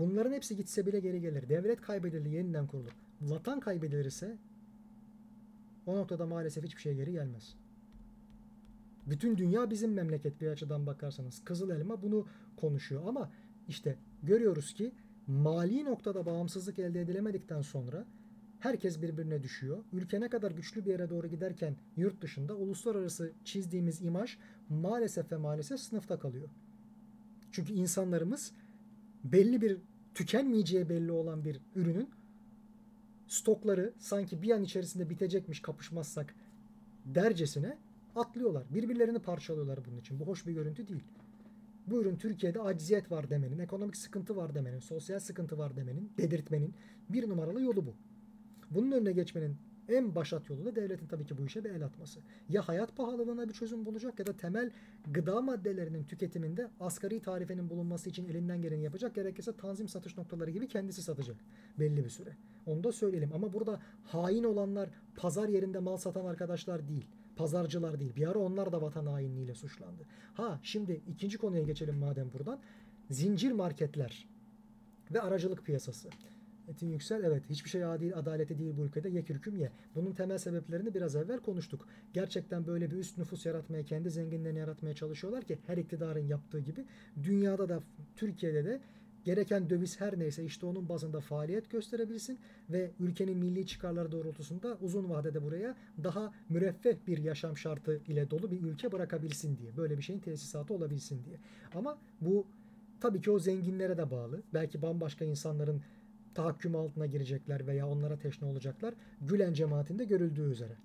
[0.00, 1.48] Bunların hepsi gitse bile geri gelir.
[1.48, 2.90] Devlet kaybedildi, yeniden kurulur.
[3.20, 4.36] vatan kaybedilirse
[5.86, 7.54] o noktada maalesef hiçbir şey geri gelmez.
[9.06, 11.44] Bütün dünya bizim memleket bir açıdan bakarsanız.
[11.44, 12.26] Kızıl Elma bunu
[12.56, 13.30] konuşuyor ama
[13.68, 14.92] işte görüyoruz ki
[15.26, 18.04] mali noktada bağımsızlık elde edilemedikten sonra
[18.60, 19.84] herkes birbirine düşüyor.
[19.92, 24.38] Ülke ne kadar güçlü bir yere doğru giderken yurt dışında uluslararası çizdiğimiz imaj
[24.68, 26.48] maalesef ve maalesef sınıfta kalıyor.
[27.52, 28.52] Çünkü insanlarımız
[29.24, 29.78] belli bir
[30.14, 32.10] tükenmeyeceği belli olan bir ürünün
[33.26, 36.34] stokları sanki bir an içerisinde bitecekmiş kapışmazsak
[37.04, 37.78] dercesine
[38.16, 38.64] atlıyorlar.
[38.70, 40.20] Birbirlerini parçalıyorlar bunun için.
[40.20, 41.04] Bu hoş bir görüntü değil.
[41.86, 46.74] Bu ürün Türkiye'de acziyet var demenin, ekonomik sıkıntı var demenin, sosyal sıkıntı var demenin, dedirtmenin
[47.08, 47.94] bir numaralı yolu bu.
[48.70, 49.56] Bunun önüne geçmenin
[49.90, 52.20] en başat yolu da devletin tabii ki bu işe bir el atması.
[52.48, 54.70] Ya hayat pahalılığına bir çözüm bulacak ya da temel
[55.10, 59.14] gıda maddelerinin tüketiminde asgari tarifenin bulunması için elinden geleni yapacak.
[59.14, 61.36] Gerekirse tanzim satış noktaları gibi kendisi satacak
[61.78, 62.36] belli bir süre.
[62.66, 67.06] Onu da söyleyelim ama burada hain olanlar pazar yerinde mal satan arkadaşlar değil.
[67.36, 68.16] Pazarcılar değil.
[68.16, 70.02] Bir ara onlar da vatan hainliğiyle suçlandı.
[70.34, 72.60] Ha şimdi ikinci konuya geçelim madem buradan.
[73.10, 74.28] Zincir marketler
[75.10, 76.08] ve aracılık piyasası.
[76.70, 79.70] Metin Yüksel evet hiçbir şey adil adaleti değil bu ülkede ye hüküm ye.
[79.94, 81.88] Bunun temel sebeplerini biraz evvel konuştuk.
[82.12, 86.84] Gerçekten böyle bir üst nüfus yaratmaya kendi zenginlerini yaratmaya çalışıyorlar ki her iktidarın yaptığı gibi
[87.22, 87.80] dünyada da
[88.16, 88.80] Türkiye'de de
[89.24, 92.38] gereken döviz her neyse işte onun bazında faaliyet gösterebilsin
[92.70, 98.50] ve ülkenin milli çıkarları doğrultusunda uzun vadede buraya daha müreffeh bir yaşam şartı ile dolu
[98.50, 99.76] bir ülke bırakabilsin diye.
[99.76, 101.36] Böyle bir şeyin tesisatı olabilsin diye.
[101.74, 102.46] Ama bu
[103.00, 104.42] tabii ki o zenginlere de bağlı.
[104.54, 105.82] Belki bambaşka insanların
[106.34, 108.94] tahakküm altına girecekler veya onlara teşne olacaklar.
[109.20, 110.76] Gülen cemaatinde görüldüğü üzere.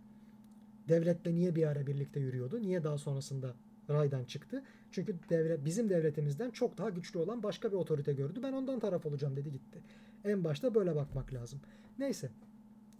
[0.89, 2.61] Devletle niye bir ara birlikte yürüyordu?
[2.61, 3.53] Niye daha sonrasında
[3.89, 4.63] raydan çıktı?
[4.91, 8.39] Çünkü devlet bizim devletimizden çok daha güçlü olan başka bir otorite gördü.
[8.43, 9.79] Ben ondan taraf olacağım dedi gitti.
[10.23, 11.59] En başta böyle bakmak lazım.
[11.99, 12.29] Neyse.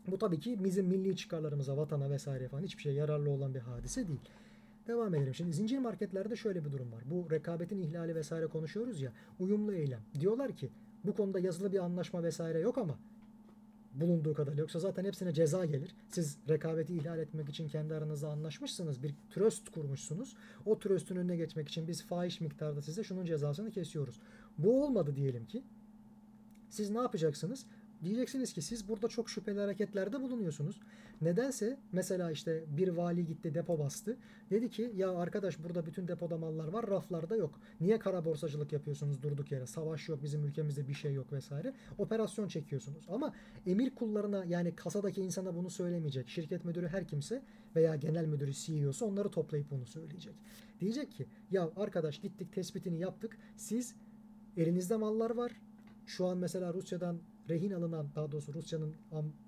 [0.08, 4.08] Bu tabii ki bizim milli çıkarlarımıza, vatana vesaire falan hiçbir şey yararlı olan bir hadise
[4.08, 4.20] değil.
[4.88, 5.36] Devam edelim.
[5.36, 7.04] Şimdi zincir marketlerde şöyle bir durum var.
[7.06, 9.12] Bu rekabetin ihlali vesaire konuşuyoruz ya.
[9.40, 10.02] Uyumlu eylem.
[10.20, 10.70] Diyorlar ki
[11.08, 13.00] bu konuda yazılı bir anlaşma vesaire yok ama
[13.94, 15.96] bulunduğu kadar yoksa zaten hepsine ceza gelir.
[16.10, 19.04] Siz rekabeti ihlal etmek için kendi aranızda anlaşmışsınız.
[19.04, 20.36] Bir tröst kurmuşsunuz.
[20.66, 24.20] O tröstün önüne geçmek için biz fahiş miktarda size şunun cezasını kesiyoruz.
[24.58, 25.64] Bu olmadı diyelim ki.
[26.70, 27.66] Siz ne yapacaksınız?
[28.04, 30.80] Diyeceksiniz ki siz burada çok şüpheli hareketlerde bulunuyorsunuz.
[31.22, 34.18] Nedense mesela işte bir vali gitti depo bastı.
[34.52, 37.60] Dedi ki ya arkadaş burada bütün depoda mallar var raflarda yok.
[37.82, 39.66] Niye kara borsacılık yapıyorsunuz durduk yere?
[39.66, 41.74] Savaş yok bizim ülkemizde bir şey yok vesaire.
[41.98, 43.06] Operasyon çekiyorsunuz.
[43.10, 43.34] Ama
[43.66, 46.30] emir kullarına yani kasadaki insana bunu söylemeyecek.
[46.30, 47.42] Şirket müdürü her kimse
[47.76, 50.36] veya genel müdürü CEO'su onları toplayıp bunu söyleyecek.
[50.80, 53.38] Diyecek ki ya arkadaş gittik tespitini yaptık.
[53.58, 53.96] Siz
[54.58, 55.52] elinizde mallar var.
[56.06, 57.20] Şu an mesela Rusya'dan
[57.50, 58.96] rehin alınan daha doğrusu Rusya'nın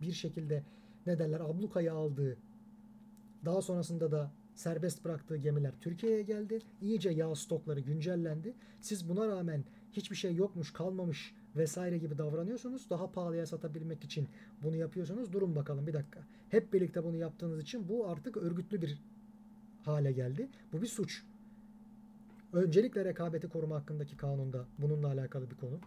[0.01, 0.63] bir şekilde
[1.05, 2.37] ne derler ablukaya aldığı
[3.45, 6.59] daha sonrasında da serbest bıraktığı gemiler Türkiye'ye geldi.
[6.81, 8.53] İyice yağ stokları güncellendi.
[8.81, 12.89] Siz buna rağmen hiçbir şey yokmuş, kalmamış vesaire gibi davranıyorsunuz.
[12.89, 14.27] Daha pahalıya satabilmek için
[14.63, 15.33] bunu yapıyorsunuz.
[15.33, 16.19] Durun bakalım bir dakika.
[16.49, 19.01] Hep birlikte bunu yaptığınız için bu artık örgütlü bir
[19.83, 20.49] hale geldi.
[20.73, 21.23] Bu bir suç.
[22.53, 25.79] Öncelikle rekabeti koruma hakkındaki kanunda bununla alakalı bir konu.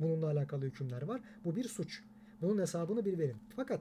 [0.00, 1.20] Bununla alakalı hükümler var.
[1.44, 2.02] Bu bir suç.
[2.42, 3.36] Bunun hesabını bir verin.
[3.56, 3.80] Fakat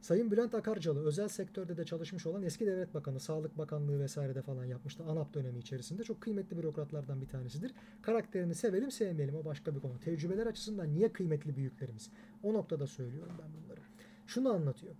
[0.00, 4.64] Sayın Bülent Akarcalı özel sektörde de çalışmış olan eski devlet bakanı, Sağlık Bakanlığı vesairede falan
[4.64, 5.04] yapmıştı.
[5.04, 7.72] ANAP dönemi içerisinde çok kıymetli bürokratlardan bir tanesidir.
[8.02, 10.00] Karakterini sevelim sevmeyelim o başka bir konu.
[10.00, 12.10] Tecrübeler açısından niye kıymetli büyüklerimiz?
[12.42, 13.80] O noktada söylüyorum ben bunları.
[14.26, 14.94] Şunu anlatıyor.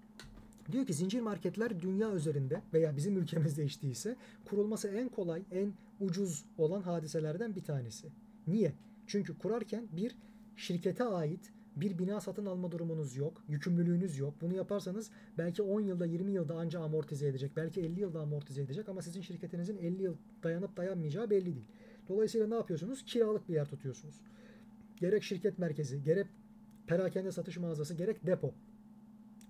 [0.72, 6.44] Diyor ki zincir marketler dünya üzerinde veya bizim ülkemizde iştiyse kurulması en kolay, en ucuz
[6.58, 8.08] olan hadiselerden bir tanesi.
[8.46, 8.72] Niye?
[9.08, 10.16] Çünkü kurarken bir
[10.56, 13.44] şirkete ait bir bina satın alma durumunuz yok.
[13.48, 14.34] Yükümlülüğünüz yok.
[14.40, 17.52] Bunu yaparsanız belki 10 yılda 20 yılda anca amortize edecek.
[17.56, 21.66] Belki 50 yılda amortize edecek ama sizin şirketinizin 50 yıl dayanıp dayanmayacağı belli değil.
[22.08, 23.04] Dolayısıyla ne yapıyorsunuz?
[23.04, 24.20] Kiralık bir yer tutuyorsunuz.
[24.96, 26.26] Gerek şirket merkezi, gerek
[26.86, 28.54] perakende satış mağazası, gerek depo.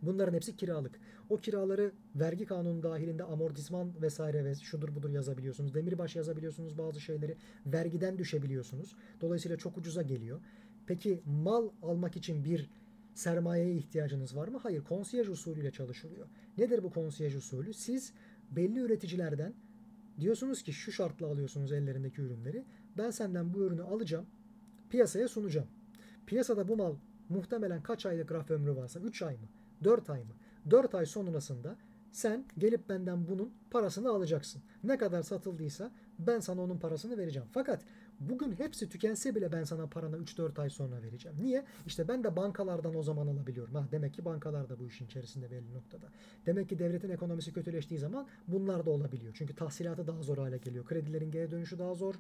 [0.03, 1.01] Bunların hepsi kiralık.
[1.29, 5.75] O kiraları vergi kanunu dahilinde amortisman vesaire ve şudur budur yazabiliyorsunuz.
[5.75, 7.37] Demirbaş yazabiliyorsunuz bazı şeyleri.
[7.67, 8.97] Vergiden düşebiliyorsunuz.
[9.21, 10.41] Dolayısıyla çok ucuza geliyor.
[10.87, 12.71] Peki mal almak için bir
[13.15, 14.59] sermayeye ihtiyacınız var mı?
[14.63, 14.85] Hayır.
[14.85, 16.27] Konsiyaj usulüyle çalışılıyor.
[16.59, 17.75] Nedir bu konsiyaj usulü?
[17.75, 18.13] Siz
[18.51, 19.55] belli üreticilerden
[20.21, 22.65] diyorsunuz ki şu şartla alıyorsunuz ellerindeki ürünleri.
[22.97, 24.27] Ben senden bu ürünü alacağım.
[24.91, 25.69] Piyasaya sunacağım.
[26.27, 26.95] Piyasada bu mal
[27.29, 29.49] muhtemelen kaç aylık raf ömrü varsa 3 ay mı?
[29.85, 30.33] 4 ay mı?
[30.71, 31.77] 4 ay sonrasında
[32.13, 34.63] sen gelip benden bunun parasını alacaksın.
[34.85, 37.49] Ne kadar satıldıysa ben sana onun parasını vereceğim.
[37.53, 37.85] Fakat
[38.21, 41.37] Bugün hepsi tükense bile ben sana paranı 3-4 ay sonra vereceğim.
[41.41, 41.65] Niye?
[41.87, 43.75] İşte ben de bankalardan o zaman alabiliyorum.
[43.75, 46.07] Ha, demek ki bankalar da bu işin içerisinde belli noktada.
[46.47, 49.35] Demek ki devletin ekonomisi kötüleştiği zaman bunlar da olabiliyor.
[49.37, 50.85] Çünkü tahsilatı daha zor hale geliyor.
[50.85, 52.15] Kredilerin geri dönüşü daha zor,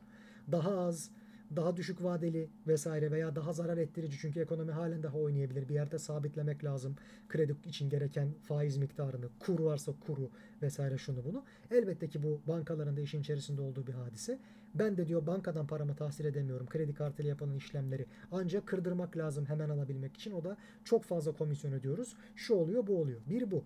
[0.53, 1.11] daha az
[1.57, 5.69] daha düşük vadeli vesaire veya daha zarar ettirici çünkü ekonomi halen daha oynayabilir.
[5.69, 6.97] Bir yerde sabitlemek lazım
[7.29, 10.31] kredi için gereken faiz miktarını, kur varsa kuru
[10.63, 11.45] vesaire şunu bunu.
[11.71, 14.39] Elbette ki bu bankaların da işin içerisinde olduğu bir hadise.
[14.75, 16.67] Ben de diyor bankadan paramı tahsil edemiyorum.
[16.67, 20.33] Kredi kartıyla yapılan işlemleri ancak kırdırmak lazım hemen alabilmek için.
[20.33, 22.17] O da çok fazla komisyon ödüyoruz.
[22.37, 23.21] Şu oluyor bu oluyor.
[23.29, 23.65] Bir bu.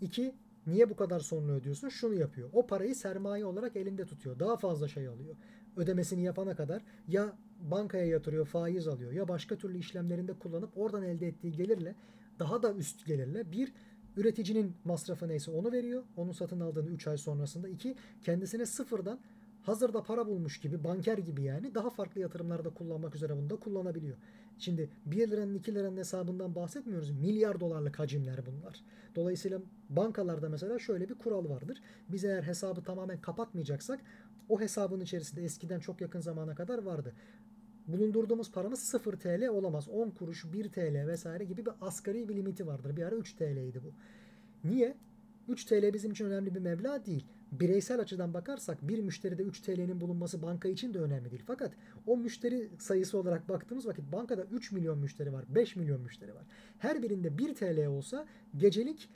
[0.00, 0.34] İki
[0.66, 1.88] Niye bu kadar sonra ödüyorsun?
[1.88, 2.48] Şunu yapıyor.
[2.52, 4.38] O parayı sermaye olarak elinde tutuyor.
[4.38, 5.34] Daha fazla şey alıyor
[5.76, 11.28] ödemesini yapana kadar ya bankaya yatırıyor, faiz alıyor ya başka türlü işlemlerinde kullanıp oradan elde
[11.28, 11.94] ettiği gelirle
[12.38, 13.72] daha da üst gelirle bir
[14.16, 16.02] üreticinin masrafı neyse onu veriyor.
[16.16, 17.68] Onun satın aldığını 3 ay sonrasında.
[17.68, 19.18] iki kendisine sıfırdan
[19.62, 24.16] hazırda para bulmuş gibi banker gibi yani daha farklı yatırımlarda kullanmak üzere bunu da kullanabiliyor.
[24.58, 27.10] Şimdi 1 liranın 2 liranın hesabından bahsetmiyoruz.
[27.10, 28.80] Milyar dolarlık hacimler bunlar.
[29.14, 31.82] Dolayısıyla bankalarda mesela şöyle bir kural vardır.
[32.08, 34.00] Biz eğer hesabı tamamen kapatmayacaksak
[34.48, 37.14] o hesabın içerisinde eskiden çok yakın zamana kadar vardı.
[37.86, 39.88] Bulundurduğumuz paramız 0 TL olamaz.
[39.88, 42.96] 10 kuruş, 1 TL vesaire gibi bir asgari bir limiti vardır.
[42.96, 43.92] Bir ara 3 TL'ydi bu.
[44.68, 44.96] Niye?
[45.48, 47.26] 3 TL bizim için önemli bir meblağ değil.
[47.60, 51.42] Bireysel açıdan bakarsak bir müşteride 3 TL'nin bulunması banka için de önemli değil.
[51.46, 51.72] Fakat
[52.06, 56.44] o müşteri sayısı olarak baktığımız vakit bankada 3 milyon müşteri var, 5 milyon müşteri var.
[56.78, 58.26] Her birinde 1 TL olsa
[58.56, 59.08] gecelik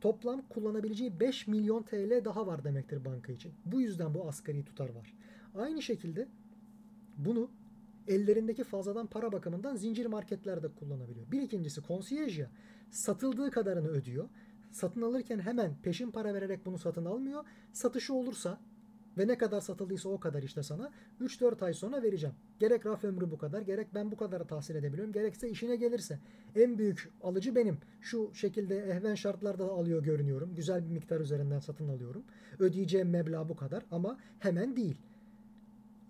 [0.00, 3.52] toplam kullanabileceği 5 milyon TL daha var demektir banka için.
[3.64, 5.14] Bu yüzden bu asgari tutar var.
[5.54, 6.28] Aynı şekilde
[7.16, 7.50] bunu
[8.08, 11.32] ellerindeki fazladan para bakımından zincir marketlerde kullanabiliyor.
[11.32, 12.50] Bir ikincisi konsiyejya
[12.90, 14.28] satıldığı kadarını ödüyor.
[14.70, 17.44] Satın alırken hemen peşin para vererek bunu satın almıyor.
[17.72, 18.60] Satışı olursa
[19.18, 20.90] ve ne kadar satıldıysa o kadar işte sana
[21.20, 22.34] 3-4 ay sonra vereceğim.
[22.58, 26.18] Gerek raf ömrü bu kadar, gerek ben bu kadara tahsil edebiliyorum, gerekse işine gelirse.
[26.56, 27.78] En büyük alıcı benim.
[28.00, 30.54] Şu şekilde ehven şartlarda alıyor görünüyorum.
[30.54, 32.24] Güzel bir miktar üzerinden satın alıyorum.
[32.58, 34.96] Ödeyeceğim meblağ bu kadar ama hemen değil.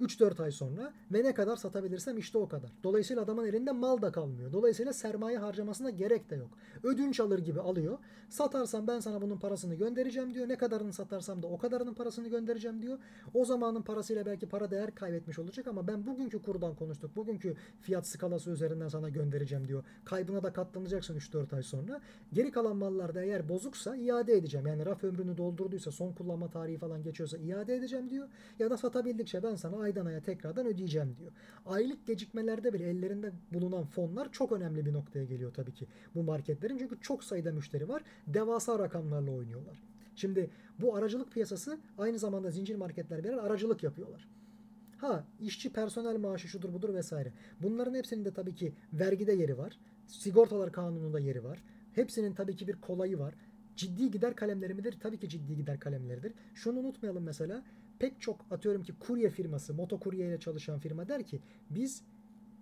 [0.00, 2.70] 3-4 ay sonra ve ne kadar satabilirsem işte o kadar.
[2.84, 4.52] Dolayısıyla adamın elinde mal da kalmıyor.
[4.52, 6.50] Dolayısıyla sermaye harcamasına gerek de yok.
[6.82, 7.98] Ödünç alır gibi alıyor.
[8.28, 10.48] Satarsam ben sana bunun parasını göndereceğim diyor.
[10.48, 12.98] Ne kadarını satarsam da o kadarının parasını göndereceğim diyor.
[13.34, 17.16] O zamanın parasıyla belki para değer kaybetmiş olacak ama ben bugünkü kurdan konuştuk.
[17.16, 19.84] Bugünkü fiyat skalası üzerinden sana göndereceğim diyor.
[20.04, 22.00] Kaybına da katlanacaksın 3-4 ay sonra.
[22.32, 24.66] Geri kalan mallarda eğer bozuksa iade edeceğim.
[24.66, 28.28] Yani raf ömrünü doldurduysa son kullanma tarihi falan geçiyorsa iade edeceğim diyor.
[28.58, 31.32] Ya da satabildikçe ben sana aydan aya tekrardan ödeyeceğim diyor.
[31.66, 36.78] Aylık gecikmelerde bile ellerinde bulunan fonlar çok önemli bir noktaya geliyor tabii ki bu marketlerin.
[36.78, 38.02] Çünkü çok sayıda müşteri var.
[38.26, 39.82] Devasa rakamlarla oynuyorlar.
[40.16, 40.50] Şimdi
[40.80, 44.28] bu aracılık piyasası aynı zamanda zincir marketler birer aracılık yapıyorlar.
[44.98, 47.32] Ha işçi personel maaşı şudur budur vesaire.
[47.62, 49.78] Bunların hepsinin de tabii ki vergide yeri var.
[50.06, 51.62] Sigortalar kanununda yeri var.
[51.92, 53.34] Hepsinin tabii ki bir kolayı var.
[53.76, 54.96] Ciddi gider kalemleri midir?
[55.00, 56.32] Tabii ki ciddi gider kalemleridir.
[56.54, 57.62] Şunu unutmayalım mesela
[58.00, 61.40] pek çok atıyorum ki kurye firması, motokurye ile çalışan firma der ki
[61.70, 62.02] biz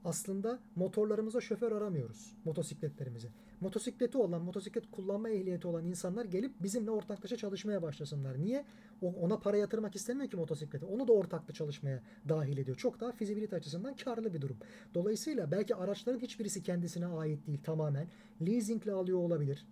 [0.05, 3.29] aslında motorlarımıza şoför aramıyoruz motosikletlerimize.
[3.61, 8.41] Motosikleti olan, motosiklet kullanma ehliyeti olan insanlar gelip bizimle ortaklaşa çalışmaya başlasınlar.
[8.41, 8.65] Niye?
[9.03, 10.87] Ona para yatırmak istemiyor ki motosiklete.
[10.87, 12.77] Onu da ortaklı çalışmaya dahil ediyor.
[12.77, 14.57] Çok daha fizibilite açısından karlı bir durum.
[14.95, 18.09] Dolayısıyla belki araçların hiçbirisi kendisine ait değil tamamen.
[18.41, 19.67] Leasingle alıyor olabilir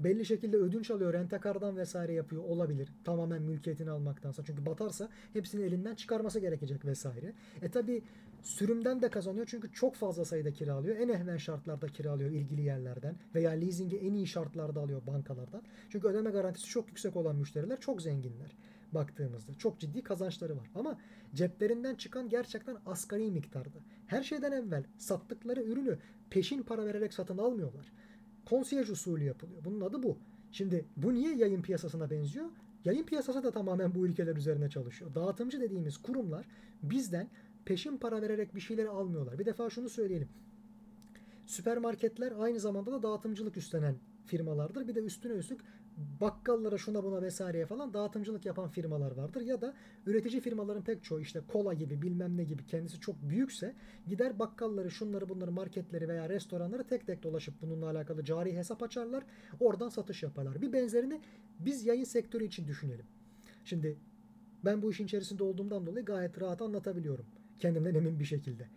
[0.00, 2.88] belli şekilde ödünç alıyor, rentakardan vesaire yapıyor olabilir.
[3.04, 4.44] Tamamen mülkiyetini almaktansa.
[4.44, 7.32] Çünkü batarsa hepsini elinden çıkarması gerekecek vesaire.
[7.62, 8.02] E tabi
[8.42, 10.96] sürümden de kazanıyor çünkü çok fazla sayıda kiralıyor.
[10.96, 15.62] En ehven şartlarda kiralıyor ilgili yerlerden veya leasingi en iyi şartlarda alıyor bankalardan.
[15.90, 18.56] Çünkü ödeme garantisi çok yüksek olan müşteriler çok zenginler
[18.92, 19.54] baktığımızda.
[19.54, 20.70] Çok ciddi kazançları var.
[20.74, 20.98] Ama
[21.34, 23.78] ceplerinden çıkan gerçekten asgari miktarda.
[24.06, 25.98] Her şeyden evvel sattıkları ürünü
[26.30, 27.92] peşin para vererek satın almıyorlar
[28.44, 29.64] konsiyaj usulü yapılıyor.
[29.64, 30.18] Bunun adı bu.
[30.52, 32.46] Şimdi bu niye yayın piyasasına benziyor?
[32.84, 35.14] Yayın piyasası da tamamen bu ülkeler üzerine çalışıyor.
[35.14, 36.46] Dağıtımcı dediğimiz kurumlar
[36.82, 37.28] bizden
[37.64, 39.38] peşin para vererek bir şeyleri almıyorlar.
[39.38, 40.28] Bir defa şunu söyleyelim.
[41.46, 43.94] Süpermarketler aynı zamanda da dağıtımcılık üstlenen
[44.26, 44.88] firmalardır.
[44.88, 45.60] Bir de üstüne üstlük
[46.20, 49.40] bakkallara şuna buna vesaireye falan dağıtımcılık yapan firmalar vardır.
[49.40, 49.74] Ya da
[50.06, 53.74] üretici firmaların pek çoğu işte kola gibi bilmem ne gibi kendisi çok büyükse
[54.06, 59.24] gider bakkalları şunları bunları marketleri veya restoranları tek tek dolaşıp bununla alakalı cari hesap açarlar.
[59.60, 60.62] Oradan satış yaparlar.
[60.62, 61.20] Bir benzerini
[61.58, 63.06] biz yayın sektörü için düşünelim.
[63.64, 63.98] Şimdi
[64.64, 67.26] ben bu işin içerisinde olduğumdan dolayı gayet rahat anlatabiliyorum.
[67.58, 68.68] Kendimden emin bir şekilde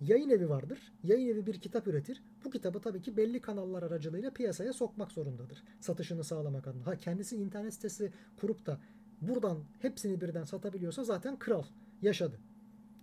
[0.00, 0.92] yayın evi vardır.
[1.02, 2.22] Yayın evi bir kitap üretir.
[2.44, 5.64] Bu kitabı tabii ki belli kanallar aracılığıyla piyasaya sokmak zorundadır.
[5.80, 6.86] Satışını sağlamak adına.
[6.86, 8.80] Ha kendisi internet sitesi kurup da
[9.20, 11.64] buradan hepsini birden satabiliyorsa zaten kral.
[12.02, 12.40] Yaşadı.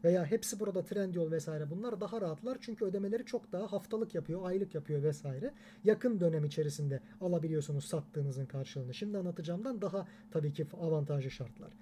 [0.03, 4.75] veya hepsi burada Trendyol vesaire bunlar daha rahatlar çünkü ödemeleri çok daha haftalık yapıyor, aylık
[4.75, 5.53] yapıyor vesaire.
[5.83, 8.93] Yakın dönem içerisinde alabiliyorsunuz sattığınızın karşılığını.
[8.93, 11.73] Şimdi anlatacağımdan daha tabii ki avantajlı şartlar.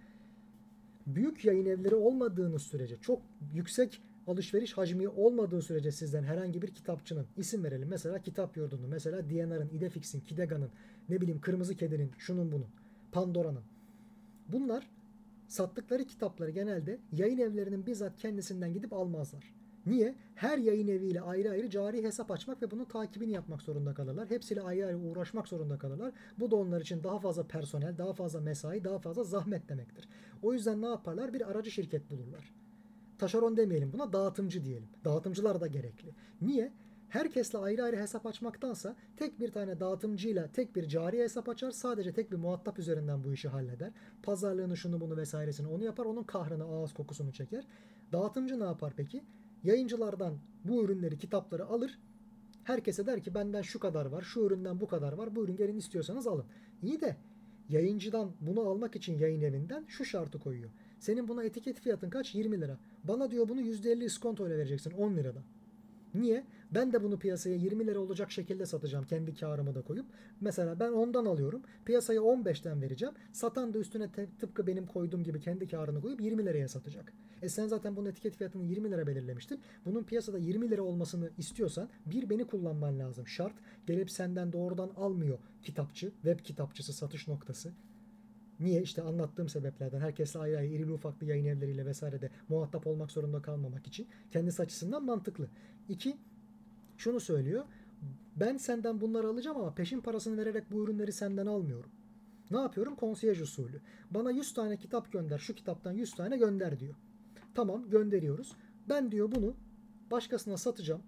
[1.07, 3.21] Büyük yayın evleri olmadığınız sürece çok
[3.53, 7.87] yüksek alışveriş hacmi olmadığı sürece sizden herhangi bir kitapçının isim verelim.
[7.89, 10.69] Mesela Kitap Yurdu'nun, mesela DNR'ın, Idefix'in, Kidega'nın,
[11.09, 12.67] ne bileyim Kırmızı Kedi'nin, şunun bunun,
[13.11, 13.63] Pandora'nın.
[14.47, 14.89] Bunlar
[15.47, 19.53] sattıkları kitapları genelde yayın evlerinin bizzat kendisinden gidip almazlar.
[19.85, 20.15] Niye?
[20.35, 24.29] Her yayın eviyle ayrı ayrı cari hesap açmak ve bunun takibini yapmak zorunda kalırlar.
[24.29, 26.13] Hepsiyle ayrı ayrı uğraşmak zorunda kalırlar.
[26.39, 30.07] Bu da onlar için daha fazla personel, daha fazla mesai, daha fazla zahmet demektir.
[30.41, 31.33] O yüzden ne yaparlar?
[31.33, 32.58] Bir aracı şirket bulurlar.
[33.19, 34.89] Taşeron demeyelim buna, dağıtımcı diyelim.
[35.05, 36.15] Dağıtımcılar da gerekli.
[36.41, 36.73] Niye?
[37.09, 41.71] herkesle ayrı ayrı hesap açmaktansa tek bir tane dağıtımcıyla tek bir cari hesap açar.
[41.71, 43.91] Sadece tek bir muhatap üzerinden bu işi halleder.
[44.23, 46.05] Pazarlığını şunu bunu vesairesini onu yapar.
[46.05, 47.67] Onun kahrını ağız kokusunu çeker.
[48.11, 49.23] Dağıtımcı ne yapar peki?
[49.63, 50.33] Yayıncılardan
[50.63, 51.99] bu ürünleri kitapları alır.
[52.63, 55.35] Herkese der ki benden şu kadar var, şu üründen bu kadar var.
[55.35, 56.45] Bu ürün gelin istiyorsanız alın.
[56.81, 57.17] İyi de
[57.69, 60.69] yayıncıdan bunu almak için yayın evinden şu şartı koyuyor.
[60.99, 62.35] Senin buna etiket fiyatın kaç?
[62.35, 62.77] 20 lira.
[63.03, 65.39] Bana diyor bunu %50 iskonto ile vereceksin 10 lirada.
[66.13, 66.43] Niye?
[66.71, 70.05] Ben de bunu piyasaya 20 lira olacak şekilde satacağım kendi karımı da koyup.
[70.41, 71.61] Mesela ben ondan alıyorum.
[71.85, 73.15] Piyasaya 15'ten vereceğim.
[73.31, 74.09] Satan da üstüne
[74.39, 77.13] tıpkı benim koyduğum gibi kendi karını koyup 20 liraya satacak.
[77.41, 79.59] E sen zaten bunun etiket fiyatını 20 lira belirlemiştin.
[79.85, 83.27] Bunun piyasada 20 lira olmasını istiyorsan bir beni kullanman lazım.
[83.27, 83.53] Şart.
[83.87, 87.71] Gelip senden doğrudan almıyor kitapçı, web kitapçısı satış noktası.
[88.59, 88.81] Niye?
[88.81, 93.41] İşte anlattığım sebeplerden herkesle ayrı ayrı irili ufaklı yayın evleriyle vesaire de muhatap olmak zorunda
[93.41, 95.49] kalmamak için kendisi açısından mantıklı.
[95.89, 96.17] İki,
[96.97, 97.65] şunu söylüyor.
[98.35, 101.89] Ben senden bunları alacağım ama peşin parasını vererek bu ürünleri senden almıyorum.
[102.51, 102.95] Ne yapıyorum?
[102.95, 103.81] Konsiyej usulü.
[104.11, 105.37] Bana 100 tane kitap gönder.
[105.37, 106.95] Şu kitaptan 100 tane gönder diyor.
[107.55, 108.55] Tamam gönderiyoruz.
[108.89, 109.53] Ben diyor bunu
[110.11, 111.01] başkasına satacağım.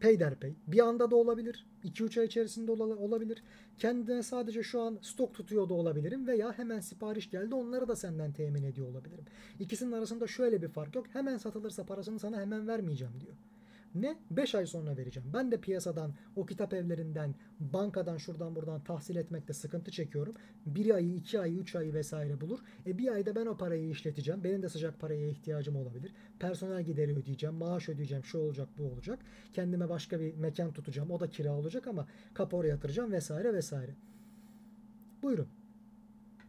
[0.00, 0.54] Peyderpey.
[0.66, 1.66] Bir anda da olabilir.
[1.84, 3.42] 2-3 ay içerisinde olabilir.
[3.78, 8.32] Kendine sadece şu an stok tutuyor da olabilirim veya hemen sipariş geldi onları da senden
[8.32, 9.24] temin ediyor olabilirim.
[9.60, 11.06] İkisinin arasında şöyle bir fark yok.
[11.12, 13.36] Hemen satılırsa parasını sana hemen vermeyeceğim diyor.
[14.02, 14.16] Ne?
[14.30, 15.30] 5 ay sonra vereceğim.
[15.34, 20.34] Ben de piyasadan, o kitap evlerinden, bankadan şuradan buradan tahsil etmekte sıkıntı çekiyorum.
[20.66, 22.58] Bir ayı, iki ayı, üç ayı vesaire bulur.
[22.86, 24.44] E bir ayda ben o parayı işleteceğim.
[24.44, 26.12] Benim de sıcak paraya ihtiyacım olabilir.
[26.38, 29.18] Personel gideri ödeyeceğim, maaş ödeyeceğim, şu olacak, bu olacak.
[29.52, 31.10] Kendime başka bir mekan tutacağım.
[31.10, 33.94] O da kira olacak ama kapora yatıracağım vesaire vesaire.
[35.22, 35.48] Buyurun.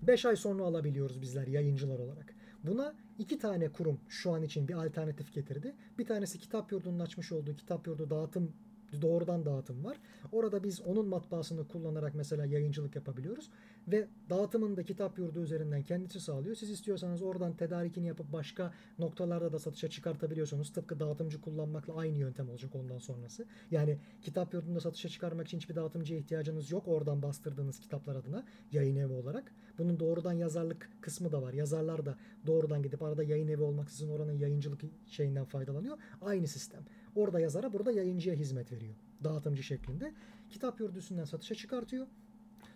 [0.02, 2.37] 5 ay sonra alabiliyoruz bizler yayıncılar olarak.
[2.64, 5.76] Buna iki tane kurum şu an için bir alternatif getirdi.
[5.98, 8.54] Bir tanesi Kitap Yurdu'nun açmış olduğu Kitap Yurdu dağıtım
[9.02, 9.98] doğrudan dağıtım var.
[10.32, 13.50] Orada biz onun matbaasını kullanarak mesela yayıncılık yapabiliyoruz.
[13.88, 16.56] Ve dağıtımını da kitap yurdu üzerinden kendisi sağlıyor.
[16.56, 20.74] Siz istiyorsanız oradan tedarikini yapıp başka noktalarda da satışa çıkartabiliyorsunuz.
[20.74, 23.46] Tıpkı dağıtımcı kullanmakla aynı yöntem olacak ondan sonrası.
[23.72, 26.88] Yani kitap yurdunda satışa çıkarmak için hiçbir dağıtımcıya ihtiyacınız yok.
[26.88, 29.52] Oradan bastırdığınız kitaplar adına yayın evi olarak.
[29.78, 31.54] Bunun doğrudan yazarlık kısmı da var.
[31.54, 35.98] Yazarlar da doğrudan gidip arada yayın evi olmaksızın oranın yayıncılık şeyinden faydalanıyor.
[36.22, 36.82] Aynı sistem.
[37.18, 38.96] Orada yazara burada yayıncıya hizmet veriyor.
[39.24, 40.14] Dağıtımcı şeklinde.
[40.50, 42.08] Kitap yurdüsünden satışa çıkartıyor.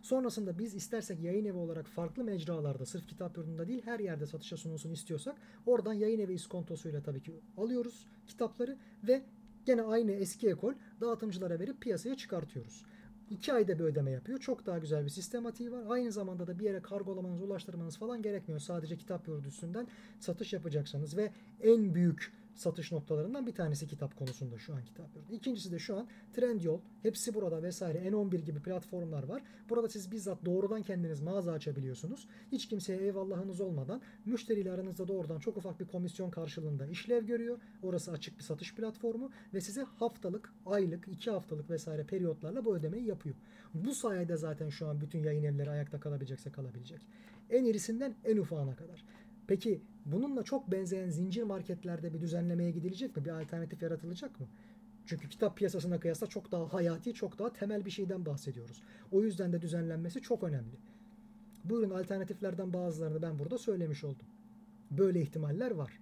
[0.01, 4.57] Sonrasında biz istersek yayın evi olarak farklı mecralarda sırf kitap yurdunda değil her yerde satışa
[4.57, 5.35] sunulsun istiyorsak
[5.65, 9.22] oradan yayın evi iskontosuyla tabii ki alıyoruz kitapları ve
[9.65, 12.85] gene aynı eski ekol dağıtımcılara verip piyasaya çıkartıyoruz.
[13.30, 14.39] 2 ayda bir ödeme yapıyor.
[14.39, 15.84] Çok daha güzel bir sistematiği var.
[15.89, 18.59] Aynı zamanda da bir yere kargolamanız, ulaştırmanız falan gerekmiyor.
[18.59, 19.88] Sadece kitap yurdu üstünden
[20.19, 21.31] satış yapacaksanız ve
[21.61, 25.07] en büyük satış noktalarından bir tanesi kitap konusunda şu an kitap.
[25.31, 29.43] İkincisi de şu an Trendyol, hepsi burada vesaire N11 gibi platformlar var.
[29.69, 32.27] Burada siz bizzat doğrudan kendiniz mağaza açabiliyorsunuz.
[32.51, 37.59] Hiç kimseye eyvallahınız olmadan müşteriyle aranızda doğrudan çok ufak bir komisyon karşılığında işlev görüyor.
[37.83, 43.05] Orası açık bir satış platformu ve size haftalık, aylık, iki haftalık vesaire periyotlarla bu ödemeyi
[43.05, 43.35] yapıyor.
[43.73, 47.07] Bu sayede zaten şu an bütün yayın evleri ayakta kalabilecekse kalabilecek.
[47.49, 49.03] En irisinden en ufağına kadar.
[49.47, 53.26] Peki bununla çok benzeyen zincir marketlerde bir düzenlemeye gidilecek mi?
[53.26, 54.47] Bir alternatif yaratılacak mı?
[55.05, 58.84] Çünkü kitap piyasasına kıyasla çok daha hayati, çok daha temel bir şeyden bahsediyoruz.
[59.11, 60.76] O yüzden de düzenlenmesi çok önemli.
[61.63, 64.27] Buyurun alternatiflerden bazılarını ben burada söylemiş oldum.
[64.91, 66.00] Böyle ihtimaller var.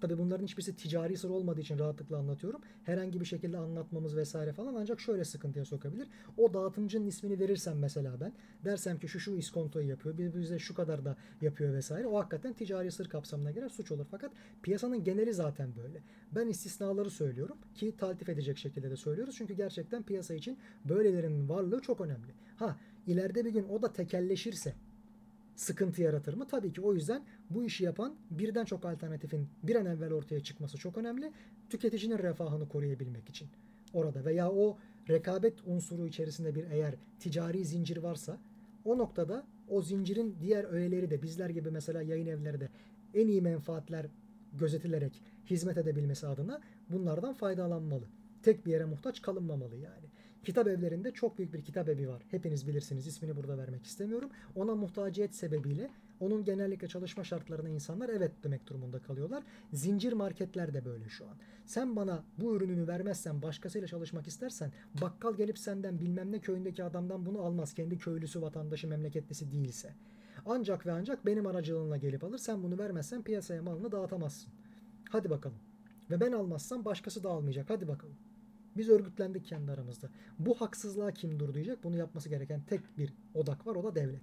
[0.00, 2.60] Tabi bunların hiçbirisi ticari sır olmadığı için rahatlıkla anlatıyorum.
[2.84, 6.08] Herhangi bir şekilde anlatmamız vesaire falan ancak şöyle sıkıntıya sokabilir.
[6.36, 8.32] O dağıtımcının ismini verirsem mesela ben
[8.64, 12.06] dersem ki şu şu iskontoyu yapıyor bir bize şu kadar da yapıyor vesaire.
[12.06, 14.06] O hakikaten ticari sır kapsamına girer suç olur.
[14.10, 14.32] Fakat
[14.62, 16.02] piyasanın geneli zaten böyle.
[16.34, 19.34] Ben istisnaları söylüyorum ki taltif edecek şekilde de söylüyoruz.
[19.38, 22.32] Çünkü gerçekten piyasa için böylelerinin varlığı çok önemli.
[22.56, 24.74] Ha ileride bir gün o da tekelleşirse
[25.56, 26.46] sıkıntı yaratır mı?
[26.46, 30.78] Tabii ki o yüzden bu işi yapan birden çok alternatifin bir an evvel ortaya çıkması
[30.78, 31.32] çok önemli.
[31.70, 33.48] Tüketicinin refahını koruyabilmek için
[33.92, 34.78] orada veya o
[35.08, 38.38] rekabet unsuru içerisinde bir eğer ticari zincir varsa
[38.84, 42.68] o noktada o zincirin diğer öğeleri de bizler gibi mesela yayın evleri de
[43.14, 44.06] en iyi menfaatler
[44.52, 48.04] gözetilerek hizmet edebilmesi adına bunlardan faydalanmalı.
[48.42, 50.06] Tek bir yere muhtaç kalınmamalı yani.
[50.44, 52.22] Kitap evlerinde çok büyük bir kitap evi var.
[52.30, 53.06] Hepiniz bilirsiniz.
[53.06, 54.30] ismini burada vermek istemiyorum.
[54.54, 55.90] Ona muhtaciyet sebebiyle
[56.20, 59.44] onun genellikle çalışma şartlarına insanlar evet demek durumunda kalıyorlar.
[59.72, 61.36] Zincir marketler de böyle şu an.
[61.66, 64.72] Sen bana bu ürününü vermezsen başkasıyla çalışmak istersen
[65.02, 67.74] bakkal gelip senden bilmem ne köyündeki adamdan bunu almaz.
[67.74, 69.94] Kendi köylüsü, vatandaşı, memleketlisi değilse.
[70.46, 72.38] Ancak ve ancak benim aracılığımla gelip alır.
[72.38, 74.52] Sen bunu vermezsen piyasaya malını dağıtamazsın.
[75.10, 75.58] Hadi bakalım.
[76.10, 77.70] Ve ben almazsam başkası da almayacak.
[77.70, 78.16] Hadi bakalım.
[78.76, 80.08] Biz örgütlendik kendi aramızda.
[80.38, 81.84] Bu haksızlığa kim durduracak?
[81.84, 83.76] Bunu yapması gereken tek bir odak var.
[83.76, 84.22] O da devlet.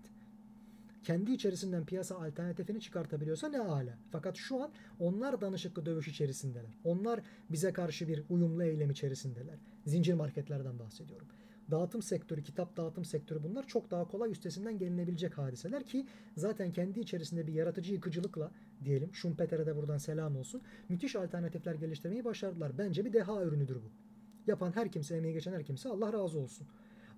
[1.03, 3.97] Kendi içerisinden piyasa alternatifini çıkartabiliyorsa ne ala.
[4.11, 6.77] Fakat şu an onlar danışıklı dövüş içerisindeler.
[6.84, 9.59] Onlar bize karşı bir uyumlu eylem içerisindeler.
[9.85, 11.27] Zincir marketlerden bahsediyorum.
[11.71, 16.07] Dağıtım sektörü, kitap dağıtım sektörü bunlar çok daha kolay üstesinden gelinebilecek hadiseler ki
[16.38, 18.51] zaten kendi içerisinde bir yaratıcı yıkıcılıkla
[18.85, 20.61] diyelim Schumpeter'e de buradan selam olsun.
[20.89, 22.77] Müthiş alternatifler geliştirmeyi başardılar.
[22.77, 24.02] Bence bir deha ürünüdür bu.
[24.47, 26.67] Yapan her kimse, emeği geçen her kimse Allah razı olsun.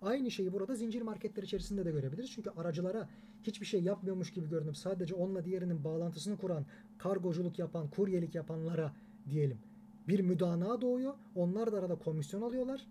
[0.02, 2.32] Aynı şeyi burada zincir marketler içerisinde de görebiliriz.
[2.32, 3.10] Çünkü aracılara
[3.44, 6.66] hiçbir şey yapmıyormuş gibi görünüp sadece onunla diğerinin bağlantısını kuran,
[6.98, 8.94] kargoculuk yapan, kuryelik yapanlara
[9.30, 9.58] diyelim
[10.08, 11.14] bir müdana doğuyor.
[11.36, 12.88] Onlar da arada komisyon alıyorlar.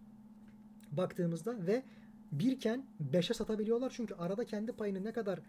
[0.93, 1.83] Baktığımızda ve
[2.33, 3.93] birken beşe satabiliyorlar.
[3.97, 5.41] Çünkü arada kendi payını ne kadar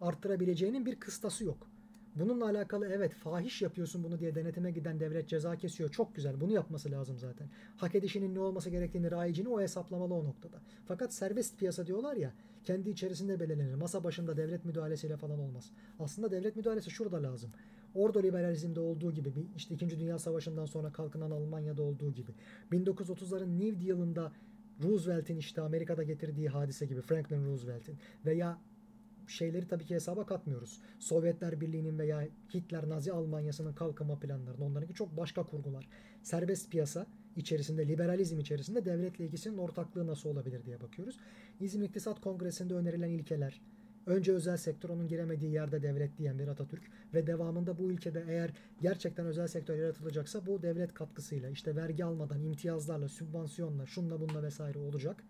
[0.00, 1.66] arttırabileceğinin bir kıstası yok.
[2.14, 5.90] Bununla alakalı evet fahiş yapıyorsun bunu diye denetime giden devlet ceza kesiyor.
[5.90, 6.40] Çok güzel.
[6.40, 7.48] Bunu yapması lazım zaten.
[7.76, 10.56] Hak edişinin ne olması gerektiğini rayicini o hesaplamalı o noktada.
[10.86, 12.32] Fakat serbest piyasa diyorlar ya
[12.64, 13.74] kendi içerisinde belirlenir.
[13.74, 15.70] Masa başında devlet müdahalesiyle falan olmaz.
[15.98, 17.50] Aslında devlet müdahalesi şurada lazım.
[17.94, 20.00] Ordo liberalizmde olduğu gibi işte 2.
[20.00, 22.30] Dünya Savaşı'ndan sonra kalkınan Almanya'da olduğu gibi
[22.72, 24.32] 1930'ların New Deal'ında
[24.82, 28.58] Roosevelt'in işte Amerika'da getirdiği hadise gibi Franklin Roosevelt'in veya
[29.30, 30.80] şeyleri tabii ki hesaba katmıyoruz.
[30.98, 35.88] Sovyetler Birliği'nin veya Hitler Nazi Almanyası'nın kalkınma planlarını onlarınki çok başka kurgular.
[36.22, 41.16] Serbest piyasa içerisinde, liberalizm içerisinde devletle ilgisinin ortaklığı nasıl olabilir diye bakıyoruz.
[41.60, 43.60] İzmir İktisat Kongresi'nde önerilen ilkeler,
[44.06, 46.82] önce özel sektör onun giremediği yerde devlet diyen bir Atatürk
[47.14, 48.50] ve devamında bu ülkede eğer
[48.80, 54.78] gerçekten özel sektör yaratılacaksa bu devlet katkısıyla işte vergi almadan imtiyazlarla, sübvansiyonla, şunla bunla vesaire
[54.78, 55.24] olacak.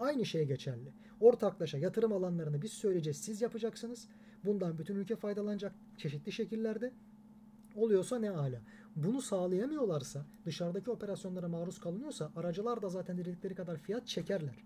[0.00, 0.92] Aynı şey geçerli.
[1.20, 4.08] Ortaklaşa yatırım alanlarını biz söyleyeceğiz, siz yapacaksınız.
[4.44, 6.92] Bundan bütün ülke faydalanacak çeşitli şekillerde.
[7.76, 8.60] Oluyorsa ne ala.
[8.96, 14.64] Bunu sağlayamıyorlarsa, dışarıdaki operasyonlara maruz kalınıyorsa aracılar da zaten dedikleri kadar fiyat çekerler.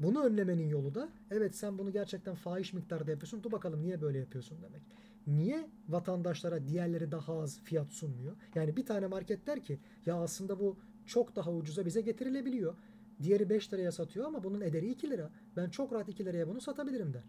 [0.00, 3.42] Bunu önlemenin yolu da evet sen bunu gerçekten fahiş miktarda yapıyorsun.
[3.42, 4.82] Dur bakalım niye böyle yapıyorsun demek.
[5.26, 8.36] Niye vatandaşlara diğerleri daha az fiyat sunmuyor?
[8.54, 10.76] Yani bir tane market der ki ya aslında bu
[11.06, 12.74] çok daha ucuza bize getirilebiliyor.
[13.22, 15.30] Diğeri 5 liraya satıyor ama bunun ederi 2 lira.
[15.56, 17.22] Ben çok rahat 2 liraya bunu satabilirim der.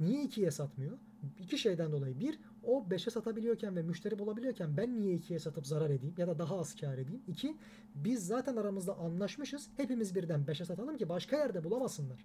[0.00, 0.98] Niye 2'ye satmıyor?
[1.38, 2.20] İki şeyden dolayı.
[2.20, 6.38] Bir, o 5'e satabiliyorken ve müşteri bulabiliyorken ben niye 2'ye satıp zarar edeyim ya da
[6.38, 7.22] daha az kar edeyim?
[7.28, 7.56] İki,
[7.94, 9.68] biz zaten aramızda anlaşmışız.
[9.76, 12.24] Hepimiz birden 5'e satalım ki başka yerde bulamasınlar.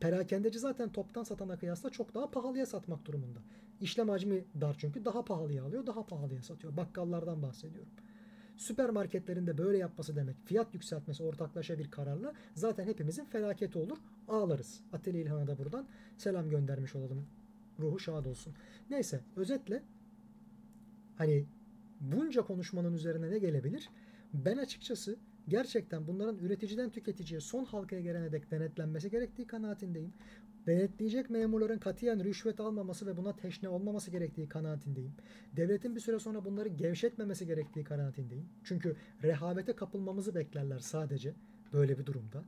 [0.00, 3.38] Perakendeci zaten toptan satana kıyasla çok daha pahalıya satmak durumunda.
[3.80, 6.76] İşlem hacmi dar çünkü daha pahalıya alıyor, daha pahalıya satıyor.
[6.76, 7.92] Bakkallardan bahsediyorum.
[8.56, 13.98] Süpermarketlerinde böyle yapması demek fiyat yükseltmesi ortaklaşa bir kararla zaten hepimizin felaketi olur.
[14.28, 14.80] Ağlarız.
[14.92, 15.86] Atilla İlhan'a da buradan
[16.16, 17.26] selam göndermiş olalım.
[17.80, 18.54] Ruhu şad olsun.
[18.90, 19.82] Neyse özetle
[21.16, 21.46] hani
[22.00, 23.88] bunca konuşmanın üzerine ne gelebilir?
[24.34, 25.16] Ben açıkçası
[25.48, 30.12] gerçekten bunların üreticiden tüketiciye son halkaya gelene dek denetlenmesi gerektiği kanaatindeyim.
[30.66, 35.12] Denetleyecek memurların katiyen rüşvet almaması ve buna teşne olmaması gerektiği kanaatindeyim.
[35.56, 38.48] Devletin bir süre sonra bunları gevşetmemesi gerektiği kanaatindeyim.
[38.64, 41.34] Çünkü rehavete kapılmamızı beklerler sadece
[41.72, 42.44] böyle bir durumda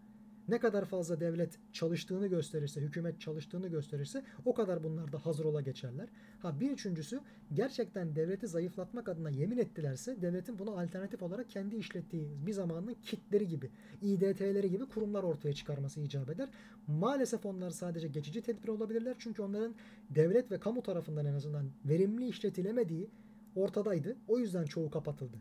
[0.48, 5.60] ne kadar fazla devlet çalıştığını gösterirse, hükümet çalıştığını gösterirse o kadar bunlar da hazır ola
[5.60, 6.08] geçerler.
[6.38, 7.20] Ha bir üçüncüsü
[7.54, 13.48] gerçekten devleti zayıflatmak adına yemin ettilerse devletin buna alternatif olarak kendi işlettiği bir zamanın kitleri
[13.48, 13.70] gibi,
[14.02, 16.48] İDT'leri gibi kurumlar ortaya çıkarması icap eder.
[16.86, 19.74] Maalesef onlar sadece geçici tedbir olabilirler çünkü onların
[20.10, 23.10] devlet ve kamu tarafından en azından verimli işletilemediği
[23.56, 24.16] ortadaydı.
[24.28, 25.36] O yüzden çoğu kapatıldı.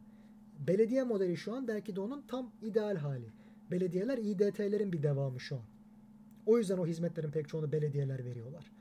[0.67, 5.55] Belediye modeli şu an belki de onun tam ideal hali belediyeler İDT'lerin bir devamı şu
[5.55, 5.63] an.
[6.45, 8.71] O yüzden o hizmetlerin pek çoğunu belediyeler veriyorlar.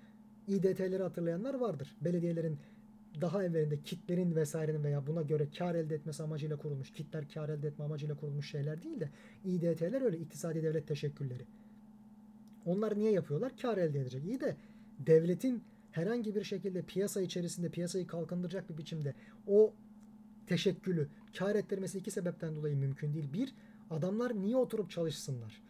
[0.49, 1.97] İDT'leri hatırlayanlar vardır.
[2.01, 2.59] Belediyelerin
[3.21, 7.69] daha evvelinde kitlerin vesairenin veya buna göre kar elde etmesi amacıyla kurulmuş, kitler kar elde
[7.69, 9.11] etme amacıyla kurulmuş şeyler değil de
[9.45, 11.43] İDT'ler öyle iktisadi devlet teşekkülleri.
[12.65, 13.53] Onlar niye yapıyorlar?
[13.63, 14.25] Kar elde edecek.
[14.25, 14.57] İyi de
[14.99, 19.15] devletin herhangi bir şekilde piyasa içerisinde piyasayı kalkındıracak bir biçimde
[19.47, 19.75] o
[20.47, 21.09] teşekkülü
[21.39, 23.33] kar ettirmesi iki sebepten dolayı mümkün değil.
[23.33, 23.55] Bir,
[23.95, 25.63] adamlar niye oturup çalışsınlar?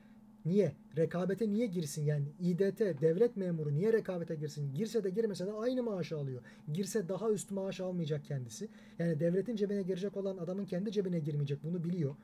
[0.45, 0.73] Niye?
[0.97, 2.05] Rekabete niye girsin?
[2.05, 4.75] Yani İDT, devlet memuru niye rekabete girsin?
[4.75, 6.43] Girse de girmese de aynı maaşı alıyor.
[6.73, 8.69] Girse daha üst maaş almayacak kendisi.
[8.99, 11.65] Yani devletin cebine girecek olan adamın kendi cebine girmeyecek.
[11.65, 12.17] Bunu biliyor.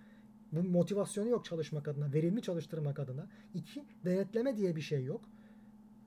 [0.53, 3.29] Bu motivasyonu yok çalışmak adına, verimli çalıştırmak adına.
[3.55, 5.21] İki, denetleme diye bir şey yok.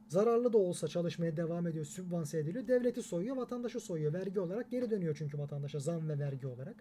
[0.07, 2.67] Zararlı da olsa çalışmaya devam ediyor, sübvanse ediliyor.
[2.67, 4.13] Devleti soyuyor, vatandaşı soyuyor.
[4.13, 6.75] Vergi olarak geri dönüyor çünkü vatandaşa zam ve vergi olarak.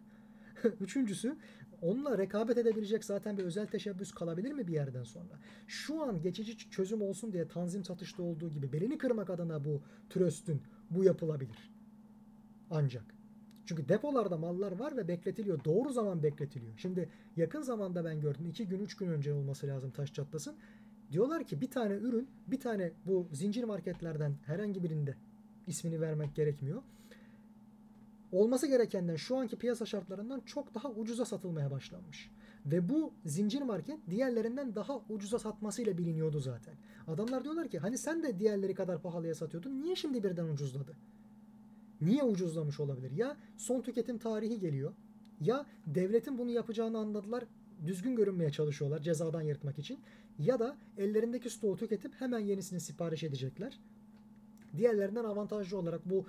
[0.81, 1.37] Üçüncüsü
[1.83, 5.39] onunla rekabet edebilecek zaten bir özel teşebbüs kalabilir mi bir yerden sonra?
[5.67, 10.63] Şu an geçici çözüm olsun diye tanzim satışta olduğu gibi belini kırmak adına bu tröstün
[10.91, 11.73] bu yapılabilir.
[12.71, 13.05] Ancak.
[13.67, 15.65] Çünkü depolarda mallar var ve bekletiliyor.
[15.65, 16.73] Doğru zaman bekletiliyor.
[16.77, 18.47] Şimdi yakın zamanda ben gördüm.
[18.47, 20.57] iki gün, üç gün önce olması lazım taş çatlasın.
[21.13, 25.17] Diyorlar ki bir tane ürün, bir tane bu zincir marketlerden herhangi birinde
[25.67, 26.83] ismini vermek gerekmiyor
[28.33, 32.31] olması gerekenden şu anki piyasa şartlarından çok daha ucuza satılmaya başlanmış.
[32.67, 36.75] Ve bu zincir market diğerlerinden daha ucuza satmasıyla biliniyordu zaten.
[37.09, 40.97] Adamlar diyorlar ki hani sen de diğerleri kadar pahalıya satıyordun niye şimdi birden ucuzladı?
[42.01, 43.11] Niye ucuzlamış olabilir?
[43.11, 44.93] Ya son tüketim tarihi geliyor
[45.41, 47.45] ya devletin bunu yapacağını anladılar
[47.87, 49.99] düzgün görünmeye çalışıyorlar cezadan yırtmak için
[50.39, 53.81] ya da ellerindeki stoğu tüketip hemen yenisini sipariş edecekler.
[54.77, 56.27] Diğerlerinden avantajlı olarak bu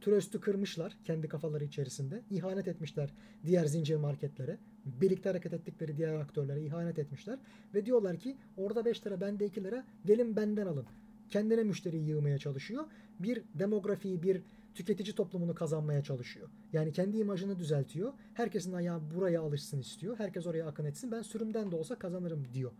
[0.00, 2.22] Tröst'ü kırmışlar kendi kafaları içerisinde.
[2.30, 3.12] İhanet etmişler
[3.46, 4.58] diğer zincir marketlere.
[4.84, 7.38] Birlikte hareket ettikleri diğer aktörlere ihanet etmişler.
[7.74, 10.86] Ve diyorlar ki orada 5 lira bende 2 lira gelin benden alın.
[11.30, 12.84] Kendine müşteri yığmaya çalışıyor.
[13.20, 14.42] Bir demografiyi bir
[14.74, 16.48] tüketici toplumunu kazanmaya çalışıyor.
[16.72, 18.12] Yani kendi imajını düzeltiyor.
[18.34, 20.18] Herkesin ayağı buraya alışsın istiyor.
[20.18, 21.12] Herkes oraya akın etsin.
[21.12, 22.72] Ben sürümden de olsa kazanırım diyor.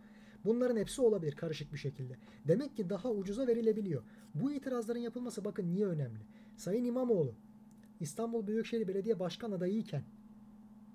[0.45, 2.17] Bunların hepsi olabilir karışık bir şekilde.
[2.47, 4.03] Demek ki daha ucuza verilebiliyor.
[4.35, 6.19] Bu itirazların yapılması bakın niye önemli.
[6.57, 7.33] Sayın İmamoğlu
[7.99, 10.03] İstanbul Büyükşehir Belediye Başkan adayıyken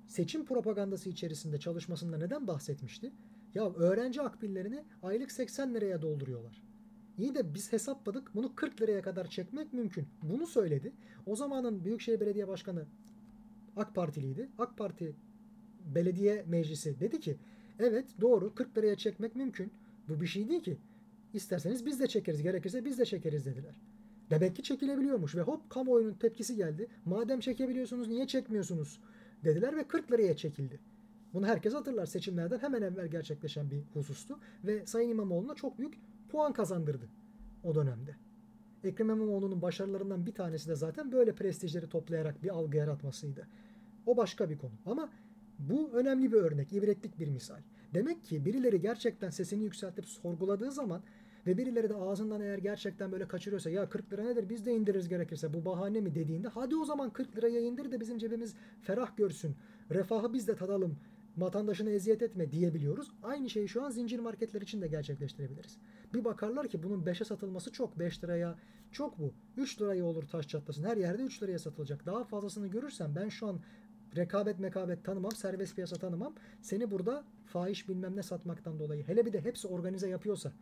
[0.07, 3.13] seçim propagandası içerisinde çalışmasında neden bahsetmişti?
[3.55, 6.63] Ya öğrenci akbillerini aylık 80 liraya dolduruyorlar.
[7.19, 10.07] İyi de biz hesapladık bunu 40 liraya kadar çekmek mümkün.
[10.23, 10.93] Bunu söyledi.
[11.27, 12.87] O zamanın Büyükşehir Belediye Başkanı
[13.77, 14.49] AK Partiliydi.
[14.59, 15.17] AK Parti
[15.95, 17.37] Belediye Meclisi dedi ki
[17.79, 19.73] evet doğru 40 liraya çekmek mümkün.
[20.09, 20.79] Bu bir şey değil ki.
[21.35, 23.75] İsterseniz biz de çekeriz gerekirse biz de çekeriz dediler.
[24.33, 26.89] Demek ki çekilebiliyormuş ve hop kamuoyunun tepkisi geldi.
[27.05, 29.01] Madem çekebiliyorsunuz niye çekmiyorsunuz
[29.45, 30.81] dediler ve 40 liraya çekildi.
[31.35, 32.07] Bunu herkes hatırlar.
[32.07, 35.95] Seçimlerden hemen evvel gerçekleşen bir husustu ve Sayın İmamoğlu'na çok büyük
[36.29, 37.09] puan kazandırdı
[37.65, 38.17] o dönemde.
[38.85, 43.49] Ekrem İmamoğlu'nun başarılarından bir tanesi de zaten böyle prestijleri toplayarak bir algı yaratmasıydı.
[44.07, 44.73] O başka bir konu.
[44.87, 45.11] Ama
[45.59, 47.61] bu önemli bir örnek, ibretlik bir misal.
[47.95, 51.03] Demek ki birileri gerçekten sesini yükseltip sorguladığı zaman
[51.47, 55.09] ve birileri de ağzından eğer gerçekten böyle kaçırıyorsa ya 40 lira nedir biz de indiririz
[55.09, 59.17] gerekirse bu bahane mi dediğinde hadi o zaman 40 liraya indir de bizim cebimiz ferah
[59.17, 59.57] görsün.
[59.91, 60.97] Refahı biz de tadalım.
[61.37, 63.13] Vatandaşına eziyet etme diyebiliyoruz.
[63.23, 65.79] Aynı şeyi şu an zincir marketler için de gerçekleştirebiliriz.
[66.15, 68.59] Bir bakarlar ki bunun 5'e satılması çok 5 liraya
[68.93, 69.35] çok bu.
[69.57, 70.85] 3 liraya olur taş çatlasın.
[70.85, 72.07] Her yerde 3 liraya satılacak.
[72.07, 73.61] Daha fazlasını görürsem ben şu an
[74.17, 76.35] rekabet mekabet tanımam, serbest piyasa tanımam.
[76.63, 79.05] Seni burada fahiş bilmem ne satmaktan dolayı.
[79.07, 80.53] Hele bir de hepsi organize yapıyorsa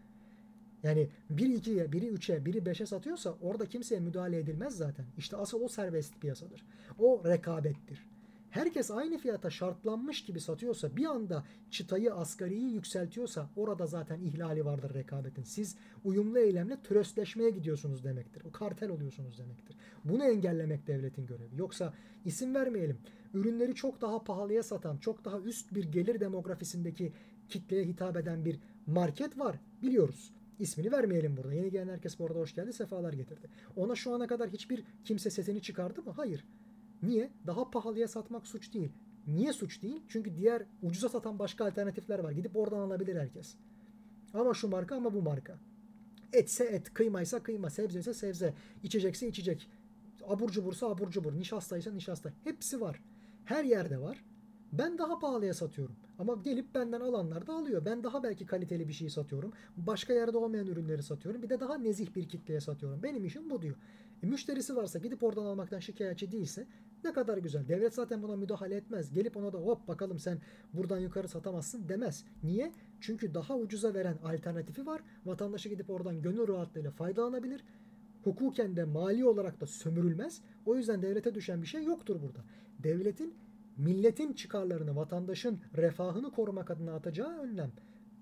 [0.82, 5.06] yani biri 2'ye, biri 3'e, biri 5'e satıyorsa orada kimseye müdahale edilmez zaten.
[5.18, 6.64] İşte asıl o serbest piyasadır.
[6.98, 8.10] O rekabettir.
[8.50, 14.94] Herkes aynı fiyata şartlanmış gibi satıyorsa bir anda çıtayı asgariyi yükseltiyorsa orada zaten ihlali vardır
[14.94, 15.42] rekabetin.
[15.42, 18.42] Siz uyumlu eylemle tröstleşmeye gidiyorsunuz demektir.
[18.44, 19.76] O kartel oluyorsunuz demektir.
[20.04, 21.56] Bunu engellemek devletin görevi.
[21.56, 21.94] Yoksa
[22.24, 22.98] isim vermeyelim.
[23.34, 27.12] Ürünleri çok daha pahalıya satan, çok daha üst bir gelir demografisindeki
[27.48, 29.56] kitleye hitap eden bir market var.
[29.82, 30.32] Biliyoruz.
[30.60, 31.54] İsmini vermeyelim burada.
[31.54, 33.48] Yeni gelen herkes bu arada hoş geldi, sefalar getirdi.
[33.76, 36.12] Ona şu ana kadar hiçbir kimse sesini çıkardı mı?
[36.16, 36.44] Hayır.
[37.02, 37.30] Niye?
[37.46, 38.92] Daha pahalıya satmak suç değil.
[39.26, 40.02] Niye suç değil?
[40.08, 42.32] Çünkü diğer ucuza satan başka alternatifler var.
[42.32, 43.54] Gidip oradan alabilir herkes.
[44.34, 45.58] Ama şu marka ama bu marka.
[46.32, 49.68] Etse et, kıymaysa kıyma, sebze ise sebze, içecekse içecek.
[50.28, 52.32] Abur cubursa abur cubur, nişastaysa nişasta.
[52.44, 53.00] Hepsi var.
[53.44, 54.24] Her yerde var.
[54.72, 55.96] Ben daha pahalıya satıyorum.
[56.20, 57.84] Ama gelip benden alanlar da alıyor.
[57.84, 59.52] Ben daha belki kaliteli bir şey satıyorum.
[59.76, 61.42] Başka yerde olmayan ürünleri satıyorum.
[61.42, 63.02] Bir de daha nezih bir kitleye satıyorum.
[63.02, 63.76] Benim işim bu diyor.
[64.22, 66.66] E, müşterisi varsa gidip oradan almaktan şikayetçi değilse
[67.04, 67.68] ne kadar güzel.
[67.68, 69.12] Devlet zaten buna müdahale etmez.
[69.12, 70.38] Gelip ona da hop bakalım sen
[70.72, 72.24] buradan yukarı satamazsın demez.
[72.42, 72.72] Niye?
[73.00, 75.02] Çünkü daha ucuza veren alternatifi var.
[75.26, 77.64] Vatandaşı gidip oradan gönül rahatlığıyla faydalanabilir.
[78.24, 80.40] Hukuken de mali olarak da sömürülmez.
[80.66, 82.44] O yüzden devlete düşen bir şey yoktur burada.
[82.78, 83.34] Devletin
[83.76, 87.72] milletin çıkarlarını, vatandaşın refahını korumak adına atacağı önlem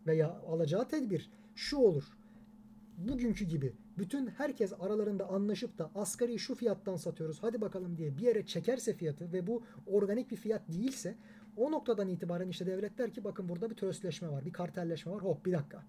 [0.07, 2.05] veya alacağı tedbir şu olur.
[2.99, 8.23] bugünkü gibi bütün herkes aralarında anlaşıp da asgari şu fiyattan satıyoruz hadi bakalım diye bir
[8.23, 11.15] yere çekerse fiyatı ve bu organik bir fiyat değilse
[11.57, 15.23] o noktadan itibaren işte devlet der ki bakın burada bir tröstleşme var, bir kartelleşme var.
[15.23, 15.85] Hop bir dakika.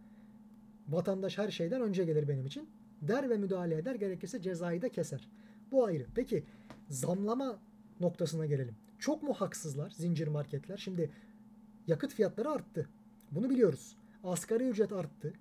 [0.87, 2.69] Vatandaş her şeyden önce gelir benim için.
[3.01, 3.95] Der ve müdahale eder.
[3.95, 5.29] Gerekirse cezayı da keser.
[5.71, 6.05] Bu ayrı.
[6.15, 6.43] Peki
[6.89, 7.59] zamlama
[7.99, 8.75] noktasına gelelim.
[8.99, 10.77] Çok mu haksızlar zincir marketler?
[10.77, 11.11] Şimdi
[11.87, 12.89] yakıt fiyatları arttı.
[13.31, 13.95] Bunu biliyoruz.
[14.23, 15.33] Asgari ücret arttı.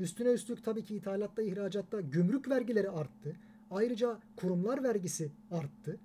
[0.00, 3.36] Üstüne üstlük tabii ki ithalatta, ihracatta gümrük vergileri arttı.
[3.70, 5.96] Ayrıca kurumlar vergisi arttı.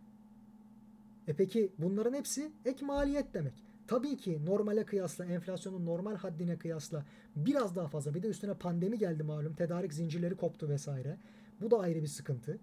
[1.27, 3.53] E peki bunların hepsi ek maliyet demek.
[3.87, 7.05] Tabii ki normale kıyasla, enflasyonun normal haddine kıyasla
[7.35, 8.13] biraz daha fazla.
[8.13, 9.53] Bir de üstüne pandemi geldi malum.
[9.53, 11.17] Tedarik zincirleri koptu vesaire.
[11.61, 12.59] Bu da ayrı bir sıkıntı.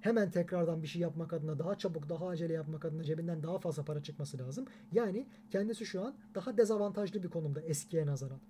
[0.00, 3.82] Hemen tekrardan bir şey yapmak adına, daha çabuk, daha acele yapmak adına cebinden daha fazla
[3.82, 4.66] para çıkması lazım.
[4.92, 8.40] Yani kendisi şu an daha dezavantajlı bir konumda eskiye nazaran.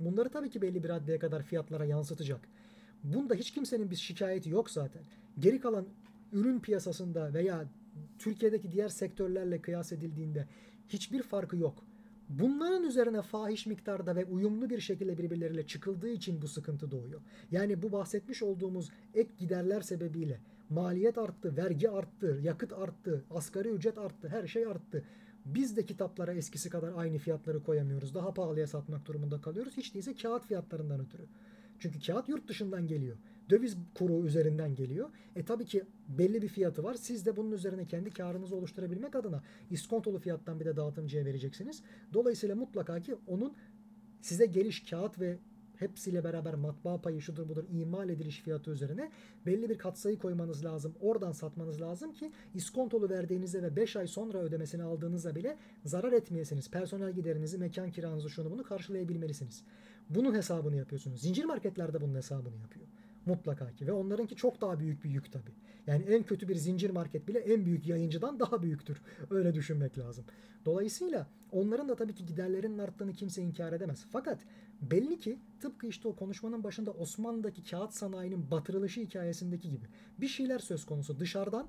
[0.00, 2.40] Bunları tabii ki belli bir raddeye kadar fiyatlara yansıtacak.
[3.04, 5.02] Bunda hiç kimsenin bir şikayeti yok zaten.
[5.38, 5.86] Geri kalan
[6.32, 7.64] ürün piyasasında veya
[8.18, 10.46] Türkiye'deki diğer sektörlerle kıyas edildiğinde
[10.88, 11.84] hiçbir farkı yok.
[12.28, 17.20] Bunların üzerine fahiş miktarda ve uyumlu bir şekilde birbirleriyle çıkıldığı için bu sıkıntı doğuyor.
[17.50, 20.40] Yani bu bahsetmiş olduğumuz ek giderler sebebiyle
[20.70, 25.04] maliyet arttı, vergi arttı, yakıt arttı, asgari ücret arttı, her şey arttı.
[25.44, 28.14] Biz de kitaplara eskisi kadar aynı fiyatları koyamıyoruz.
[28.14, 29.76] Daha pahalıya satmak durumunda kalıyoruz.
[29.76, 31.22] Hiç değilse kağıt fiyatlarından ötürü.
[31.78, 33.16] Çünkü kağıt yurt dışından geliyor.
[33.50, 35.10] Döviz kuru üzerinden geliyor.
[35.36, 36.94] E tabii ki belli bir fiyatı var.
[36.94, 41.82] Siz de bunun üzerine kendi karınızı oluşturabilmek adına iskontolu fiyattan bir de dağıtımcıya vereceksiniz.
[42.12, 43.54] Dolayısıyla mutlaka ki onun
[44.20, 45.38] size geliş kağıt ve
[45.80, 49.10] hepsiyle beraber matbaa payı şudur budur imal ediliş fiyatı üzerine
[49.46, 50.94] belli bir katsayı koymanız lazım.
[51.00, 56.70] Oradan satmanız lazım ki iskontolu verdiğinizde ve 5 ay sonra ödemesini aldığınızda bile zarar etmeyesiniz.
[56.70, 59.62] Personel giderinizi, mekan kiranızı şunu bunu karşılayabilmelisiniz.
[60.10, 61.20] Bunun hesabını yapıyorsunuz.
[61.20, 62.86] Zincir marketlerde bunun hesabını yapıyor.
[63.26, 65.52] Mutlaka ki ve onlarınki çok daha büyük bir yük tabii.
[65.86, 69.02] Yani en kötü bir zincir market bile en büyük yayıncıdan daha büyüktür.
[69.30, 70.24] Öyle düşünmek lazım.
[70.64, 74.06] Dolayısıyla onların da tabii ki giderlerinin arttığını kimse inkar edemez.
[74.12, 74.40] Fakat
[74.82, 79.86] belli ki tıpkı işte o konuşmanın başında Osmanlı'daki kağıt sanayinin batırılışı hikayesindeki gibi
[80.18, 81.20] bir şeyler söz konusu.
[81.20, 81.66] Dışarıdan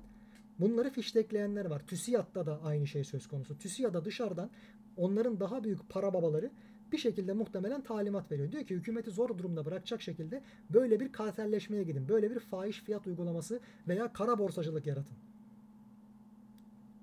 [0.60, 1.86] bunları fiştekleyenler var.
[1.86, 3.58] TÜSİAD'da da aynı şey söz konusu.
[3.58, 4.50] TÜSİAD'a dışarıdan
[4.96, 6.50] onların daha büyük para babaları
[6.92, 8.52] bir şekilde muhtemelen talimat veriyor.
[8.52, 12.08] Diyor ki hükümeti zor durumda bırakacak şekilde böyle bir kartelleşmeye gidin.
[12.08, 15.16] Böyle bir fahiş fiyat uygulaması veya kara borsacılık yaratın.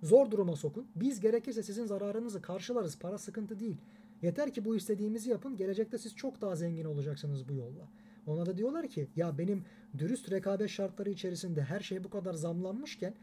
[0.04, 0.88] Zor duruma sokun.
[0.96, 3.00] Biz gerekirse sizin zararınızı karşılarız.
[3.00, 3.78] Para sıkıntı değil.
[4.22, 5.58] Yeter ki bu istediğimizi yapın.
[5.58, 7.88] Gelecekte siz çok daha zengin olacaksınız bu yolla.
[8.28, 9.64] Ona da diyorlar ki ya benim
[9.98, 13.14] dürüst rekabet şartları içerisinde her şey bu kadar zamlanmışken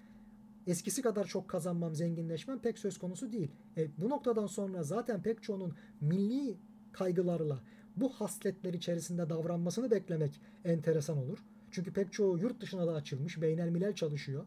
[0.67, 3.51] eskisi kadar çok kazanmam, zenginleşmem pek söz konusu değil.
[3.77, 6.57] E, bu noktadan sonra zaten pek çoğunun milli
[6.93, 7.61] kaygılarla
[7.97, 11.39] bu hasletler içerisinde davranmasını beklemek enteresan olur.
[11.71, 14.45] Çünkü pek çoğu yurt dışına da açılmış, beynel milel çalışıyor.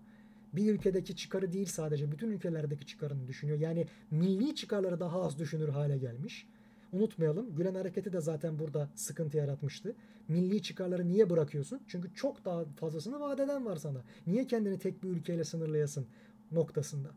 [0.54, 3.60] Bir ülkedeki çıkarı değil sadece bütün ülkelerdeki çıkarını düşünüyor.
[3.60, 6.48] Yani milli çıkarları daha az düşünür hale gelmiş.
[6.94, 9.96] Unutmayalım Gülen hareketi de zaten burada sıkıntı yaratmıştı.
[10.28, 11.82] Milli çıkarları niye bırakıyorsun?
[11.88, 14.04] Çünkü çok daha fazlasını vadeden var sana.
[14.28, 16.08] Niye kendini tek bir ülkeyle sınırlayasın
[16.52, 17.10] noktasında.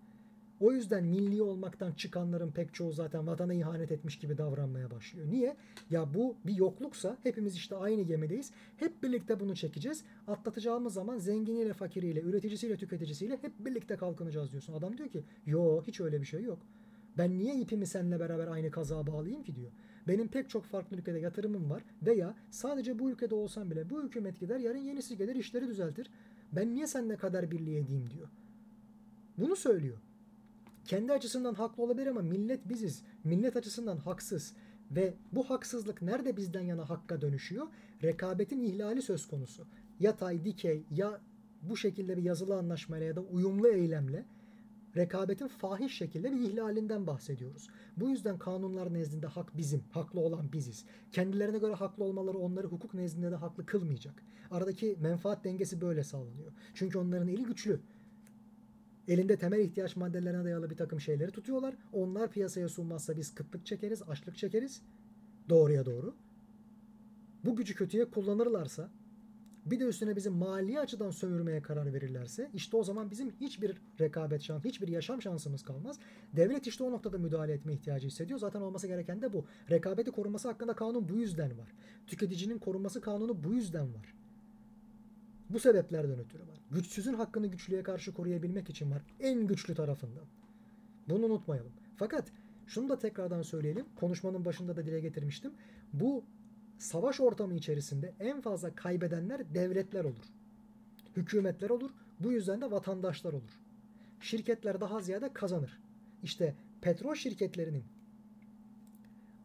[0.62, 5.26] O yüzden milli olmaktan çıkanların pek çoğu zaten vatana ihanet etmiş gibi davranmaya başlıyor.
[5.30, 5.56] Niye?
[5.90, 8.50] Ya bu bir yokluksa hepimiz işte aynı gemideyiz.
[8.76, 10.04] Hep birlikte bunu çekeceğiz.
[10.26, 14.72] Atlatacağımız zaman zenginiyle, fakiriyle, üreticisiyle, tüketicisiyle hep birlikte kalkınacağız diyorsun.
[14.72, 16.58] Adam diyor ki yo hiç öyle bir şey yok.
[17.18, 19.70] Ben niye ipimi seninle beraber aynı kazağa bağlayayım ki diyor.
[20.08, 24.40] Benim pek çok farklı ülkede yatırımım var veya sadece bu ülkede olsam bile bu hükümet
[24.40, 26.10] gider yarın yenisi gelir işleri düzeltir.
[26.52, 28.28] Ben niye seninle kadar birliği edeyim diyor.
[29.38, 29.98] Bunu söylüyor.
[30.84, 33.02] Kendi açısından haklı olabilir ama millet biziz.
[33.24, 34.54] Millet açısından haksız.
[34.90, 37.66] Ve bu haksızlık nerede bizden yana hakka dönüşüyor?
[38.02, 39.66] Rekabetin ihlali söz konusu.
[40.00, 41.20] Yatay, dikey ya
[41.62, 44.24] bu şekilde bir yazılı anlaşmayla ya da uyumlu eylemle
[44.96, 47.68] rekabetin fahiş şekilde bir ihlalinden bahsediyoruz.
[47.96, 50.84] Bu yüzden kanunlar nezdinde hak bizim, haklı olan biziz.
[51.12, 54.22] Kendilerine göre haklı olmaları onları hukuk nezdinde de haklı kılmayacak.
[54.50, 56.52] Aradaki menfaat dengesi böyle sağlanıyor.
[56.74, 57.80] Çünkü onların eli güçlü.
[59.08, 61.74] Elinde temel ihtiyaç maddelerine dayalı bir takım şeyleri tutuyorlar.
[61.92, 64.82] Onlar piyasaya sunmazsa biz kıtlık çekeriz, açlık çekeriz.
[65.48, 66.14] Doğruya doğru.
[67.44, 68.90] Bu gücü kötüye kullanırlarsa
[69.66, 74.42] bir de üstüne bizi mali açıdan sömürmeye karar verirlerse işte o zaman bizim hiçbir rekabet
[74.42, 75.98] şansı, hiçbir yaşam şansımız kalmaz.
[76.32, 78.38] Devlet işte o noktada müdahale etme ihtiyacı hissediyor.
[78.38, 79.44] Zaten olması gereken de bu.
[79.70, 81.72] Rekabeti korunması hakkında kanun bu yüzden var.
[82.06, 84.14] Tüketicinin korunması kanunu bu yüzden var.
[85.50, 86.60] Bu sebeplerden ötürü var.
[86.70, 89.02] Güçsüzün hakkını güçlüye karşı koruyabilmek için var.
[89.20, 90.24] En güçlü tarafından.
[91.08, 91.72] Bunu unutmayalım.
[91.96, 92.32] Fakat
[92.66, 93.86] şunu da tekrardan söyleyelim.
[93.96, 95.52] Konuşmanın başında da dile getirmiştim.
[95.92, 96.24] Bu
[96.78, 100.24] savaş ortamı içerisinde en fazla kaybedenler devletler olur.
[101.16, 101.90] Hükümetler olur.
[102.20, 103.60] Bu yüzden de vatandaşlar olur.
[104.20, 105.78] Şirketler daha ziyade kazanır.
[106.22, 107.84] İşte petrol şirketlerinin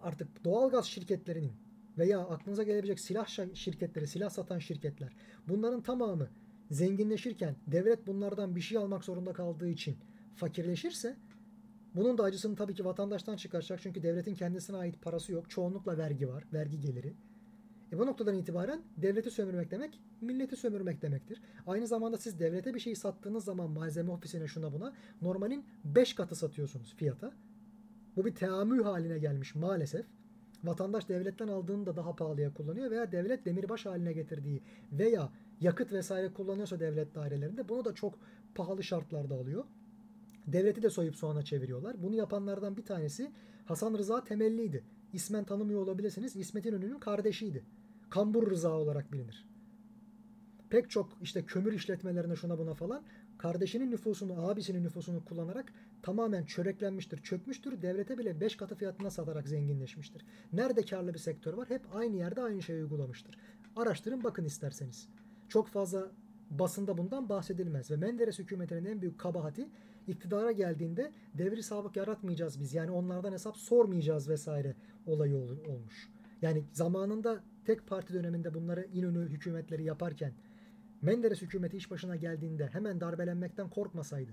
[0.01, 1.53] artık doğalgaz şirketlerinin
[1.97, 5.13] veya aklınıza gelebilecek silah şirketleri, silah satan şirketler
[5.47, 6.29] bunların tamamı
[6.71, 9.97] zenginleşirken devlet bunlardan bir şey almak zorunda kaldığı için
[10.35, 11.17] fakirleşirse
[11.97, 13.81] bunun da acısını tabii ki vatandaştan çıkaracak.
[13.81, 15.49] Çünkü devletin kendisine ait parası yok.
[15.49, 17.13] Çoğunlukla vergi var, vergi geliri.
[17.91, 21.41] E bu noktadan itibaren devleti sömürmek demek, milleti sömürmek demektir.
[21.67, 26.35] Aynı zamanda siz devlete bir şey sattığınız zaman malzeme ofisine şuna buna normalin 5 katı
[26.35, 27.31] satıyorsunuz fiyata.
[28.15, 30.05] Bu bir teamül haline gelmiş maalesef.
[30.63, 35.29] Vatandaş devletten aldığını da daha pahalıya kullanıyor veya devlet demirbaş haline getirdiği veya
[35.61, 38.19] yakıt vesaire kullanıyorsa devlet dairelerinde bunu da çok
[38.55, 39.63] pahalı şartlarda alıyor.
[40.47, 42.03] Devleti de soyup soğana çeviriyorlar.
[42.03, 43.31] Bunu yapanlardan bir tanesi
[43.65, 44.83] Hasan Rıza Temelli'ydi.
[45.13, 46.35] İsmen tanımıyor olabilirsiniz.
[46.35, 47.65] İsmet İnönü'nün kardeşiydi.
[48.09, 49.47] Kambur Rıza olarak bilinir.
[50.69, 53.03] Pek çok işte kömür işletmelerine şuna buna falan
[53.37, 57.81] kardeşinin nüfusunu, abisinin nüfusunu kullanarak tamamen çöreklenmiştir, çökmüştür.
[57.81, 60.25] Devlete bile 5 katı fiyatına satarak zenginleşmiştir.
[60.53, 61.69] Nerede karlı bir sektör var?
[61.69, 63.37] Hep aynı yerde aynı şeyi uygulamıştır.
[63.75, 65.09] Araştırın bakın isterseniz.
[65.49, 66.11] Çok fazla
[66.49, 69.69] basında bundan bahsedilmez ve Menderes hükümetinin en büyük kabahati
[70.07, 72.73] iktidara geldiğinde devri sabık yaratmayacağız biz.
[72.73, 74.75] Yani onlardan hesap sormayacağız vesaire
[75.05, 76.09] olayı ol, olmuş.
[76.41, 80.33] Yani zamanında tek parti döneminde bunları İnönü hükümetleri yaparken
[81.01, 84.31] Menderes hükümeti iş başına geldiğinde hemen darbelenmekten korkmasaydı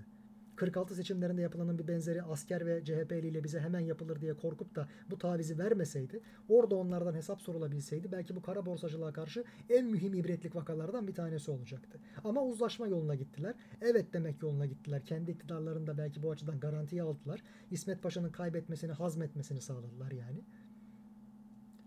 [0.55, 4.87] 46 seçimlerinde yapılanın bir benzeri asker ve CHP'li ile bize hemen yapılır diye korkup da
[5.09, 10.55] bu tavizi vermeseydi, orada onlardan hesap sorulabilseydi belki bu kara borsacılığa karşı en mühim ibretlik
[10.55, 11.99] vakalardan bir tanesi olacaktı.
[12.23, 13.55] Ama uzlaşma yoluna gittiler.
[13.81, 15.05] Evet demek yoluna gittiler.
[15.05, 17.43] Kendi iktidarlarında belki bu açıdan garantiye aldılar.
[17.71, 20.39] İsmet Paşa'nın kaybetmesini, hazmetmesini sağladılar yani.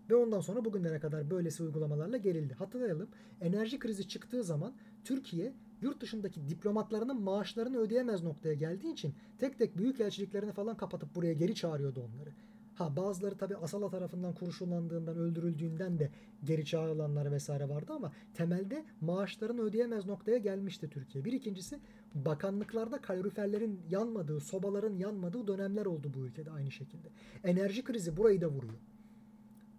[0.09, 2.53] Ve ondan sonra bugünlere kadar böylesi uygulamalarla gelildi.
[2.53, 3.09] Hatırlayalım
[3.41, 4.73] enerji krizi çıktığı zaman
[5.03, 11.15] Türkiye yurt dışındaki diplomatlarının maaşlarını ödeyemez noktaya geldiği için tek tek büyük elçiliklerini falan kapatıp
[11.15, 12.29] buraya geri çağırıyordu onları.
[12.75, 16.11] Ha bazıları tabi Asala tarafından kurşunlandığından, öldürüldüğünden de
[16.43, 21.25] geri çağrılanlar vesaire vardı ama temelde maaşlarını ödeyemez noktaya gelmişti Türkiye.
[21.25, 21.79] Bir ikincisi
[22.15, 27.07] bakanlıklarda kaloriferlerin yanmadığı, sobaların yanmadığı dönemler oldu bu ülkede aynı şekilde.
[27.43, 28.79] Enerji krizi burayı da vuruyor.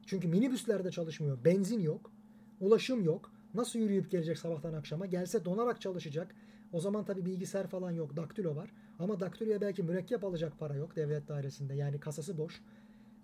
[0.07, 2.11] Çünkü minibüslerde çalışmıyor, benzin yok,
[2.61, 3.33] ulaşım yok.
[3.55, 5.07] Nasıl yürüyüp gelecek sabahtan akşama?
[5.07, 6.35] Gelse donarak çalışacak.
[6.73, 8.17] O zaman tabii bilgisayar falan yok.
[8.17, 8.73] Daktilo var.
[8.99, 11.75] Ama daktiloya belki mürekkep alacak para yok devlet dairesinde.
[11.75, 12.63] Yani kasası boş.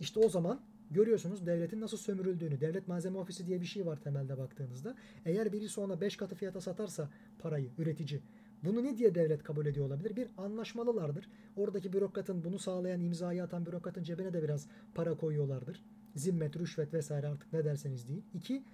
[0.01, 2.61] İşte o zaman görüyorsunuz devletin nasıl sömürüldüğünü.
[2.61, 4.95] Devlet malzeme ofisi diye bir şey var temelde baktığınızda.
[5.25, 8.21] Eğer birisi ona 5 katı fiyata satarsa parayı üretici
[8.65, 10.17] bunu ne diye devlet kabul ediyor olabilir?
[10.17, 11.29] Bir anlaşmalılardır.
[11.57, 15.83] Oradaki bürokratın bunu sağlayan imzayı atan bürokratın cebine de biraz para koyuyorlardır.
[16.15, 18.25] Zimmet, rüşvet vesaire artık ne derseniz deyin.
[18.35, 18.65] İki,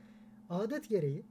[0.48, 1.24] adet gereği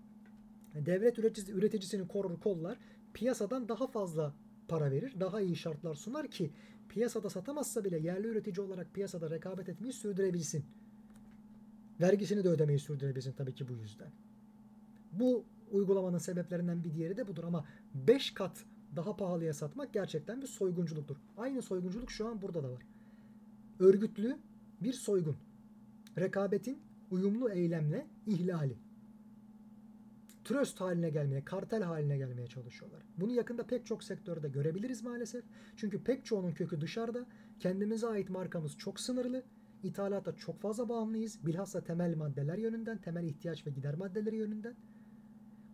[0.76, 2.77] devlet üreticisi, üreticisini korur kollar
[3.14, 4.34] piyasadan daha fazla
[4.68, 5.19] para verir.
[5.19, 6.52] Daha iyi şartlar sunar ki
[6.89, 10.65] piyasada satamazsa bile yerli üretici olarak piyasada rekabet etmeyi sürdürebilsin.
[12.02, 14.11] Vergisini de ödemeyi sürdürebilsin tabii ki bu yüzden.
[15.11, 18.65] Bu uygulamanın sebeplerinden bir diğeri de budur ama 5 kat
[18.95, 21.18] daha pahalıya satmak gerçekten bir soygunculuktur.
[21.38, 22.84] Aynı soygunculuk şu an burada da var.
[23.80, 24.38] Örgütlü
[24.81, 25.35] bir soygun.
[26.18, 26.80] Rekabetin
[27.11, 28.77] uyumlu eylemle ihlali
[30.52, 33.03] tröst haline gelmeye, kartel haline gelmeye çalışıyorlar.
[33.18, 35.44] Bunu yakında pek çok sektörde görebiliriz maalesef.
[35.76, 37.26] Çünkü pek çoğunun kökü dışarıda.
[37.60, 39.44] Kendimize ait markamız çok sınırlı.
[39.84, 41.45] İthalata çok fazla bağımlıyız.
[41.45, 44.76] Bilhassa temel maddeler yönünden, temel ihtiyaç ve gider maddeleri yönünden.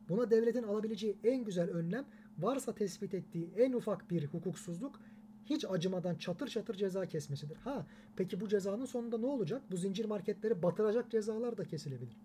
[0.10, 2.06] Buna devletin alabileceği en güzel önlem
[2.38, 5.00] varsa tespit ettiği en ufak bir hukuksuzluk
[5.46, 7.58] hiç acımadan çatır çatır ceza kesmesidir.
[7.58, 9.62] Ha peki bu cezanın sonunda ne olacak?
[9.72, 12.18] Bu zincir marketleri batıracak cezalar da kesilebilir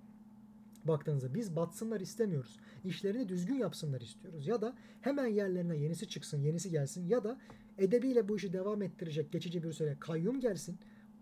[0.85, 2.59] baktığınızda biz batsınlar istemiyoruz.
[2.85, 4.47] İşlerini düzgün yapsınlar istiyoruz.
[4.47, 7.41] Ya da hemen yerlerine yenisi çıksın, yenisi gelsin ya da
[7.79, 10.79] edebiyle bu işi devam ettirecek geçici bir süre kayyum gelsin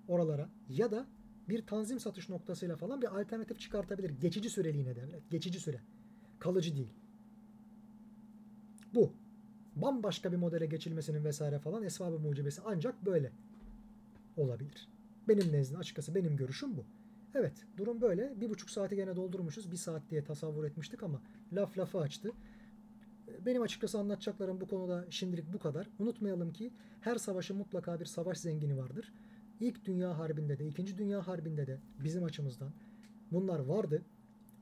[0.08, 1.06] oralara ya da
[1.48, 4.10] bir tanzim satış noktasıyla falan bir alternatif çıkartabilir.
[4.10, 5.30] Geçici süreliğine devlet.
[5.30, 5.80] Geçici süre.
[6.38, 6.92] Kalıcı değil.
[8.94, 9.12] Bu.
[9.76, 13.32] Bambaşka bir modele geçilmesinin vesaire falan esvabı mucibesi ancak böyle
[14.36, 14.88] olabilir.
[15.28, 16.84] Benim nezdimde açıkçası benim görüşüm bu.
[17.34, 18.40] Evet durum böyle.
[18.40, 19.70] Bir buçuk saati gene doldurmuşuz.
[19.70, 22.32] Bir saat diye tasavvur etmiştik ama laf lafı açtı.
[23.46, 25.88] Benim açıkçası anlatacaklarım bu konuda şimdilik bu kadar.
[25.98, 29.12] Unutmayalım ki her savaşın mutlaka bir savaş zengini vardır.
[29.60, 32.72] İlk Dünya Harbi'nde de, İkinci Dünya Harbi'nde de bizim açımızdan
[33.32, 34.02] bunlar vardı.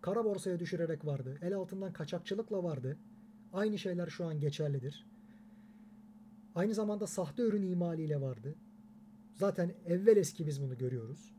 [0.01, 1.39] Kara borsaya düşürerek vardı.
[1.43, 2.97] El altından kaçakçılıkla vardı.
[3.53, 5.07] Aynı şeyler şu an geçerlidir.
[6.55, 8.55] Aynı zamanda sahte ürün imaliyle vardı.
[9.35, 11.38] Zaten evvel eski biz bunu görüyoruz.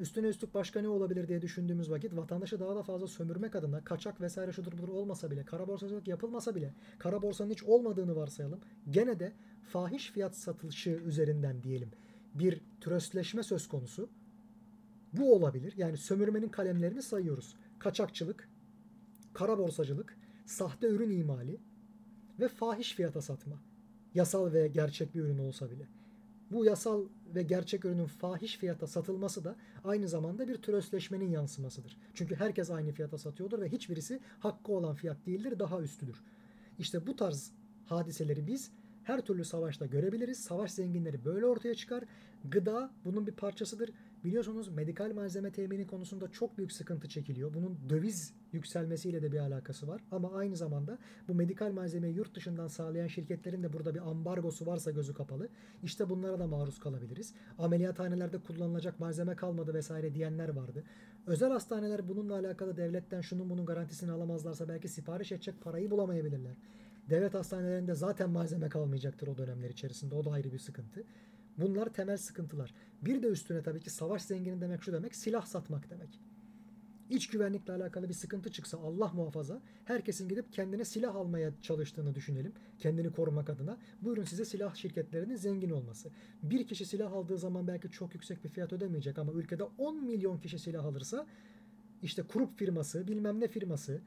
[0.00, 4.20] Üstüne üstlük başka ne olabilir diye düşündüğümüz vakit vatandaşı daha da fazla sömürmek adına kaçak
[4.20, 8.60] vesaire şudur budur olmasa bile, kara borsacılık yapılmasa bile, kara borsanın hiç olmadığını varsayalım.
[8.90, 9.32] Gene de
[9.62, 11.90] fahiş fiyat satılışı üzerinden diyelim
[12.34, 14.08] bir türöstleşme söz konusu.
[15.12, 15.74] Bu olabilir.
[15.76, 17.56] Yani sömürmenin kalemlerini sayıyoruz.
[17.78, 18.48] Kaçakçılık,
[19.32, 20.16] kara borsacılık,
[20.46, 21.60] sahte ürün imali
[22.40, 23.62] ve fahiş fiyata satma.
[24.14, 25.88] Yasal ve gerçek bir ürün olsa bile.
[26.50, 27.04] Bu yasal
[27.34, 31.96] ve gerçek ürünün fahiş fiyata satılması da aynı zamanda bir türösleşmenin yansımasıdır.
[32.14, 36.22] Çünkü herkes aynı fiyata satıyordur ve hiçbirisi hakkı olan fiyat değildir, daha üstüdür.
[36.78, 37.52] İşte bu tarz
[37.86, 38.70] hadiseleri biz
[39.04, 40.38] her türlü savaşta görebiliriz.
[40.38, 42.04] Savaş zenginleri böyle ortaya çıkar.
[42.44, 43.90] Gıda bunun bir parçasıdır.
[44.24, 47.54] Biliyorsunuz medikal malzeme temini konusunda çok büyük sıkıntı çekiliyor.
[47.54, 50.00] Bunun döviz yükselmesiyle de bir alakası var.
[50.10, 50.98] Ama aynı zamanda
[51.28, 55.48] bu medikal malzemeyi yurt dışından sağlayan şirketlerin de burada bir ambargosu varsa gözü kapalı.
[55.82, 57.34] İşte bunlara da maruz kalabiliriz.
[57.58, 60.84] Ameliyathanelerde kullanılacak malzeme kalmadı vesaire diyenler vardı.
[61.26, 66.56] Özel hastaneler bununla alakalı devletten şunun bunun garantisini alamazlarsa belki sipariş edecek parayı bulamayabilirler.
[67.10, 70.14] Devlet hastanelerinde zaten malzeme kalmayacaktır o dönemler içerisinde.
[70.14, 71.04] O da ayrı bir sıkıntı.
[71.58, 72.74] Bunlar temel sıkıntılar.
[73.02, 76.20] Bir de üstüne tabii ki savaş zengini demek şu demek silah satmak demek.
[77.10, 82.52] İç güvenlikle alakalı bir sıkıntı çıksa Allah muhafaza herkesin gidip kendine silah almaya çalıştığını düşünelim.
[82.78, 83.78] Kendini korumak adına.
[84.02, 86.10] Buyurun size silah şirketlerinin zengin olması.
[86.42, 90.38] Bir kişi silah aldığı zaman belki çok yüksek bir fiyat ödemeyecek ama ülkede 10 milyon
[90.38, 91.26] kişi silah alırsa
[92.02, 94.00] işte Krupp firması, bilmem ne firması,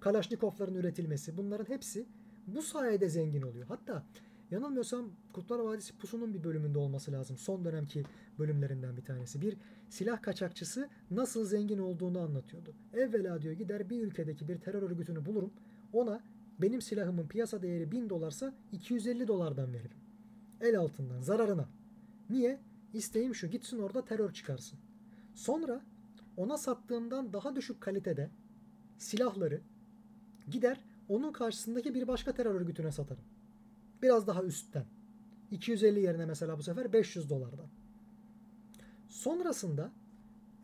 [0.00, 2.06] Kalaşnikovların üretilmesi bunların hepsi
[2.46, 3.66] bu sayede zengin oluyor.
[3.66, 4.06] Hatta
[4.50, 7.38] yanılmıyorsam Kurtlar Vadisi Pusu'nun bir bölümünde olması lazım.
[7.38, 8.04] Son dönemki
[8.38, 9.40] bölümlerinden bir tanesi.
[9.40, 9.56] Bir
[9.88, 12.74] silah kaçakçısı nasıl zengin olduğunu anlatıyordu.
[12.92, 15.52] Evvela diyor gider bir ülkedeki bir terör örgütünü bulurum.
[15.92, 16.20] Ona
[16.58, 19.98] benim silahımın piyasa değeri 1000 dolarsa 250 dolardan veririm.
[20.60, 21.68] El altından zararına.
[22.30, 22.60] Niye?
[22.94, 24.78] İsteğim şu gitsin orada terör çıkarsın.
[25.34, 25.82] Sonra
[26.36, 28.30] ona sattığımdan daha düşük kalitede
[28.98, 29.60] silahları
[30.50, 33.24] gider onun karşısındaki bir başka terör örgütüne satarım.
[34.02, 34.84] Biraz daha üstten.
[35.50, 37.66] 250 yerine mesela bu sefer 500 dolardan.
[39.08, 39.92] Sonrasında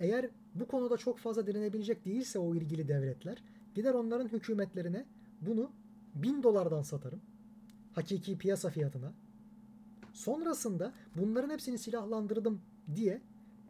[0.01, 3.43] eğer bu konuda çok fazla direnebilecek değilse o ilgili devletler
[3.75, 5.07] gider onların hükümetlerine
[5.41, 5.71] bunu
[6.15, 7.21] 1000 dolardan satarım.
[7.93, 9.13] Hakiki piyasa fiyatına.
[10.13, 12.61] Sonrasında bunların hepsini silahlandırdım
[12.97, 13.21] diye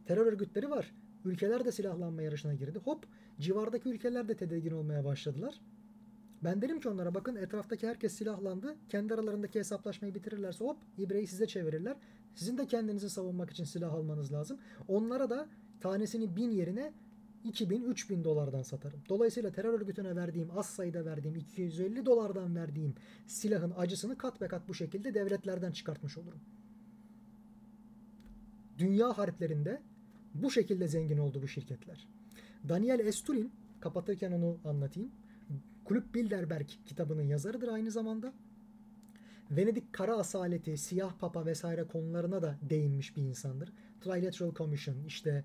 [0.06, 0.94] terör örgütleri var.
[1.24, 2.78] Ülkeler de silahlanma yarışına girdi.
[2.84, 3.06] Hop
[3.40, 5.60] civardaki ülkeler de tedirgin olmaya başladılar.
[6.44, 8.76] Ben derim ki onlara bakın etraftaki herkes silahlandı.
[8.88, 11.96] Kendi aralarındaki hesaplaşmayı bitirirlerse hop ibreyi size çevirirler.
[12.34, 14.58] Sizin de kendinizi savunmak için silah almanız lazım.
[14.88, 15.48] Onlara da
[15.80, 16.92] tanesini bin yerine
[17.44, 19.00] 2000 3000 dolardan satarım.
[19.08, 22.94] Dolayısıyla terör örgütüne verdiğim az sayıda verdiğim 250 dolardan verdiğim
[23.26, 26.40] silahın acısını kat be kat bu şekilde devletlerden çıkartmış olurum.
[28.78, 29.82] Dünya harplerinde
[30.34, 32.08] bu şekilde zengin oldu bu şirketler.
[32.68, 35.10] Daniel Esturin kapatırken onu anlatayım.
[35.84, 38.32] Kulüp Bilderberg kitabının yazarıdır aynı zamanda.
[39.50, 43.72] Venedik kara asaleti, siyah papa vesaire konularına da değinmiş bir insandır.
[44.00, 45.44] Trilateral Commission, işte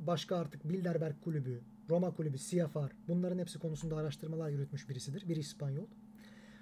[0.00, 1.60] başka artık Bilderberg kulübü,
[1.90, 5.28] Roma kulübü, Siyafar bunların hepsi konusunda araştırmalar yürütmüş birisidir.
[5.28, 5.86] Bir İspanyol.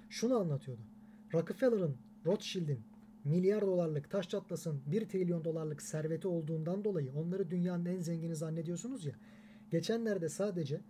[0.09, 0.81] Şunu anlatıyordu.
[1.33, 2.79] Rockefeller'ın, Rothschild'in
[3.23, 9.05] milyar dolarlık taş çatlasın 1 trilyon dolarlık serveti olduğundan dolayı onları dünyanın en zengini zannediyorsunuz
[9.05, 9.13] ya.
[9.71, 10.81] Geçenlerde sadece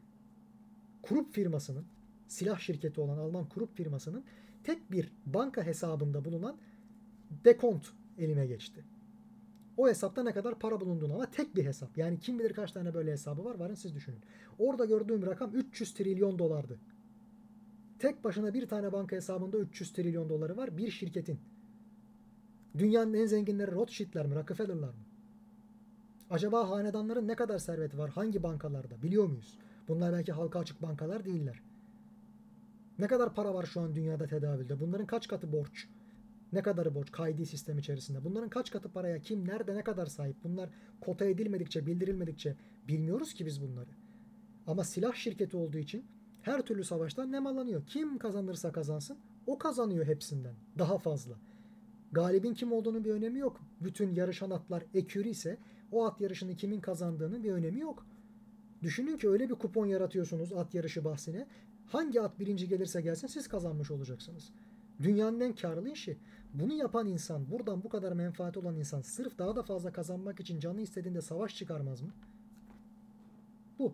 [1.04, 1.86] Krupp firmasının
[2.28, 4.24] silah şirketi olan Alman Krupp firmasının
[4.64, 6.58] tek bir banka hesabında bulunan
[7.46, 7.88] dekont
[8.18, 8.86] elime geçti.
[9.78, 11.98] O hesapta ne kadar para bulunduğunu ama tek bir hesap.
[11.98, 14.20] Yani kim bilir kaç tane böyle hesabı var varın siz düşünün.
[14.60, 16.80] Orada gördüğüm rakam 300 trilyon dolardı.
[18.00, 21.40] Tek başına bir tane banka hesabında 300 trilyon doları var bir şirketin.
[22.78, 25.06] Dünyanın en zenginleri Rothschild'ler mi, Rockefeller'lar mı?
[26.30, 28.10] Acaba hanedanların ne kadar serveti var?
[28.10, 29.02] Hangi bankalarda?
[29.04, 29.58] Biliyor muyuz?
[29.88, 31.62] Bunlar belki halka açık bankalar değiller.
[33.00, 34.80] Ne kadar para var şu an dünyada tedavülde?
[34.80, 35.88] Bunların kaç katı borç?
[36.54, 38.24] Ne kadarı borç kaydi sistem içerisinde?
[38.24, 40.36] Bunların kaç katı paraya kim nerede ne kadar sahip?
[40.44, 40.70] Bunlar
[41.02, 42.56] kota edilmedikçe, bildirilmedikçe
[42.88, 43.90] bilmiyoruz ki biz bunları.
[44.68, 46.06] Ama silah şirketi olduğu için
[46.42, 47.86] her türlü savaştan nemalanıyor.
[47.86, 49.18] Kim kazanırsa kazansın
[49.48, 50.56] o kazanıyor hepsinden.
[50.78, 51.36] Daha fazla.
[52.12, 53.62] Galibin kim olduğunun bir önemi yok.
[53.82, 55.58] Bütün yarışan atlar ekürü ise
[55.92, 58.06] o at yarışını kimin kazandığının bir önemi yok.
[58.84, 61.48] Düşünün ki öyle bir kupon yaratıyorsunuz at yarışı bahsine.
[61.88, 64.52] Hangi at birinci gelirse gelsin siz kazanmış olacaksınız.
[65.02, 66.18] Dünyanın en karlı işi.
[66.54, 70.60] Bunu yapan insan, buradan bu kadar menfaati olan insan sırf daha da fazla kazanmak için
[70.60, 72.10] canı istediğinde savaş çıkarmaz mı?
[73.80, 73.94] Bu.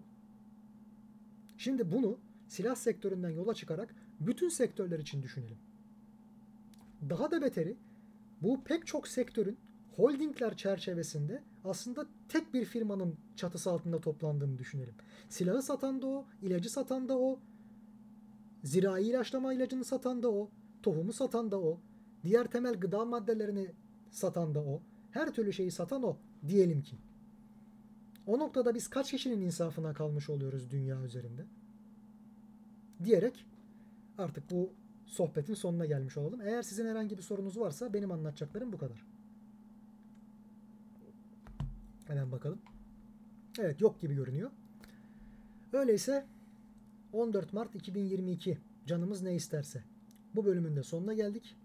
[1.58, 5.58] Şimdi bunu silah sektöründen yola çıkarak bütün sektörler için düşünelim.
[7.10, 7.78] Daha da beteri
[8.42, 9.58] bu pek çok sektörün
[9.96, 14.96] holdingler çerçevesinde aslında tek bir firmanın çatısı altında toplandığını düşünelim.
[15.30, 17.40] Silahı satan da o, ilacı satan da o,
[18.64, 20.50] zirai ilaçlama ilacını satan da o,
[20.84, 21.80] tohumu satan da o,
[22.24, 23.72] diğer temel gıda maddelerini
[24.12, 24.82] satan da o,
[25.12, 26.18] her türlü şeyi satan o
[26.48, 26.98] diyelim ki.
[28.28, 31.46] O noktada biz kaç kişinin insafına kalmış oluyoruz dünya üzerinde?
[33.04, 33.46] Diyerek
[34.18, 34.74] artık bu
[35.06, 36.42] sohbetin sonuna gelmiş olalım.
[36.42, 39.06] Eğer sizin herhangi bir sorunuz varsa benim anlatacaklarım bu kadar.
[42.08, 42.62] Hemen bakalım.
[43.60, 44.52] Evet yok gibi görünüyor.
[45.74, 46.26] Öyleyse
[47.14, 49.84] 14 Mart 2022 canımız ne isterse.
[50.36, 51.56] Bu bölümün de sonuna geldik.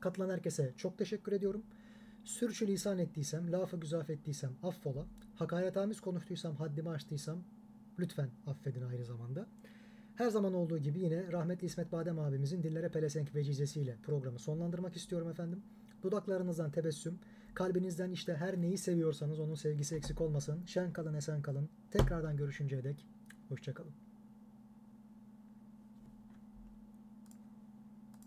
[0.00, 1.62] Katılan herkese çok teşekkür ediyorum.
[2.24, 5.06] Sürçülisan ettiysem, lafı güzaf ettiysem affola.
[5.34, 7.44] Hakaretamiz konuştuysam, haddimi aştıysam
[7.98, 9.46] lütfen affedin ayrı zamanda.
[10.14, 15.28] Her zaman olduğu gibi yine rahmetli İsmet Badem abimizin Dillere Pelesenk vecizesiyle programı sonlandırmak istiyorum
[15.28, 15.62] efendim.
[16.02, 17.18] Dudaklarınızdan tebessüm,
[17.54, 20.64] kalbinizden işte her neyi seviyorsanız onun sevgisi eksik olmasın.
[20.66, 21.68] Şen kalın, esen kalın.
[21.90, 23.06] Tekrardan görüşünceye dek
[23.48, 24.03] hoşçakalın.